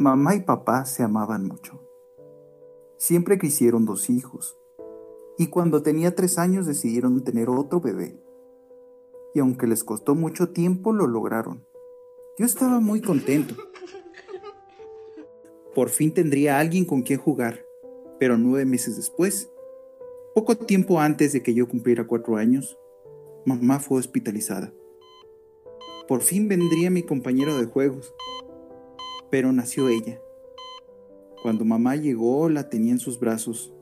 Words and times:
Mamá 0.00 0.36
y 0.36 0.42
papá 0.42 0.84
se 0.84 1.02
amaban 1.02 1.48
mucho. 1.48 1.80
Siempre 2.98 3.36
quisieron 3.36 3.84
dos 3.84 4.10
hijos. 4.10 4.56
Y 5.36 5.48
cuando 5.48 5.82
tenía 5.82 6.14
tres 6.14 6.38
años 6.38 6.66
decidieron 6.66 7.24
tener 7.24 7.48
otro 7.50 7.80
bebé. 7.80 8.16
Y 9.34 9.40
aunque 9.40 9.66
les 9.66 9.82
costó 9.82 10.14
mucho 10.14 10.50
tiempo, 10.50 10.92
lo 10.92 11.08
lograron. 11.08 11.66
Yo 12.38 12.46
estaba 12.46 12.78
muy 12.78 13.00
contento. 13.00 13.56
Por 15.74 15.88
fin 15.88 16.14
tendría 16.14 16.60
alguien 16.60 16.84
con 16.84 17.02
quien 17.02 17.18
jugar. 17.18 17.64
Pero 18.20 18.38
nueve 18.38 18.66
meses 18.66 18.94
después, 18.94 19.50
poco 20.32 20.56
tiempo 20.56 21.00
antes 21.00 21.32
de 21.32 21.42
que 21.42 21.54
yo 21.54 21.66
cumpliera 21.66 22.06
cuatro 22.06 22.36
años, 22.36 22.78
mamá 23.44 23.80
fue 23.80 23.98
hospitalizada. 23.98 24.72
Por 26.06 26.20
fin 26.20 26.46
vendría 26.46 26.88
mi 26.88 27.02
compañero 27.02 27.58
de 27.58 27.66
juegos, 27.66 28.14
pero 29.30 29.52
nació 29.52 29.88
ella. 29.88 30.18
Cuando 31.42 31.64
mamá 31.64 31.96
llegó, 31.96 32.48
la 32.48 32.68
tenía 32.68 32.92
en 32.92 32.98
sus 32.98 33.20
brazos. 33.20 33.74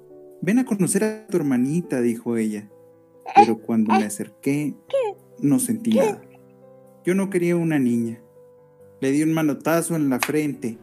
Ven 0.42 0.59
a 0.59 0.64
conocer 0.64 1.04
a 1.04 1.27
tu 1.27 1.37
hermanita, 1.37 2.00
dijo 2.00 2.37
ella. 2.37 2.70
Pero 3.34 3.60
cuando 3.60 3.95
me 3.95 4.04
acerqué, 4.04 4.74
no 5.40 5.59
sentí 5.59 5.95
nada. 5.95 6.23
Yo 7.04 7.14
no 7.14 7.30
quería 7.30 7.56
una 7.56 7.78
niña. 7.78 8.20
Le 9.01 9.12
di 9.12 9.23
un 9.23 9.32
manotazo 9.32 9.96
en 9.96 10.09
la 10.09 10.20
frente. 10.20 10.78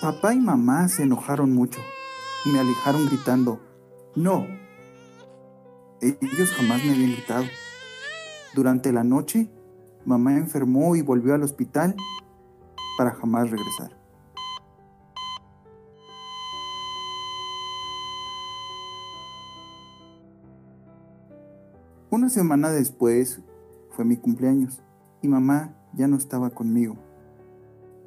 Papá 0.00 0.34
y 0.34 0.40
mamá 0.40 0.88
se 0.88 1.04
enojaron 1.04 1.52
mucho 1.52 1.80
y 2.44 2.50
me 2.50 2.58
alejaron 2.58 3.06
gritando, 3.06 3.60
no. 4.16 4.46
Ellos 6.00 6.50
jamás 6.50 6.84
me 6.84 6.92
habían 6.92 7.12
gritado. 7.12 7.44
Durante 8.54 8.92
la 8.92 9.04
noche, 9.04 9.48
mamá 10.04 10.36
enfermó 10.36 10.96
y 10.96 11.02
volvió 11.02 11.34
al 11.34 11.44
hospital 11.44 11.94
para 13.02 13.16
jamás 13.16 13.50
regresar. 13.50 13.90
Una 22.10 22.28
semana 22.28 22.70
después 22.70 23.42
fue 23.90 24.04
mi 24.04 24.16
cumpleaños 24.16 24.84
y 25.20 25.26
mamá 25.26 25.74
ya 25.94 26.06
no 26.06 26.16
estaba 26.16 26.50
conmigo. 26.50 26.94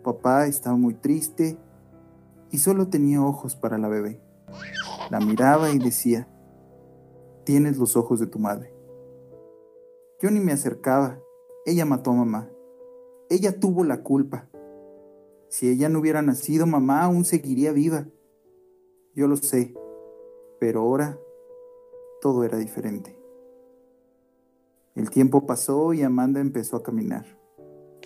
Papá 0.02 0.46
estaba 0.46 0.78
muy 0.78 0.94
triste 0.94 1.58
y 2.52 2.60
solo 2.60 2.88
tenía 2.88 3.22
ojos 3.22 3.58
para 3.58 3.78
la 3.78 3.90
bebé. 3.90 4.22
La 5.10 5.20
miraba 5.20 5.72
y 5.72 5.78
decía, 5.78 6.30
tienes 7.44 7.78
los 7.78 7.98
ojos 7.98 8.22
de 8.22 8.28
tu 8.28 8.40
madre. 8.40 8.74
Yo 10.22 10.32
ni 10.32 10.40
me 10.40 10.54
acercaba. 10.54 11.20
Ella 11.66 11.84
mató 11.84 12.12
a 12.12 12.14
mamá. 12.14 12.50
Ella 13.30 13.60
tuvo 13.60 13.84
la 13.84 14.02
culpa. 14.04 14.48
Si 15.50 15.70
ella 15.70 15.90
no 15.90 16.00
hubiera 16.00 16.22
nacido, 16.22 16.66
mamá 16.66 17.04
aún 17.04 17.26
seguiría 17.26 17.72
viva. 17.72 18.08
Yo 19.14 19.28
lo 19.28 19.38
sé, 19.38 19.74
pero 20.60 20.82
ahora 20.82 21.18
todo 22.22 22.44
era 22.44 22.58
diferente. 22.58 23.18
El 24.96 25.10
tiempo 25.10 25.46
pasó 25.46 25.94
y 25.94 26.04
Amanda 26.04 26.40
empezó 26.40 26.78
a 26.78 26.84
caminar. 26.84 27.26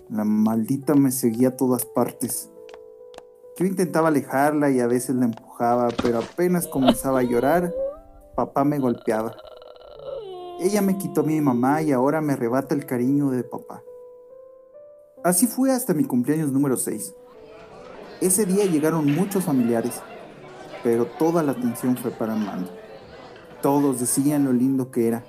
La 0.10 0.23
maldita 0.23 0.95
me 0.95 1.12
seguía 1.12 1.50
a 1.50 1.56
todas 1.58 1.86
partes. 1.86 2.50
Yo 3.58 3.66
intentaba 3.66 4.08
alejarla 4.08 4.72
y 4.72 4.80
a 4.80 4.88
veces 4.88 5.16
la 5.16 5.26
empujaba, 5.26 5.90
pero 6.02 6.20
apenas 6.20 6.67
comenzaba 6.67 7.20
a 7.20 7.23
llorar, 7.23 7.73
papá 8.36 8.64
me 8.64 8.80
golpeaba. 8.80 9.36
Ella 10.60 10.82
me 10.82 10.98
quitó 10.98 11.22
a 11.22 11.26
mi 11.26 11.40
mamá 11.42 11.82
y 11.82 11.92
ahora 11.92 12.22
me 12.22 12.34
arrebata 12.34 12.73
el 12.73 12.86
cariño 12.86 13.30
de 13.30 13.44
papá. 13.44 13.83
Así 15.23 15.48
fue 15.48 15.71
hasta 15.71 15.94
mi 15.94 16.06
cumpleaños 16.06 16.52
número 16.52 16.76
6. 16.76 17.14
Ese 18.22 18.46
día 18.46 18.66
llegaron 18.66 19.14
muchos 19.14 19.46
familiares, 19.46 20.02
pero 20.84 21.06
toda 21.06 21.42
la 21.42 21.54
atención 21.54 21.96
fue 21.96 22.12
para 22.12 22.34
Amanda. 22.34 22.70
Todos 23.62 24.00
decían 24.00 24.44
lo 24.44 24.52
lindo 24.52 24.92
que 24.92 25.08
era, 25.08 25.24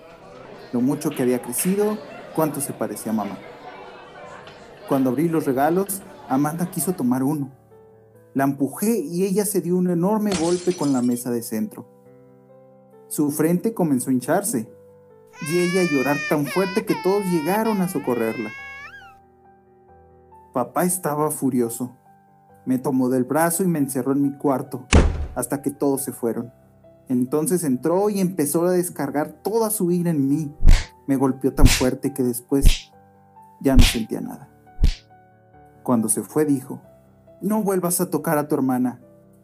lo 0.73 0.81
mucho 0.81 1.11
que 1.11 1.23
había 1.23 1.41
crecido, 1.41 1.99
cuánto 2.35 2.61
se 2.61 2.73
parecía 2.73 3.13
a 3.13 3.15
mamá. 3.15 3.39
Cuando 4.89 5.11
abrí 5.11 5.29
los 5.29 5.47
regalos, 5.47 6.03
Amanda 6.29 6.71
quiso 6.71 6.93
tomar 6.93 7.23
uno, 7.23 7.53
la 8.35 8.45
empujé 8.45 8.99
y 8.99 9.25
ella 9.25 9.45
se 9.45 9.61
dio 9.61 9.77
un 9.77 9.89
enorme 9.91 10.33
golpe 10.41 10.77
con 10.77 10.93
la 10.93 11.01
mesa 11.03 11.31
de 11.31 11.43
centro. 11.43 11.87
Su 13.07 13.31
frente 13.31 13.75
comenzó 13.75 14.11
a 14.11 14.13
hincharse 14.13 14.69
y 15.49 15.59
ella 15.59 15.83
a 15.83 15.93
llorar 15.93 16.17
tan 16.29 16.47
fuerte 16.47 16.85
que 16.85 16.97
todos 17.03 17.25
llegaron 17.27 17.81
a 17.83 17.89
socorrerla. 17.89 18.51
Papá 20.53 20.85
estaba 20.85 21.31
furioso. 21.31 21.97
Me 22.71 22.79
tomó 22.79 23.09
del 23.09 23.25
brazo 23.25 23.65
y 23.65 23.67
me 23.67 23.81
encerró 23.81 24.13
en 24.13 24.23
mi 24.23 24.31
cuarto 24.39 24.87
hasta 25.35 25.61
que 25.61 25.73
todos 25.73 26.05
se 26.05 26.13
fueron. 26.13 26.53
Entonces 27.09 27.65
entró 27.65 28.09
y 28.11 28.21
empezó 28.21 28.65
a 28.65 28.71
descargar 28.71 29.43
toda 29.43 29.71
su 29.71 29.91
ira 29.91 30.13
en 30.13 30.29
mí. 30.29 30.55
Me 31.09 31.17
golpeó 31.17 31.53
tan 31.53 31.67
fuerte 31.67 32.15
que 32.15 32.23
después 32.23 32.93
ya 33.61 33.75
no 33.75 33.83
sentía 33.83 34.21
nada. 34.21 34.49
Cuando 35.83 36.09
se 36.09 36.23
fue 36.23 36.45
dijo, 36.45 36.81
no 37.43 37.61
vuelvas 37.65 38.01
a 38.01 38.09
tocar 38.09 38.39
a 38.39 38.47
tu 38.47 38.55
hermana. 38.55 39.03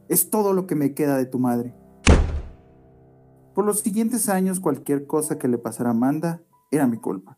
Es 0.08 0.30
todo 0.30 0.52
lo 0.52 0.68
que 0.68 0.76
me 0.76 0.94
queda 0.94 1.16
de 1.16 1.26
tu 1.26 1.40
madre. 1.40 1.74
Por 3.56 3.64
los 3.64 3.80
siguientes 3.80 4.28
años, 4.28 4.60
cualquier 4.60 5.08
cosa 5.08 5.36
que 5.36 5.48
le 5.48 5.58
pasara 5.58 5.90
a 5.90 5.94
Amanda 5.94 6.42
era 6.70 6.86
mi 6.86 6.98
culpa. 6.98 7.36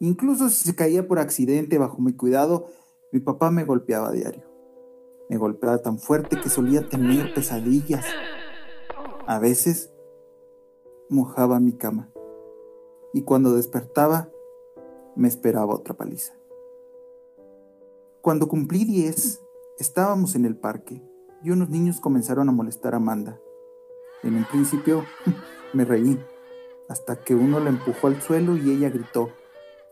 Incluso 0.00 0.48
si 0.48 0.64
se 0.64 0.74
caía 0.74 1.06
por 1.06 1.20
accidente 1.20 1.78
bajo 1.78 2.02
mi 2.02 2.12
cuidado, 2.12 2.66
mi 3.12 3.20
papá 3.20 3.52
me 3.52 3.62
golpeaba 3.62 4.08
a 4.08 4.12
diario. 4.12 4.55
Me 5.28 5.36
golpeaba 5.36 5.78
tan 5.78 5.98
fuerte 5.98 6.40
que 6.40 6.48
solía 6.48 6.88
tener 6.88 7.34
pesadillas. 7.34 8.04
A 9.26 9.38
veces 9.38 9.92
mojaba 11.08 11.60
mi 11.60 11.72
cama. 11.72 12.10
Y 13.12 13.22
cuando 13.22 13.54
despertaba, 13.54 14.30
me 15.14 15.28
esperaba 15.28 15.74
otra 15.74 15.94
paliza. 15.94 16.34
Cuando 18.20 18.48
cumplí 18.48 18.84
10, 18.84 19.40
Estábamos 19.78 20.36
en 20.36 20.46
el 20.46 20.56
parque 20.56 21.02
y 21.42 21.50
unos 21.50 21.68
niños 21.68 22.00
comenzaron 22.00 22.48
a 22.48 22.52
molestar 22.52 22.94
a 22.94 22.96
Amanda. 22.96 23.38
En 24.22 24.34
un 24.34 24.46
principio 24.46 25.04
me 25.74 25.84
reí, 25.84 26.18
hasta 26.88 27.16
que 27.16 27.34
uno 27.34 27.60
la 27.60 27.68
empujó 27.68 28.06
al 28.06 28.22
suelo 28.22 28.56
y 28.56 28.70
ella 28.70 28.88
gritó, 28.88 29.28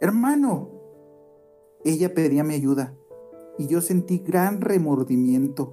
¡Hermano! 0.01 0.71
Ella 1.85 2.15
pedía 2.15 2.45
mi 2.45 2.55
ayuda 2.55 2.97
y 3.59 3.67
yo 3.67 3.81
sentí 3.81 4.19
gran 4.19 4.61
remordimiento. 4.61 5.73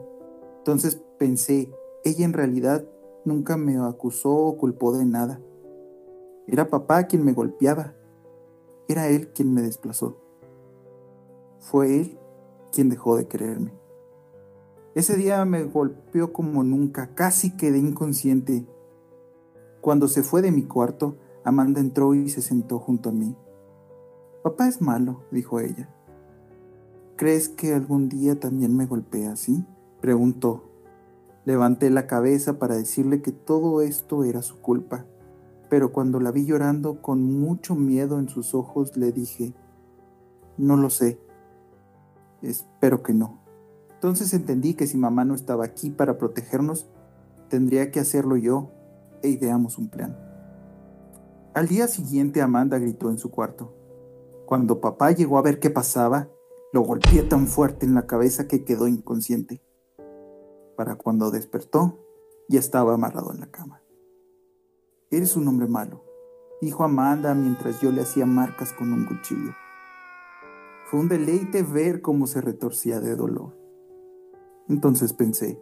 Entonces 0.57 1.01
pensé, 1.17 1.71
ella 2.03 2.25
en 2.25 2.33
realidad 2.33 2.85
nunca 3.25 3.57
me 3.57 3.77
acusó 3.77 4.33
o 4.35 4.57
culpó 4.57 4.95
de 4.97 5.05
nada. 5.05 5.41
Era 6.47 6.69
papá 6.69 7.03
quien 7.05 7.23
me 7.23 7.33
golpeaba. 7.33 7.93
Era 8.87 9.07
él 9.07 9.31
quien 9.33 9.53
me 9.53 9.61
desplazó. 9.61 10.17
Fue 11.59 11.99
él 11.99 12.19
quien 12.71 12.89
dejó 12.89 13.15
de 13.15 13.27
quererme. 13.27 13.73
Ese 14.93 15.15
día 15.15 15.45
me 15.45 15.63
golpeó 15.63 16.33
como 16.33 16.63
nunca, 16.63 17.15
casi 17.15 17.55
quedé 17.55 17.77
inconsciente. 17.77 18.65
Cuando 19.79 20.07
se 20.07 20.21
fue 20.21 20.41
de 20.41 20.51
mi 20.51 20.63
cuarto, 20.63 21.15
Amanda 21.43 21.79
entró 21.79 22.13
y 22.13 22.29
se 22.29 22.41
sentó 22.41 22.79
junto 22.79 23.09
a 23.09 23.13
mí. 23.13 23.35
Papá 24.43 24.67
es 24.67 24.81
malo, 24.81 25.23
dijo 25.31 25.59
ella. 25.59 25.95
¿Crees 27.21 27.49
que 27.49 27.75
algún 27.75 28.09
día 28.09 28.39
también 28.39 28.75
me 28.75 28.87
golpea 28.87 29.33
así? 29.33 29.63
preguntó. 30.01 30.63
Levanté 31.45 31.91
la 31.91 32.07
cabeza 32.07 32.57
para 32.57 32.75
decirle 32.75 33.21
que 33.21 33.31
todo 33.31 33.81
esto 33.81 34.23
era 34.23 34.41
su 34.41 34.59
culpa, 34.59 35.05
pero 35.69 35.91
cuando 35.91 36.19
la 36.19 36.31
vi 36.31 36.47
llorando 36.47 36.99
con 36.99 37.21
mucho 37.39 37.75
miedo 37.75 38.17
en 38.17 38.27
sus 38.27 38.55
ojos 38.55 38.97
le 38.97 39.11
dije, 39.11 39.53
no 40.57 40.77
lo 40.77 40.89
sé, 40.89 41.19
espero 42.41 43.03
que 43.03 43.13
no. 43.13 43.39
Entonces 43.93 44.33
entendí 44.33 44.73
que 44.73 44.87
si 44.87 44.97
mamá 44.97 45.23
no 45.23 45.35
estaba 45.35 45.63
aquí 45.63 45.91
para 45.91 46.17
protegernos, 46.17 46.89
tendría 47.49 47.91
que 47.91 47.99
hacerlo 47.99 48.35
yo 48.35 48.71
e 49.21 49.29
ideamos 49.29 49.77
un 49.77 49.89
plan. 49.89 50.17
Al 51.53 51.67
día 51.67 51.87
siguiente 51.87 52.41
Amanda 52.41 52.79
gritó 52.79 53.11
en 53.11 53.19
su 53.19 53.29
cuarto. 53.29 53.75
Cuando 54.47 54.81
papá 54.81 55.11
llegó 55.11 55.37
a 55.37 55.43
ver 55.43 55.59
qué 55.59 55.69
pasaba, 55.69 56.27
lo 56.73 56.81
golpeé 56.81 57.23
tan 57.23 57.47
fuerte 57.47 57.85
en 57.85 57.95
la 57.95 58.07
cabeza 58.07 58.47
que 58.47 58.63
quedó 58.63 58.87
inconsciente. 58.87 59.61
Para 60.77 60.95
cuando 60.95 61.29
despertó, 61.29 61.99
ya 62.47 62.59
estaba 62.59 62.93
amarrado 62.93 63.33
en 63.33 63.41
la 63.41 63.51
cama. 63.51 63.83
Eres 65.09 65.35
un 65.35 65.47
hombre 65.49 65.67
malo, 65.67 66.05
dijo 66.61 66.85
Amanda 66.85 67.33
mientras 67.33 67.81
yo 67.81 67.91
le 67.91 68.01
hacía 68.01 68.25
marcas 68.25 68.71
con 68.71 68.93
un 68.93 69.05
cuchillo. 69.05 69.51
Fue 70.85 71.01
un 71.01 71.09
deleite 71.09 71.63
ver 71.63 72.01
cómo 72.01 72.25
se 72.25 72.39
retorcía 72.39 73.01
de 73.01 73.15
dolor. 73.17 73.57
Entonces 74.69 75.11
pensé, 75.11 75.61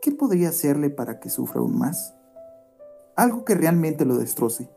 ¿qué 0.00 0.12
podría 0.12 0.48
hacerle 0.48 0.88
para 0.88 1.20
que 1.20 1.28
sufra 1.28 1.60
aún 1.60 1.78
más? 1.78 2.14
Algo 3.16 3.44
que 3.44 3.54
realmente 3.54 4.06
lo 4.06 4.16
destroce. 4.16 4.70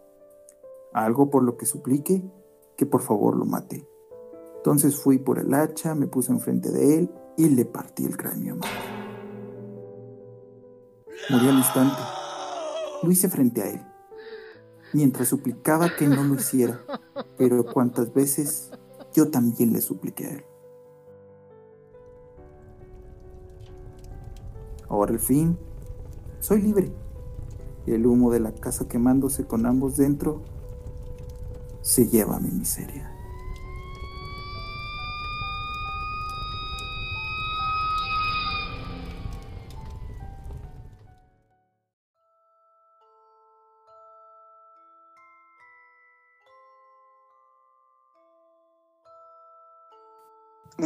Algo 0.93 1.29
por 1.29 1.43
lo 1.43 1.55
que 1.55 1.65
suplique 1.65 2.29
que 2.75 2.85
por 2.85 3.01
favor 3.01 3.37
lo 3.37 3.45
mate. 3.45 3.87
Entonces 4.65 4.95
fui 4.95 5.19
por 5.19 5.37
el 5.37 5.53
hacha, 5.53 5.93
me 5.93 6.07
puse 6.07 6.31
enfrente 6.31 6.71
de 6.71 6.97
él 6.97 7.11
y 7.37 7.49
le 7.49 7.65
partí 7.65 8.03
el 8.03 8.17
cráneo 8.17 8.55
a 8.55 8.57
Amanda. 8.57 8.67
Murió 11.29 11.49
al 11.51 11.57
instante. 11.57 12.01
Lo 13.03 13.11
hice 13.11 13.29
frente 13.29 13.61
a 13.61 13.69
él, 13.69 13.81
mientras 14.91 15.27
suplicaba 15.27 15.95
que 15.95 16.07
no 16.07 16.23
lo 16.23 16.33
hiciera, 16.33 16.81
pero 17.37 17.63
cuantas 17.63 18.11
veces 18.11 18.71
yo 19.13 19.29
también 19.29 19.71
le 19.71 19.81
supliqué 19.81 20.25
a 20.25 20.31
él. 20.31 20.45
Ahora 24.89 25.11
al 25.11 25.19
fin, 25.19 25.59
soy 26.39 26.63
libre. 26.63 26.91
Y 27.85 27.91
el 27.91 28.07
humo 28.07 28.31
de 28.31 28.39
la 28.39 28.51
casa 28.51 28.87
quemándose 28.87 29.45
con 29.45 29.67
ambos 29.67 29.95
dentro 29.95 30.41
se 31.81 32.07
lleva 32.07 32.39
mi 32.39 32.49
miseria. 32.49 33.14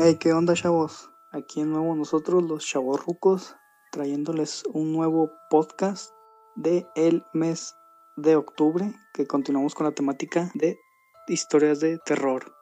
Hey, 0.02 0.16
¿qué 0.18 0.32
onda, 0.32 0.54
chavos? 0.54 1.12
Aquí 1.30 1.60
de 1.60 1.66
nuevo 1.66 1.94
nosotros, 1.94 2.42
los 2.42 2.66
chavos 2.66 3.06
rucos, 3.06 3.58
trayéndoles 3.92 4.64
un 4.72 4.94
nuevo 4.94 5.34
podcast 5.50 6.14
de 6.56 6.88
el 6.96 7.26
mes 7.34 7.76
de 8.16 8.38
octubre, 8.38 8.94
que 9.14 9.28
continuamos 9.28 9.76
con 9.76 9.88
la 9.88 9.92
temática 9.92 10.52
de 10.54 10.80
historias 11.28 11.82
de 11.82 11.98
terror. 11.98 12.56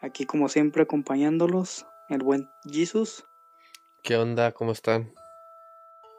Aquí, 0.00 0.24
como 0.24 0.48
siempre, 0.48 0.84
acompañándolos, 0.84 1.84
el 2.10 2.22
buen 2.22 2.48
Jesus. 2.62 3.26
¿Qué 4.04 4.16
onda? 4.16 4.52
¿Cómo 4.52 4.70
están? 4.70 5.12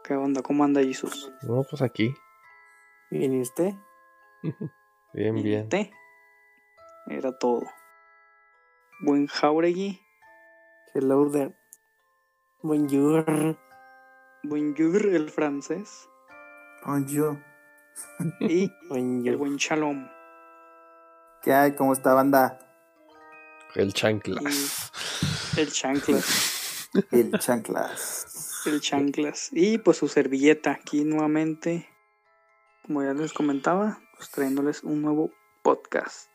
¿Qué 0.04 0.14
onda? 0.16 0.42
¿Cómo 0.42 0.66
anda 0.66 0.84
Jesus? 0.84 1.32
No, 1.44 1.64
pues 1.70 1.82
aquí. 1.82 2.14
Bien, 3.12 3.32
¿y 3.32 3.40
usted? 3.40 3.72
bien, 5.14 5.38
¿Y 5.38 5.42
bien. 5.42 5.70
Era 7.08 7.32
todo. 7.32 7.62
Buen 9.12 9.28
Jauregui. 9.28 10.00
Hello 10.94 11.30
there. 11.30 11.54
Bonjour. 12.64 13.58
Bonjour, 14.42 15.06
el 15.06 15.30
francés. 15.30 16.08
Bonjour. 16.86 17.38
Y 18.40 18.72
el 19.26 19.36
buen 19.36 19.58
Shalom. 19.58 20.08
¿Qué 21.42 21.52
hay? 21.52 21.76
¿Cómo 21.76 21.92
está, 21.92 22.14
banda? 22.14 22.58
El 23.76 23.94
chanclas. 23.94 24.94
El 25.58 25.70
chanclas. 25.74 26.90
El 27.12 27.38
chanclas. 27.38 28.64
El 28.66 28.80
chanclas. 28.80 29.50
Y 29.52 29.78
pues 29.80 29.98
su 29.98 30.08
servilleta 30.08 30.72
aquí 30.72 31.04
nuevamente. 31.04 31.90
Como 32.88 33.04
ya 33.04 33.14
les 33.14 33.34
comentaba, 33.34 34.00
pues 34.16 34.32
trayéndoles 34.32 34.86
un 34.86 35.02
nuevo 35.02 35.32
podcast. 35.64 36.31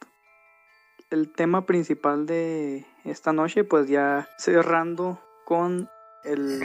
El 1.09 1.33
tema 1.33 1.67
principal 1.67 2.27
de 2.27 2.85
esta 3.05 3.33
noche, 3.33 3.63
pues 3.63 3.87
ya 3.87 4.29
cerrando 4.39 5.21
con 5.45 5.89
el 6.25 6.61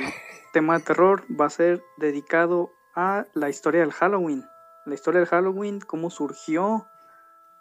tema 0.52 0.80
de 0.80 0.84
terror, 0.84 1.24
va 1.40 1.46
a 1.46 1.52
ser 1.52 1.84
dedicado 1.98 2.72
a 2.96 3.28
la 3.36 3.50
historia 3.50 3.82
del 3.82 3.92
Halloween. 3.92 4.44
La 4.88 4.96
historia 4.96 5.20
del 5.20 5.30
Halloween, 5.30 5.80
cómo 5.80 6.10
surgió 6.10 6.88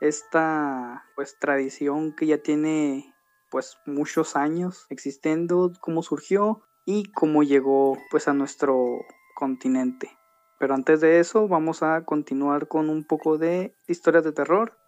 esta 0.01 1.05
pues 1.17 1.39
tradición 1.39 2.17
que 2.17 2.27
ya 2.27 2.39
tiene 2.39 3.15
pues 3.51 3.77
muchos 3.85 4.35
años 4.35 4.87
existiendo, 4.89 5.73
cómo 5.83 6.03
surgió 6.03 6.63
y 6.87 7.13
cómo 7.13 7.43
llegó 7.43 7.99
pues 8.11 8.27
a 8.27 8.33
nuestro 8.33 8.87
continente. 9.35 10.17
Pero 10.59 10.73
antes 10.73 11.03
de 11.03 11.21
eso 11.21 11.47
vamos 11.47 11.83
a 11.83 12.07
continuar 12.07 12.69
con 12.69 12.89
un 12.89 13.05
poco 13.05 13.37
de 13.37 13.77
historias 13.87 14.25
de 14.25 14.33
terror 14.33 14.80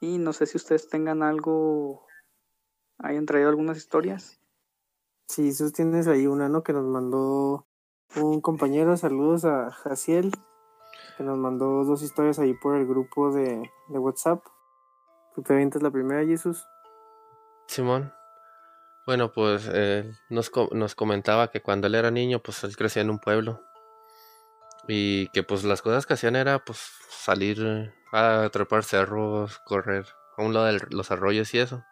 y 0.00 0.18
no 0.18 0.32
sé 0.32 0.46
si 0.46 0.56
ustedes 0.56 0.88
tengan 0.88 1.22
algo, 1.22 2.06
hayan 2.98 3.26
traído 3.26 3.48
algunas 3.50 3.76
historias. 3.76 4.40
Sí, 5.28 5.56
tú 5.56 5.70
tienes 5.70 6.08
ahí 6.08 6.26
una, 6.26 6.48
¿no? 6.48 6.62
Que 6.62 6.72
nos 6.72 6.84
mandó 6.84 7.66
un 8.16 8.40
compañero. 8.40 8.96
Saludos 8.96 9.44
a 9.44 9.70
Jaciel, 9.70 10.32
que 11.16 11.22
nos 11.22 11.38
mandó 11.38 11.84
dos 11.84 12.02
historias 12.02 12.38
ahí 12.38 12.54
por 12.54 12.76
el 12.76 12.86
grupo 12.86 13.30
de, 13.32 13.70
de 13.88 13.98
WhatsApp. 13.98 14.44
¿Tú 15.34 15.42
te 15.42 15.52
avientas 15.52 15.82
la 15.82 15.90
primera, 15.90 16.24
Jesús? 16.24 16.66
Simón. 17.68 18.12
Bueno, 19.06 19.32
pues 19.32 19.66
él 19.68 20.16
nos, 20.28 20.50
co- 20.50 20.70
nos 20.72 20.94
comentaba 20.94 21.50
que 21.50 21.62
cuando 21.62 21.86
él 21.86 21.94
era 21.94 22.10
niño, 22.10 22.40
pues 22.42 22.64
él 22.64 22.76
crecía 22.76 23.02
en 23.02 23.10
un 23.10 23.18
pueblo. 23.20 23.62
Y 24.88 25.28
que 25.28 25.42
pues 25.42 25.64
las 25.64 25.82
cosas 25.82 26.06
que 26.06 26.14
hacían 26.14 26.36
era 26.36 26.58
pues 26.64 26.78
salir 27.08 27.92
a 28.12 28.48
trepar 28.52 28.84
cerros, 28.84 29.58
correr 29.64 30.06
a 30.36 30.42
un 30.42 30.54
lado 30.54 30.66
de 30.66 30.80
los 30.90 31.10
arroyos 31.10 31.52
y 31.54 31.58
eso. 31.58 31.84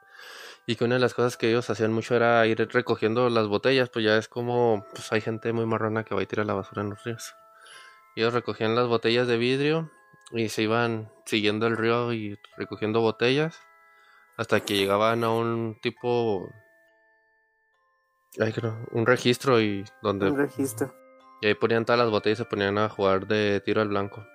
Y 0.67 0.77
que 0.77 0.85
una 0.85 0.97
de 0.97 1.01
las 1.01 1.15
cosas 1.15 1.37
que 1.37 1.49
ellos 1.49 1.71
hacían 1.71 1.93
mucho 1.93 2.15
era 2.15 2.47
ir 2.47 2.59
recogiendo 2.73 3.31
las 3.31 3.47
botellas, 3.47 3.89
pues 3.89 4.05
ya 4.05 4.17
es 4.19 4.29
como, 4.29 4.85
pues 4.93 5.13
hay 5.13 5.21
gente 5.21 5.53
muy 5.53 5.65
marrona 5.65 6.05
que 6.05 6.15
va 6.15 6.23
y 6.23 6.27
tira 6.27 6.45
la 6.45 6.55
basura 6.55 6.83
en 6.83 6.91
los 6.91 7.03
ríos. 7.05 7.35
Ellos 8.17 8.35
recogían 8.35 8.75
las 8.75 8.87
botellas 8.87 9.29
de 9.29 9.39
vidrio 9.39 9.91
y 10.33 10.49
se 10.49 10.63
iban 10.63 11.11
siguiendo 11.25 11.67
el 11.67 11.77
río 11.77 12.13
y 12.13 12.39
recogiendo 12.57 13.01
botellas 13.01 13.59
hasta 14.37 14.61
que 14.61 14.77
llegaban 14.77 15.25
a 15.25 15.31
un 15.31 15.79
tipo 15.81 16.49
ay, 18.39 18.53
creo, 18.53 18.77
un 18.93 19.07
registro 19.07 19.61
y 19.61 19.85
donde 20.03 20.31
Un 20.31 20.39
registro. 20.39 20.95
Y 21.41 21.47
ahí 21.47 21.55
ponían 21.55 21.85
todas 21.85 21.99
las 22.01 22.11
botellas 22.11 22.39
y 22.41 22.43
se 22.43 22.49
ponían 22.49 22.79
a 22.79 22.89
jugar 22.89 23.27
de 23.27 23.61
tiro 23.61 23.81
al 23.83 23.89
blanco. 23.89 24.27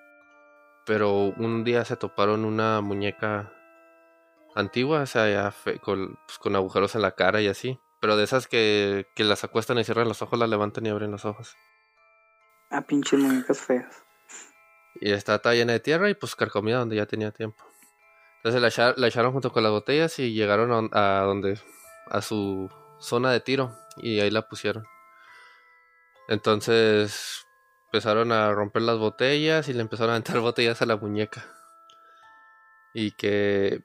Pero 0.86 1.14
un 1.36 1.64
día 1.64 1.84
se 1.84 1.96
toparon 1.96 2.44
una 2.44 2.80
muñeca 2.80 3.52
antigua, 4.54 5.00
o 5.02 5.06
sea, 5.06 5.28
ya 5.30 5.50
fe- 5.50 5.78
con, 5.78 6.18
pues, 6.26 6.38
con 6.38 6.54
agujeros 6.56 6.94
en 6.94 7.02
la 7.02 7.12
cara 7.12 7.40
y 7.40 7.48
así. 7.48 7.78
Pero 8.00 8.16
de 8.16 8.24
esas 8.24 8.46
que, 8.46 9.06
que 9.14 9.24
las 9.24 9.44
acuestan 9.44 9.78
y 9.78 9.84
cierran 9.84 10.08
los 10.08 10.20
ojos, 10.22 10.38
las 10.38 10.48
levantan 10.48 10.84
y 10.86 10.90
abren 10.90 11.10
los 11.10 11.24
ojos. 11.24 11.56
A 12.70 12.82
pinches 12.82 13.18
muñecas 13.20 13.60
feas. 13.60 14.02
Y 15.00 15.10
está 15.12 15.38
toda 15.38 15.54
llena 15.54 15.72
de 15.72 15.80
tierra 15.80 16.08
y 16.10 16.14
pues 16.14 16.36
carcomida 16.36 16.78
donde 16.78 16.96
ya 16.96 17.06
tenía 17.06 17.30
tiempo. 17.32 17.64
Entonces 18.38 18.60
la, 18.60 18.68
echa- 18.68 18.94
la 18.96 19.08
echaron 19.08 19.32
junto 19.32 19.52
con 19.52 19.62
las 19.62 19.72
botellas 19.72 20.18
y 20.18 20.34
llegaron 20.34 20.90
a, 20.92 21.20
a 21.20 21.22
donde 21.24 21.58
a 22.10 22.20
su 22.20 22.70
zona 23.00 23.32
de 23.32 23.40
tiro 23.40 23.74
y 23.96 24.20
ahí 24.20 24.30
la 24.30 24.46
pusieron. 24.48 24.84
Entonces 26.28 27.46
empezaron 27.86 28.32
a 28.32 28.50
romper 28.52 28.82
las 28.82 28.98
botellas 28.98 29.68
y 29.68 29.72
le 29.72 29.82
empezaron 29.82 30.10
a 30.10 30.14
aventar 30.14 30.40
botellas 30.40 30.82
a 30.82 30.86
la 30.86 30.96
muñeca. 30.96 31.44
Y 32.92 33.12
que, 33.12 33.82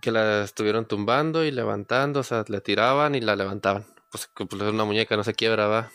que 0.00 0.12
la 0.12 0.44
estuvieron 0.44 0.86
tumbando 0.86 1.44
y 1.44 1.50
levantando, 1.50 2.20
o 2.20 2.22
sea, 2.22 2.44
le 2.48 2.60
tiraban 2.60 3.14
y 3.14 3.20
la 3.20 3.36
levantaban. 3.36 3.84
Pues 4.10 4.30
pues, 4.34 4.62
es 4.62 4.68
una 4.68 4.84
muñeca, 4.84 5.16
no 5.16 5.24
se 5.24 5.34
quiebra, 5.34 5.66
va. 5.66 5.90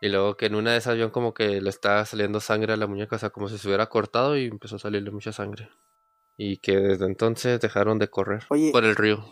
Y 0.00 0.08
luego 0.08 0.36
que 0.36 0.46
en 0.46 0.56
una 0.56 0.72
de 0.72 0.78
esas 0.78 0.94
vieron 0.94 1.12
como 1.12 1.32
que 1.32 1.60
le 1.60 1.70
estaba 1.70 2.04
saliendo 2.04 2.40
sangre 2.40 2.72
a 2.72 2.76
la 2.76 2.88
muñeca, 2.88 3.16
o 3.16 3.18
sea, 3.18 3.30
como 3.30 3.48
si 3.48 3.56
se 3.56 3.68
hubiera 3.68 3.88
cortado 3.88 4.36
y 4.36 4.46
empezó 4.46 4.76
a 4.76 4.80
salirle 4.80 5.12
mucha 5.12 5.32
sangre. 5.32 5.70
Y 6.36 6.56
que 6.56 6.76
desde 6.76 7.06
entonces 7.06 7.60
dejaron 7.60 7.98
de 8.00 8.08
correr 8.08 8.44
Oye. 8.48 8.72
por 8.72 8.84
el 8.84 8.96
río. 8.96 9.24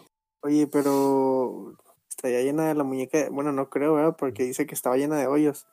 Oye, 0.42 0.68
pero 0.70 1.74
estaría 2.20 2.42
llena 2.42 2.68
de 2.68 2.74
la 2.74 2.84
muñeca. 2.84 3.28
Bueno, 3.30 3.50
no 3.50 3.70
creo, 3.70 3.94
¿verdad? 3.94 4.14
Porque 4.16 4.44
dice 4.44 4.66
que 4.66 4.74
estaba 4.74 4.98
llena 4.98 5.16
de 5.16 5.26
hoyos. 5.26 5.66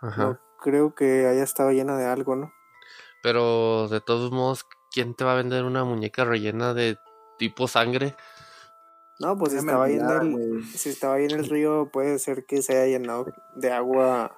Ajá. 0.00 0.24
No 0.24 0.38
creo 0.60 0.94
que 0.94 1.26
haya 1.26 1.44
estado 1.44 1.70
llena 1.70 1.96
de 1.96 2.06
algo, 2.06 2.34
¿no? 2.34 2.52
Pero 3.22 3.86
de 3.88 4.00
todos 4.00 4.32
modos, 4.32 4.66
¿quién 4.92 5.14
te 5.14 5.24
va 5.24 5.32
a 5.32 5.36
vender 5.36 5.64
una 5.64 5.84
muñeca 5.84 6.24
rellena 6.24 6.74
de 6.74 6.98
tipo 7.38 7.68
sangre? 7.68 8.16
No, 9.20 9.38
pues 9.38 9.52
si 9.52 9.58
estaba, 9.58 9.84
ahí 9.84 9.94
en 9.94 10.10
el, 10.10 10.64
si 10.64 10.88
estaba 10.88 11.14
ahí 11.14 11.26
en 11.26 11.30
el 11.30 11.48
río, 11.48 11.88
puede 11.92 12.18
ser 12.18 12.44
que 12.44 12.60
se 12.62 12.76
haya 12.76 12.98
llenado 12.98 13.26
de 13.54 13.70
agua 13.70 14.36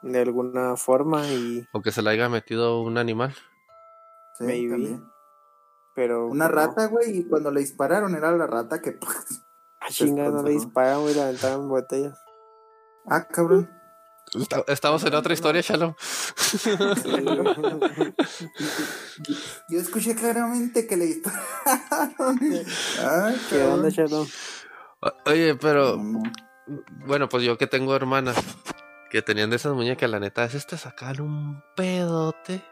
de 0.00 0.20
alguna 0.20 0.76
forma 0.76 1.26
y 1.28 1.66
O 1.72 1.82
que 1.82 1.92
se 1.92 2.00
le 2.00 2.10
haya 2.10 2.30
metido 2.30 2.80
un 2.80 2.96
animal. 2.96 3.34
Sí, 4.38 4.44
Maybe. 4.44 4.70
también. 4.70 5.04
pero 5.94 6.26
Una 6.26 6.48
no. 6.48 6.54
rata, 6.54 6.86
güey, 6.86 7.18
y 7.18 7.24
cuando 7.24 7.50
le 7.50 7.60
dispararon 7.60 8.14
era 8.14 8.32
la 8.32 8.46
rata 8.46 8.80
que... 8.80 8.98
Ah, 9.88 9.90
chinga, 9.90 10.28
no 10.28 10.42
le 10.42 10.50
disparan, 10.50 11.00
güey, 11.00 11.14
le 11.14 11.22
aventaban 11.22 11.68
botellas. 11.68 12.18
Ah, 13.06 13.26
cabrón. 13.26 13.70
Esta- 14.38 14.62
Estamos 14.68 15.02
en 15.04 15.14
otra 15.14 15.32
historia, 15.32 15.62
Shalom. 15.62 15.94
Yo 19.68 19.78
escuché 19.80 20.14
claramente 20.14 20.86
que 20.86 20.96
le 20.96 21.06
dispararon. 21.06 22.38
Ay, 22.40 23.36
¿Qué 23.50 23.62
onda, 23.62 23.88
Shadow? 23.88 24.26
O- 25.00 25.12
Oye, 25.30 25.54
pero 25.56 25.96
No, 25.96 26.20
no. 26.20 26.22
bueno, 27.06 27.28
pues 27.28 27.42
yo 27.44 27.56
que 27.56 27.66
tengo 27.66 27.94
hermanas 27.96 28.36
que 29.10 29.22
tenían 29.22 29.50
de 29.50 29.56
esas 29.56 29.72
muñecas, 29.74 30.10
la 30.10 30.20
neta, 30.20 30.44
es 30.44 30.54
este 30.54 30.76
sacar 30.76 31.20
un 31.22 31.62
pedote. 31.76 32.62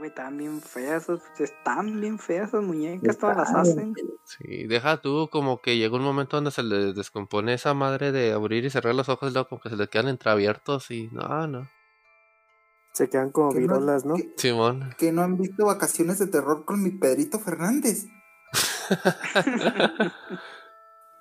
Güey, 0.00 0.10
están 0.10 0.36
bien 0.36 0.60
feas, 0.60 1.06
están 1.38 2.00
bien 2.00 2.18
feas 2.18 2.48
esas 2.48 2.62
muñecas, 2.64 3.16
todas 3.18 3.36
las 3.36 3.54
hacen. 3.54 3.94
Sí, 4.24 4.64
deja 4.66 4.96
tú 5.00 5.28
como 5.30 5.60
que 5.60 5.76
llega 5.76 5.94
un 5.96 6.02
momento 6.02 6.36
donde 6.36 6.50
se 6.50 6.62
les 6.64 6.94
descompone 6.96 7.54
esa 7.54 7.72
madre 7.74 8.10
de 8.10 8.32
abrir 8.32 8.64
y 8.64 8.70
cerrar 8.70 8.94
los 8.96 9.08
ojos 9.08 9.30
y 9.30 9.32
luego 9.34 9.48
como 9.48 9.60
que 9.60 9.70
se 9.70 9.76
les 9.76 9.88
quedan 9.88 10.08
entreabiertos 10.08 10.90
y 10.90 11.08
no, 11.12 11.46
no. 11.46 11.68
Se 12.92 13.08
quedan 13.08 13.30
como 13.30 13.50
Que 13.52 13.60
no- 13.60 13.74
virolas, 13.74 14.04
¿no? 14.04 14.16
que- 14.16 14.34
Simón. 14.36 14.94
Que 14.98 15.12
no 15.12 15.22
han 15.22 15.36
visto 15.38 15.64
vacaciones 15.66 16.18
de 16.18 16.26
terror 16.26 16.64
con 16.64 16.82
mi 16.82 16.90
Pedrito 16.90 17.38
Fernández. 17.38 18.06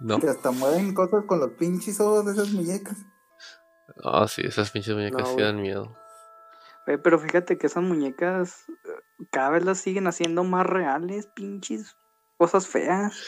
No. 0.01 0.17
Que 0.17 0.29
hasta 0.29 0.51
mueven 0.51 0.93
cosas 0.93 1.25
con 1.25 1.41
los 1.41 1.49
pinches 1.59 1.99
ojos 1.99 2.25
de 2.25 2.31
esas 2.31 2.51
muñecas. 2.53 2.97
Ah, 4.01 4.25
sí, 4.29 4.41
esas 4.45 4.71
pinches 4.71 4.95
muñecas 4.95 5.23
No, 5.35 5.35
dan 5.43 5.61
miedo. 5.61 5.93
Pero 6.97 7.19
fíjate 7.19 7.57
que 7.57 7.67
esas 7.67 7.83
muñecas 7.83 8.65
eh, 8.69 9.25
cada 9.31 9.49
vez 9.51 9.63
las 9.63 9.79
siguen 9.79 10.07
haciendo 10.07 10.43
más 10.43 10.65
reales, 10.65 11.27
pinches 11.27 11.95
cosas 12.37 12.67
feas. 12.67 13.21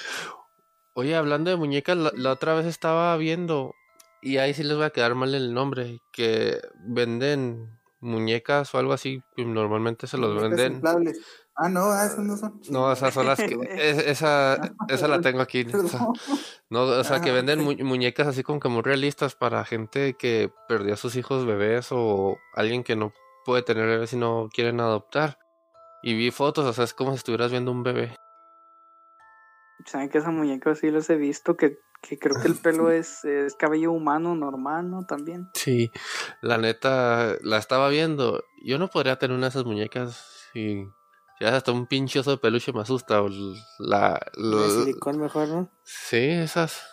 Oye, 0.94 1.16
hablando 1.16 1.50
de 1.52 1.58
muñecas, 1.58 1.96
la, 1.98 2.12
la 2.16 2.32
otra 2.32 2.54
vez 2.54 2.66
estaba 2.66 3.16
viendo, 3.18 3.74
y 4.22 4.38
ahí 4.38 4.54
sí 4.54 4.64
les 4.64 4.76
voy 4.76 4.86
a 4.86 4.90
quedar 4.90 5.16
mal 5.16 5.34
el 5.36 5.54
nombre, 5.54 6.02
que 6.12 6.60
venden 6.80 7.80
muñecas 8.02 8.74
o 8.74 8.78
algo 8.78 8.94
así, 8.94 9.22
que 9.36 9.46
normalmente 9.46 10.08
se 10.08 10.18
los 10.18 10.42
venden. 10.42 10.74
inflables. 10.74 11.20
Ah, 11.56 11.70
no, 11.70 11.84
ah, 11.92 12.06
esas 12.06 12.20
no 12.20 12.36
son. 12.38 12.60
No, 12.70 12.92
esas 12.92 13.14
son 13.14 13.28
las 13.28 13.40
que... 13.40 13.46
es- 13.70 14.00
esa, 14.08 14.74
esa 14.88 15.08
la 15.08 15.22
tengo 15.22 15.42
aquí. 15.42 15.64
Perdón. 15.72 16.14
No, 16.70 16.84
o 16.84 17.04
sea, 17.04 17.22
que 17.22 17.30
Ah, 17.30 17.34
venden 17.34 17.60
mu- 17.60 17.76
muñecas 17.86 18.28
así 18.28 18.42
como 18.44 18.60
que 18.60 18.70
muy 18.70 18.82
realistas 18.82 19.36
para 19.36 19.64
gente 19.66 20.16
que 20.16 20.52
perdió 20.68 20.94
a 20.96 20.98
sus 20.98 21.16
hijos 21.16 21.46
bebés 21.46 21.90
o 21.92 22.38
alguien 22.54 22.84
que 22.84 22.96
no 22.96 23.14
puede 23.46 23.64
tener 23.64 23.86
bebés 23.88 24.14
y 24.14 24.18
no 24.18 24.50
quieren 24.54 24.80
adoptar. 24.80 25.38
Y 26.04 26.16
vi 26.16 26.32
fotos, 26.32 26.66
o 26.66 26.74
sea, 26.74 26.84
es 26.84 26.94
como 26.94 27.12
si 27.12 27.18
estuvieras 27.18 27.52
viendo 27.52 27.72
un 27.72 27.84
bebé. 27.84 28.16
Saben 29.86 30.10
que 30.10 30.20
esas 30.20 30.34
muñecas 30.34 30.80
sí 30.80 30.92
las 30.92 31.10
he 31.10 31.16
visto, 31.16 31.58
que, 31.58 31.80
que 32.02 32.18
creo 32.20 32.36
que 32.42 32.48
el 32.48 32.56
pelo 32.62 32.92
es, 32.92 33.24
es 33.26 33.56
cabello 33.56 33.92
humano 33.92 34.36
normal, 34.36 34.90
¿no? 34.90 35.06
También. 35.06 35.50
Sí, 35.54 35.92
la 36.42 36.58
neta, 36.58 37.36
la 37.42 37.58
estaba 37.58 37.90
viendo. 37.90 38.44
Yo 38.64 38.78
no 38.78 38.88
podría 38.90 39.18
tener 39.18 39.36
una 39.36 39.48
de 39.48 39.50
esas 39.50 39.66
muñecas 39.66 40.50
y 40.54 40.86
ya 41.40 41.56
hasta 41.56 41.72
un 41.72 41.88
pinche 41.88 42.20
oso 42.20 42.32
de 42.32 42.38
peluche 42.38 42.74
me 42.74 42.82
asusta. 42.82 43.22
o 43.24 43.30
La, 43.80 44.20
De 44.36 44.42
la- 44.44 44.70
silicón 44.70 45.20
mejor, 45.20 45.48
¿no? 45.48 45.70
sí, 45.84 46.18
esas 46.30 46.88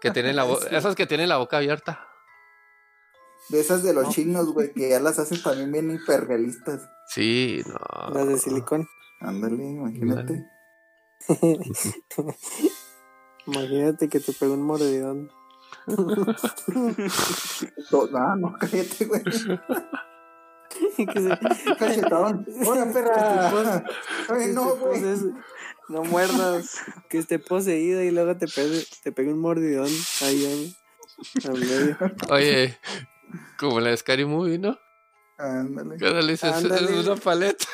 que 0.00 0.10
tienen 0.12 0.36
la 0.36 0.44
Sí. 0.60 0.66
esas 0.70 0.94
que 0.94 1.06
tienen 1.06 1.28
la 1.28 1.38
boca 1.38 1.56
abierta. 1.58 2.06
De 3.48 3.60
esas 3.60 3.82
de 3.82 3.92
los 3.92 4.04
No. 4.04 4.10
chinos, 4.12 4.52
güey, 4.52 4.72
que 4.72 4.88
ya 4.90 5.00
las 5.00 5.18
hacen 5.18 5.42
también 5.42 5.72
bien 5.72 5.90
hiperrealistas. 5.90 6.88
Sí, 7.08 7.62
no. 7.66 8.14
Las 8.14 8.28
de 8.28 8.38
silicón. 8.38 8.86
Ándale, 9.20 9.62
imagínate. 9.64 10.44
Imagínate 13.46 14.08
que 14.08 14.20
te 14.20 14.32
pegó 14.32 14.54
un 14.54 14.62
mordidón. 14.62 15.30
Ah, 18.14 18.36
no, 18.38 18.54
cállate, 18.58 19.04
güey. 19.06 19.22
que 19.22 19.32
se- 21.20 21.38
Cachetón. 21.78 22.46
¡Hola, 22.66 22.92
perra! 22.92 23.84
Ay, 24.28 24.52
no, 24.52 24.76
güey. 24.76 25.00
No 25.88 26.02
muerdas. 26.04 26.76
que 27.08 27.18
esté 27.18 27.38
poseída 27.38 28.02
y 28.04 28.10
luego 28.10 28.36
te 28.36 28.46
pegue, 28.46 28.84
te 29.02 29.12
pegue 29.12 29.32
un 29.32 29.40
mordidón 29.40 29.88
ahí 30.22 30.74
en, 31.44 31.50
al 31.50 31.58
medio. 31.60 31.96
Oye, 32.30 32.78
como 33.58 33.80
la 33.80 33.90
de 33.90 33.96
Scary 33.96 34.24
Movie, 34.24 34.58
¿no? 34.58 34.76
Ándale. 35.38 35.96
Cada 35.98 36.20
le 36.22 36.32
dices, 36.32 36.50
es 36.56 36.64
Ándale. 36.64 37.00
una 37.00 37.16
paleta. 37.16 37.64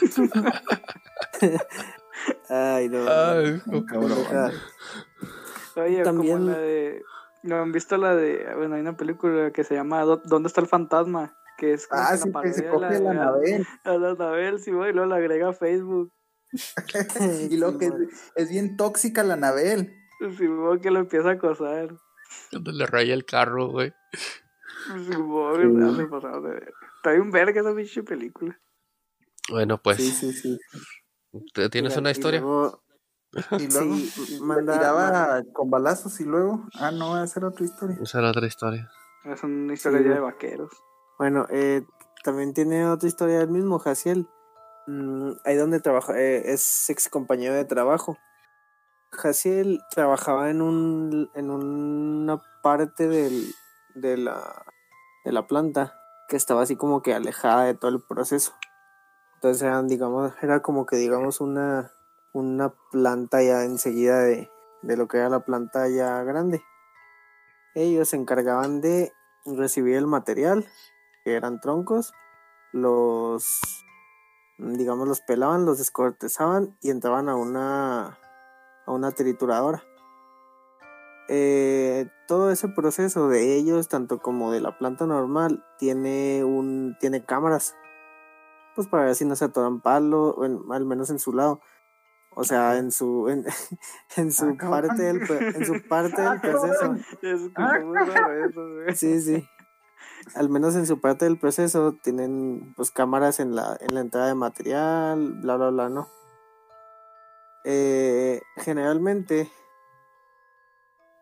Ay, 2.48 2.88
no. 2.88 3.08
Ay, 3.08 3.60
Ay, 3.72 3.84
cabrón. 3.86 4.52
Oye, 5.76 6.02
También- 6.02 6.38
como 6.38 6.50
la 6.50 6.58
de... 6.58 7.02
¿No 7.42 7.56
han 7.60 7.72
visto 7.72 7.96
la 7.96 8.14
de... 8.14 8.46
Bueno, 8.56 8.76
hay 8.76 8.82
una 8.82 8.96
película 8.96 9.50
que 9.52 9.64
se 9.64 9.74
llama 9.74 10.02
¿Dó- 10.04 10.22
¿Dónde 10.24 10.46
está 10.46 10.60
el 10.60 10.68
fantasma? 10.68 11.34
Que 11.58 11.72
es 11.72 11.88
como 11.88 12.02
Ah, 12.02 12.12
que 12.12 12.18
sí, 12.18 12.30
la 12.30 12.42
que 12.42 12.52
se 12.52 12.68
coge 12.68 13.00
la 13.00 13.10
Anabel. 13.10 13.66
A 13.84 13.92
la 13.94 14.10
Anabel, 14.10 14.60
sí, 14.60 14.70
güey, 14.70 14.90
y 14.90 14.92
luego 14.92 15.08
la 15.08 15.16
agrega 15.16 15.48
a 15.48 15.52
Facebook. 15.52 16.12
Y 17.50 17.56
luego 17.56 17.78
que 17.78 17.86
es, 17.86 17.94
es 18.36 18.48
bien 18.50 18.76
tóxica 18.76 19.24
la 19.24 19.34
Anabel. 19.34 19.92
Simón 20.38 20.80
que 20.80 20.90
lo 20.92 21.00
empieza 21.00 21.30
a 21.30 21.32
acosar. 21.32 21.88
Cuando 22.50 22.72
le 22.72 22.86
raya 22.86 23.14
el 23.14 23.24
carro, 23.24 23.68
güey. 23.68 23.92
Simón, 24.86 25.96
se 25.96 26.06
pasaba 26.06 26.40
de 26.40 26.54
ver. 26.54 26.74
Está 26.96 27.12
bien 27.12 27.30
verga 27.30 27.60
esa 27.60 27.74
pinche 27.74 28.02
película. 28.02 28.58
Bueno, 29.50 29.78
pues, 29.80 29.96
Sí, 29.98 30.10
sí, 30.10 30.32
sí. 30.32 30.58
¿te- 31.54 31.68
¿tienes 31.68 31.96
y 31.96 31.98
una 31.98 32.10
y 32.10 32.12
historia? 32.12 32.40
luego- 32.40 32.82
Y 33.32 33.32
luego 33.72 33.94
Sí, 33.96 34.38
manda- 34.42 34.74
tiraba 34.78 35.10
manda- 35.10 35.52
con 35.52 35.70
balazos 35.70 36.20
y 36.20 36.24
luego. 36.24 36.66
Ah, 36.74 36.90
no, 36.90 37.22
esa 37.22 37.40
era 37.40 37.48
otra 37.48 37.64
historia. 37.64 37.96
Esa 38.02 38.18
era 38.18 38.30
otra 38.30 38.46
historia. 38.46 38.90
Es 39.24 39.42
una 39.42 39.72
historia 39.72 39.98
Sí, 40.00 40.04
ya 40.04 40.14
de 40.14 40.20
vaqueros. 40.20 40.70
Bueno, 41.18 41.46
eh, 41.50 41.82
también 42.24 42.52
tiene 42.54 42.86
otra 42.86 43.08
historia 43.08 43.38
del 43.38 43.48
mismo, 43.48 43.78
Jaciel. 43.78 44.28
Mm, 44.86 45.32
ahí 45.44 45.56
donde 45.56 45.80
trabaja, 45.80 46.18
eh, 46.20 46.52
es 46.52 46.90
ex 46.90 47.08
compañero 47.08 47.54
de 47.54 47.64
trabajo. 47.64 48.18
Jaciel 49.12 49.82
trabajaba 49.90 50.50
en 50.50 50.62
un 50.62 51.30
en 51.34 51.50
una 51.50 52.42
parte 52.62 53.08
del, 53.08 53.54
de 53.94 54.16
la 54.16 54.64
de 55.24 55.32
la 55.32 55.46
planta 55.46 55.94
que 56.28 56.36
estaba 56.36 56.62
así 56.62 56.76
como 56.76 57.02
que 57.02 57.14
alejada 57.14 57.64
de 57.64 57.74
todo 57.74 57.90
el 57.90 58.00
proceso. 58.00 58.54
Entonces 59.34 59.62
eran, 59.62 59.86
digamos, 59.86 60.32
era 60.40 60.62
como 60.62 60.86
que 60.86 60.96
digamos 60.96 61.40
una 61.40 61.92
una 62.32 62.72
planta 62.90 63.42
ya 63.42 63.64
enseguida 63.64 64.20
de, 64.20 64.50
de 64.82 64.96
lo 64.96 65.08
que 65.08 65.18
era 65.18 65.28
la 65.28 65.44
planta 65.44 65.88
ya 65.88 66.22
grande. 66.22 66.62
Ellos 67.74 68.10
se 68.10 68.16
encargaban 68.16 68.80
de 68.80 69.12
recibir 69.44 69.96
el 69.96 70.06
material, 70.06 70.66
que 71.24 71.34
eran 71.34 71.60
troncos, 71.60 72.12
los, 72.72 73.60
digamos, 74.58 75.08
los 75.08 75.20
pelaban, 75.20 75.64
los 75.64 75.78
descortezaban 75.78 76.76
y 76.80 76.90
entraban 76.90 77.28
a 77.28 77.36
una, 77.36 78.18
a 78.86 78.92
una 78.92 79.12
trituradora. 79.12 79.82
Eh, 81.28 82.08
todo 82.28 82.50
ese 82.50 82.68
proceso 82.68 83.28
de 83.28 83.54
ellos, 83.56 83.88
tanto 83.88 84.18
como 84.20 84.52
de 84.52 84.60
la 84.60 84.76
planta 84.78 85.06
normal, 85.06 85.64
tiene 85.78 86.44
un, 86.44 86.96
tiene 87.00 87.24
cámaras, 87.24 87.74
pues 88.74 88.88
para 88.88 89.04
ver 89.04 89.14
si 89.14 89.24
no 89.24 89.36
se 89.36 89.44
atoran 89.46 89.80
palo, 89.80 90.30
o 90.30 90.44
en- 90.44 90.60
al 90.70 90.84
menos 90.84 91.10
en 91.10 91.18
su 91.18 91.32
lado. 91.32 91.60
O 92.34 92.44
sea, 92.44 92.76
en 92.78 92.90
su, 92.90 93.28
en, 93.28 93.44
en 94.16 94.32
su 94.32 94.56
Ah, 94.60 94.70
parte 94.70 95.02
del, 95.02 95.22
en 95.54 95.66
su 95.66 95.86
parte 95.86 96.20
del 96.22 96.30
Ah, 96.32 96.40
proceso. 96.40 96.96
Sí, 98.94 99.20
sí. 99.20 99.48
Al 100.34 100.48
menos 100.48 100.74
en 100.76 100.86
su 100.86 101.00
parte 101.00 101.24
del 101.26 101.38
proceso 101.38 101.92
tienen 102.02 102.72
pues 102.74 102.90
cámaras 102.90 103.38
en 103.40 103.54
la, 103.54 103.76
en 103.80 103.94
la 103.94 104.00
entrada 104.00 104.28
de 104.28 104.34
material, 104.34 105.32
bla 105.42 105.56
bla 105.56 105.70
bla, 105.70 105.88
¿no? 105.88 106.08
Eh, 107.64 108.40
generalmente 108.56 109.50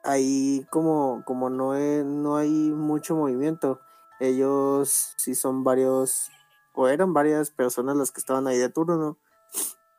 ahí 0.02 0.66
como, 0.70 1.22
como 1.26 1.50
no, 1.50 1.76
he- 1.76 2.04
no 2.04 2.36
hay 2.36 2.50
mucho 2.70 3.16
movimiento, 3.16 3.80
ellos 4.18 5.14
sí 5.18 5.34
son 5.34 5.64
varios, 5.64 6.30
o 6.74 6.88
eran 6.88 7.12
varias 7.12 7.50
personas 7.50 7.96
las 7.96 8.10
que 8.10 8.20
estaban 8.20 8.46
ahí 8.46 8.58
de 8.58 8.68
turno, 8.70 9.18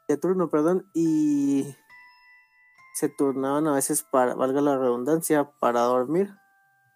de 0.08 0.18
turno, 0.18 0.50
perdón, 0.50 0.90
y 0.94 1.76
se 2.94 3.10
turnaban 3.10 3.68
a 3.68 3.74
veces 3.74 4.04
para, 4.04 4.36
valga 4.36 4.62
la 4.62 4.78
redundancia, 4.78 5.52
para 5.60 5.82
dormir. 5.82 6.34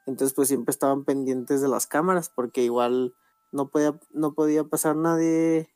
Entonces 0.05 0.35
pues 0.35 0.47
siempre 0.49 0.71
estaban 0.71 1.03
pendientes 1.03 1.61
de 1.61 1.67
las 1.67 1.87
cámaras 1.87 2.29
porque 2.29 2.63
igual 2.63 3.15
no 3.51 3.69
podía, 3.69 3.99
no 4.11 4.33
podía 4.33 4.63
pasar 4.65 4.95
nadie 4.95 5.69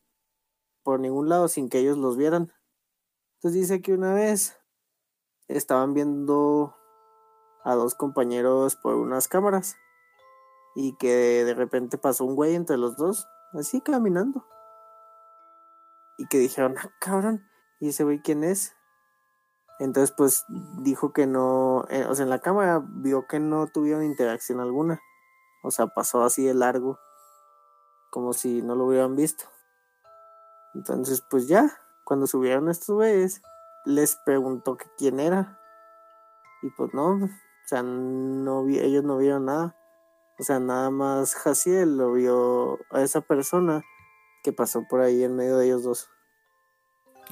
por 0.84 1.00
ningún 1.00 1.30
lado 1.30 1.48
sin 1.48 1.70
que 1.70 1.80
ellos 1.80 1.98
los 1.98 2.18
vieran. 2.18 2.52
Entonces 3.40 3.62
dice 3.62 3.82
que 3.82 3.94
una 3.94 4.14
vez 4.14 4.60
estaban 5.48 5.94
viendo 5.94 6.76
a 7.64 7.74
dos 7.74 7.96
compañeros 7.96 8.76
por 8.76 8.96
unas 8.96 9.30
cámaras 9.30 9.78
y 10.76 10.98
que 10.98 11.46
de 11.46 11.54
repente 11.54 11.98
pasó 11.98 12.26
un 12.26 12.36
güey 12.36 12.56
entre 12.56 12.76
los 12.76 12.98
dos, 12.98 13.30
así 13.54 13.80
caminando. 13.80 14.46
Y 16.18 16.28
que 16.28 16.38
dijeron, 16.38 16.76
ah, 16.80 16.90
cabrón, 17.00 17.50
¿y 17.80 17.90
ese 17.90 18.04
güey 18.04 18.22
quién 18.22 18.44
es? 18.44 18.76
Entonces, 19.80 20.14
pues 20.18 20.44
dijo 20.80 21.14
que 21.14 21.26
no, 21.26 21.86
eh, 21.90 22.06
o 22.10 22.16
sea, 22.16 22.24
en 22.24 22.30
la 22.30 22.40
cámara 22.40 22.84
vio 22.86 23.26
que 23.26 23.40
no 23.40 23.68
tuvieron 23.68 24.04
interacción 24.04 24.60
alguna. 24.60 25.00
O 25.64 25.72
sea, 25.72 25.88
pasó 25.88 26.24
así 26.24 26.44
de 26.44 26.54
largo, 26.54 27.00
como 28.12 28.34
si 28.34 28.62
no 28.62 28.76
lo 28.76 28.84
hubieran 28.84 29.16
visto. 29.16 29.46
Entonces, 30.74 31.24
pues 31.30 31.48
ya, 31.48 31.80
cuando 32.10 32.26
subieron 32.26 32.70
estos 32.70 32.96
güeyes, 32.96 33.44
les 33.86 34.16
preguntó 34.26 34.78
que 34.78 34.88
quién 34.98 35.20
era. 35.20 35.60
Y 36.64 36.72
pues 36.72 36.92
no, 36.92 37.12
o 37.12 37.30
sea, 37.68 37.84
no 37.84 38.66
vi, 38.66 38.80
ellos 38.80 39.04
no 39.04 39.18
vieron 39.18 39.46
nada. 39.46 39.76
O 40.40 40.44
sea, 40.44 40.60
nada 40.60 40.90
más 40.90 41.36
Jaciel 41.36 41.98
lo 41.98 42.14
vio 42.14 42.80
a 42.90 43.04
esa 43.04 43.22
persona 43.22 43.84
que 44.44 44.52
pasó 44.52 44.88
por 44.90 45.02
ahí 45.02 45.24
en 45.24 45.36
medio 45.36 45.60
de 45.60 45.68
ellos 45.68 45.84
dos. 45.84 46.10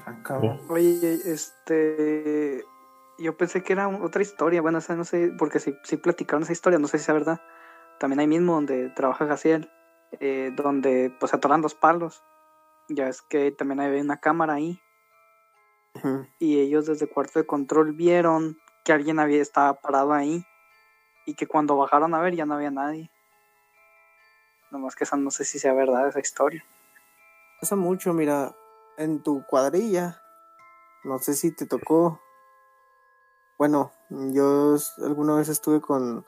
Acabo. 0.06 0.60
Oye, 0.68 1.18
este. 1.24 2.64
Yo 3.18 3.36
pensé 3.36 3.64
que 3.64 3.72
era 3.72 3.88
otra 3.88 4.22
historia. 4.22 4.62
Bueno, 4.62 4.78
o 4.78 4.80
sea, 4.80 4.94
no 4.94 5.04
sé, 5.04 5.32
porque 5.36 5.58
si, 5.58 5.74
si 5.82 5.96
platicaron 5.96 6.44
esa 6.44 6.52
historia, 6.52 6.78
no 6.78 6.86
sé 6.86 6.98
si 6.98 7.10
es 7.10 7.12
verdad. 7.12 7.40
También 7.98 8.20
ahí 8.20 8.28
mismo 8.28 8.54
donde 8.54 8.90
trabaja 8.90 9.24
Gaciel, 9.24 9.68
eh, 10.20 10.52
donde 10.54 11.12
pues 11.18 11.34
atoran 11.34 11.62
los 11.62 11.74
palos. 11.74 12.22
Ya 12.88 13.08
es 13.08 13.22
que 13.22 13.50
también 13.52 13.80
hay 13.80 14.00
una 14.00 14.18
cámara 14.18 14.54
ahí. 14.54 14.80
Y 16.38 16.60
ellos 16.60 16.86
desde 16.86 17.08
cuarto 17.08 17.38
de 17.38 17.46
control 17.46 17.92
vieron 17.92 18.56
que 18.84 18.92
alguien 18.92 19.18
había 19.18 19.42
estaba 19.42 19.74
parado 19.80 20.12
ahí. 20.12 20.44
Y 21.26 21.34
que 21.34 21.46
cuando 21.46 21.76
bajaron 21.76 22.14
a 22.14 22.20
ver 22.20 22.34
ya 22.34 22.46
no 22.46 22.54
había 22.54 22.70
nadie. 22.70 23.10
Nomás 24.70 24.96
que 24.96 25.04
esa 25.04 25.16
no 25.16 25.30
sé 25.30 25.44
si 25.44 25.58
sea 25.58 25.72
verdad 25.74 26.08
esa 26.08 26.20
historia. 26.20 26.64
Pasa 27.60 27.74
mucho, 27.74 28.12
mira, 28.12 28.54
en 28.96 29.22
tu 29.22 29.44
cuadrilla, 29.46 30.22
no 31.04 31.18
sé 31.18 31.34
si 31.34 31.54
te 31.54 31.66
tocó. 31.66 32.20
Bueno, 33.58 33.92
yo 34.10 34.76
alguna 34.98 35.36
vez 35.36 35.48
estuve 35.48 35.80
con, 35.80 36.24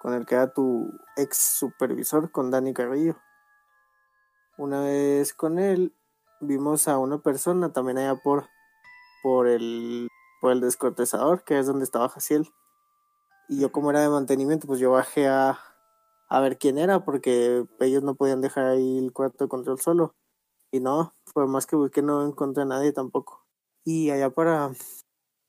con 0.00 0.14
el 0.14 0.26
que 0.26 0.34
era 0.34 0.52
tu 0.52 0.92
ex 1.16 1.38
supervisor, 1.38 2.30
con 2.30 2.50
Dani 2.50 2.74
Carrillo. 2.74 3.16
Una 4.58 4.80
vez 4.80 5.32
con 5.34 5.58
él 5.58 5.94
vimos 6.40 6.88
a 6.88 6.98
una 6.98 7.18
persona 7.18 7.72
también 7.72 7.98
allá 7.98 8.16
por, 8.16 8.48
por 9.22 9.46
el 9.46 10.08
por 10.40 10.52
el 10.52 10.60
descortezador, 10.60 11.42
que 11.44 11.58
es 11.58 11.66
donde 11.66 11.84
estaba 11.84 12.08
Jaciel. 12.08 12.48
Y 13.48 13.60
yo 13.60 13.72
como 13.72 13.90
era 13.90 14.00
de 14.00 14.08
mantenimiento, 14.08 14.66
pues 14.66 14.80
yo 14.80 14.90
bajé 14.90 15.28
a, 15.28 15.58
a 16.28 16.40
ver 16.40 16.58
quién 16.58 16.78
era, 16.78 17.04
porque 17.04 17.66
ellos 17.80 18.02
no 18.02 18.14
podían 18.14 18.40
dejar 18.40 18.66
ahí 18.66 18.98
el 18.98 19.12
cuarto 19.12 19.44
de 19.44 19.48
control 19.48 19.80
solo. 19.80 20.14
Y 20.70 20.80
no, 20.80 21.14
por 21.32 21.46
más 21.46 21.66
que 21.66 21.76
busqué 21.76 22.02
no 22.02 22.26
encontré 22.26 22.64
a 22.64 22.66
nadie 22.66 22.92
tampoco. 22.92 23.46
Y 23.84 24.10
allá 24.10 24.30
para, 24.30 24.70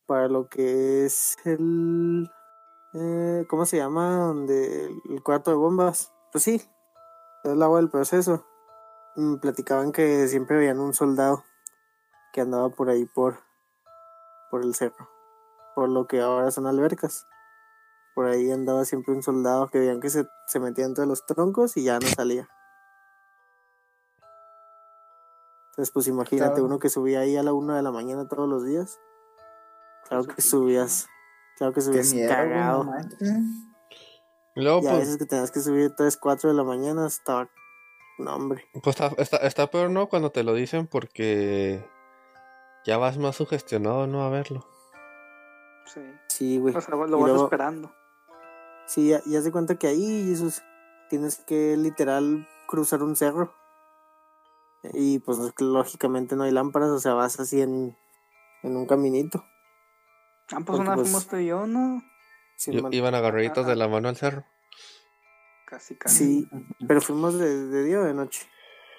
para 0.05 0.27
lo 0.27 0.47
que 0.47 1.05
es 1.05 1.35
el... 1.45 2.29
eh, 2.93 3.45
¿Cómo 3.49 3.65
se 3.65 3.77
llama? 3.77 4.27
Donde 4.27 4.85
el 5.09 5.23
cuarto 5.23 5.51
de 5.51 5.57
bombas. 5.57 6.13
Pues 6.31 6.43
sí, 6.43 6.55
es 7.43 7.51
el 7.51 7.61
agua 7.61 7.79
del 7.79 7.89
proceso. 7.89 8.45
Mm, 9.15 9.37
Platicaban 9.37 9.91
que 9.91 10.27
siempre 10.27 10.57
veían 10.57 10.79
un 10.79 10.93
soldado 10.93 11.43
que 12.33 12.41
andaba 12.41 12.69
por 12.69 12.89
ahí 12.89 13.05
por, 13.05 13.39
por 14.51 14.61
el 14.63 14.75
cerro. 14.75 15.09
Por 15.75 15.89
lo 15.89 16.07
que 16.07 16.21
ahora 16.21 16.51
son 16.51 16.67
albercas. 16.67 17.25
Por 18.15 18.25
ahí 18.25 18.51
andaba 18.51 18.85
siempre 18.85 19.13
un 19.13 19.23
soldado 19.23 19.67
que 19.69 19.79
veían 19.79 19.99
que 19.99 20.09
se, 20.09 20.27
se 20.47 20.59
metía 20.59 20.85
entre 20.85 21.05
los 21.05 21.25
troncos 21.25 21.77
y 21.77 21.83
ya 21.83 21.99
no 21.99 22.07
salía. 22.07 22.47
Entonces, 25.71 25.91
pues 25.93 26.07
imagínate 26.07 26.51
Claro. 26.55 26.65
uno 26.65 26.79
que 26.79 26.89
subía 26.89 27.21
ahí 27.21 27.37
a 27.37 27.43
la 27.43 27.53
una 27.53 27.77
de 27.77 27.83
la 27.83 27.91
mañana 27.91 28.27
todos 28.27 28.49
los 28.49 28.65
días. 28.65 28.99
Claro 30.07 30.25
que 30.25 30.41
subías. 30.41 31.07
Claro 31.57 31.73
que 31.73 31.81
subías 31.81 32.13
miedo, 32.13 32.29
cagado. 32.29 32.83
no 32.83 32.95
Y 34.55 34.67
a 34.67 34.79
pues, 34.91 34.99
veces 34.99 35.17
que 35.17 35.25
tenías 35.25 35.51
que 35.51 35.59
subir 35.61 35.91
3, 35.95 36.17
4 36.17 36.49
de 36.49 36.55
la 36.55 36.63
mañana 36.63 37.07
estaba. 37.07 37.49
No, 38.19 38.35
hombre. 38.35 38.65
pues 38.83 38.99
está, 38.99 39.11
está, 39.21 39.37
está 39.37 39.67
peor, 39.71 39.89
¿no? 39.89 40.07
Cuando 40.07 40.31
te 40.31 40.43
lo 40.43 40.53
dicen 40.53 40.85
porque 40.87 41.83
ya 42.85 42.97
vas 42.97 43.17
más 43.17 43.35
sugestionado, 43.37 44.05
¿no? 44.07 44.23
A 44.23 44.29
verlo. 44.29 44.67
Sí. 45.85 46.01
Sí, 46.27 46.57
güey. 46.59 46.75
O 46.75 46.81
sea, 46.81 46.95
lo 46.95 47.07
Y 47.07 47.09
vas 47.11 47.19
luego- 47.21 47.43
esperando. 47.45 47.93
Sí, 48.85 49.09
ya, 49.09 49.21
ya 49.25 49.41
se 49.41 49.51
cuenta 49.51 49.75
que 49.75 49.87
ahí, 49.87 50.25
Jesús, 50.29 50.61
tienes 51.09 51.37
que 51.37 51.77
literal 51.77 52.47
cruzar 52.67 53.03
un 53.03 53.15
cerro. 53.15 53.53
Y 54.93 55.19
pues 55.19 55.37
lógicamente 55.59 56.35
no 56.35 56.43
hay 56.43 56.51
lámparas, 56.51 56.89
o 56.89 56.99
sea, 56.99 57.13
vas 57.13 57.39
así 57.39 57.61
en, 57.61 57.97
en 58.63 58.77
un 58.77 58.85
caminito. 58.85 59.43
Ah, 60.51 60.57
pues 60.57 60.65
Porque, 60.65 60.81
una 60.81 60.95
pues, 60.95 61.07
fuimos 61.07 61.27
tú 61.27 61.35
y 61.37 61.47
yo, 61.47 61.67
¿no? 61.67 62.01
sin 62.55 62.91
Iban 62.93 63.15
agarraditos 63.15 63.59
Ajá. 63.59 63.69
de 63.69 63.75
la 63.75 63.87
mano 63.87 64.09
al 64.09 64.15
cerro. 64.17 64.43
Casi, 65.69 65.95
casi. 65.95 66.25
Sí, 66.25 66.49
pero 66.87 66.99
fuimos 67.01 67.37
de, 67.37 67.67
de 67.67 67.83
día 67.83 67.99
o 67.99 68.03
de 68.03 68.13
noche. 68.15 68.47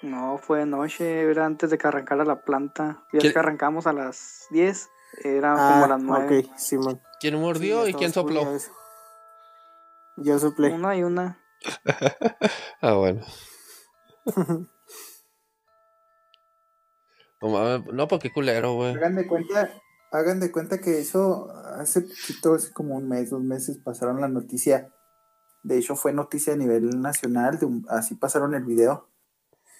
No, 0.03 0.37
fue 0.37 0.59
de 0.59 0.65
noche, 0.65 1.21
era 1.29 1.45
antes 1.45 1.69
de 1.69 1.77
que 1.77 1.87
arrancara 1.87 2.23
la 2.23 2.41
planta. 2.43 3.03
Ya 3.11 3.17
es 3.17 3.21
¿Quién- 3.23 3.33
que 3.33 3.39
arrancamos 3.39 3.87
a 3.87 3.93
las 3.93 4.45
10, 4.51 4.89
era 5.23 5.53
Ah, 5.53 5.69
como 5.73 5.85
a 5.85 5.87
las 5.89 6.01
9. 6.01 6.39
ok, 6.49 6.57
Simón. 6.57 7.01
¿Quién 7.19 7.39
mordió 7.39 7.87
y 7.87 7.93
quién 7.93 8.11
sopló? 8.13 8.47
Yo 10.17 10.39
soplé. 10.39 10.73
Una 10.73 10.95
y 10.95 11.03
una. 11.03 11.39
Ah, 12.81 12.93
bueno. 12.93 13.21
No, 17.41 17.49
mames, 17.49 17.85
no, 17.93 18.07
pues 18.07 18.21
culero, 18.33 18.73
güey. 18.75 18.93
Hagan 18.93 19.15
de 19.15 19.27
cuenta, 19.27 19.71
hagan 20.11 20.39
de 20.39 20.51
cuenta 20.51 20.79
que 20.79 20.99
eso 20.99 21.49
hace 21.75 22.01
poquito, 22.01 22.53
hace 22.53 22.71
como 22.71 22.95
un 22.95 23.09
mes, 23.09 23.31
dos 23.31 23.41
meses 23.43 23.79
pasaron 23.79 24.21
la 24.21 24.27
noticia. 24.27 24.93
De 25.63 25.77
hecho, 25.77 25.95
fue 25.95 26.13
noticia 26.13 26.53
a 26.53 26.57
nivel 26.57 27.01
nacional, 27.01 27.59
así 27.89 28.15
pasaron 28.15 28.53
el 28.55 28.65
video. 28.65 29.07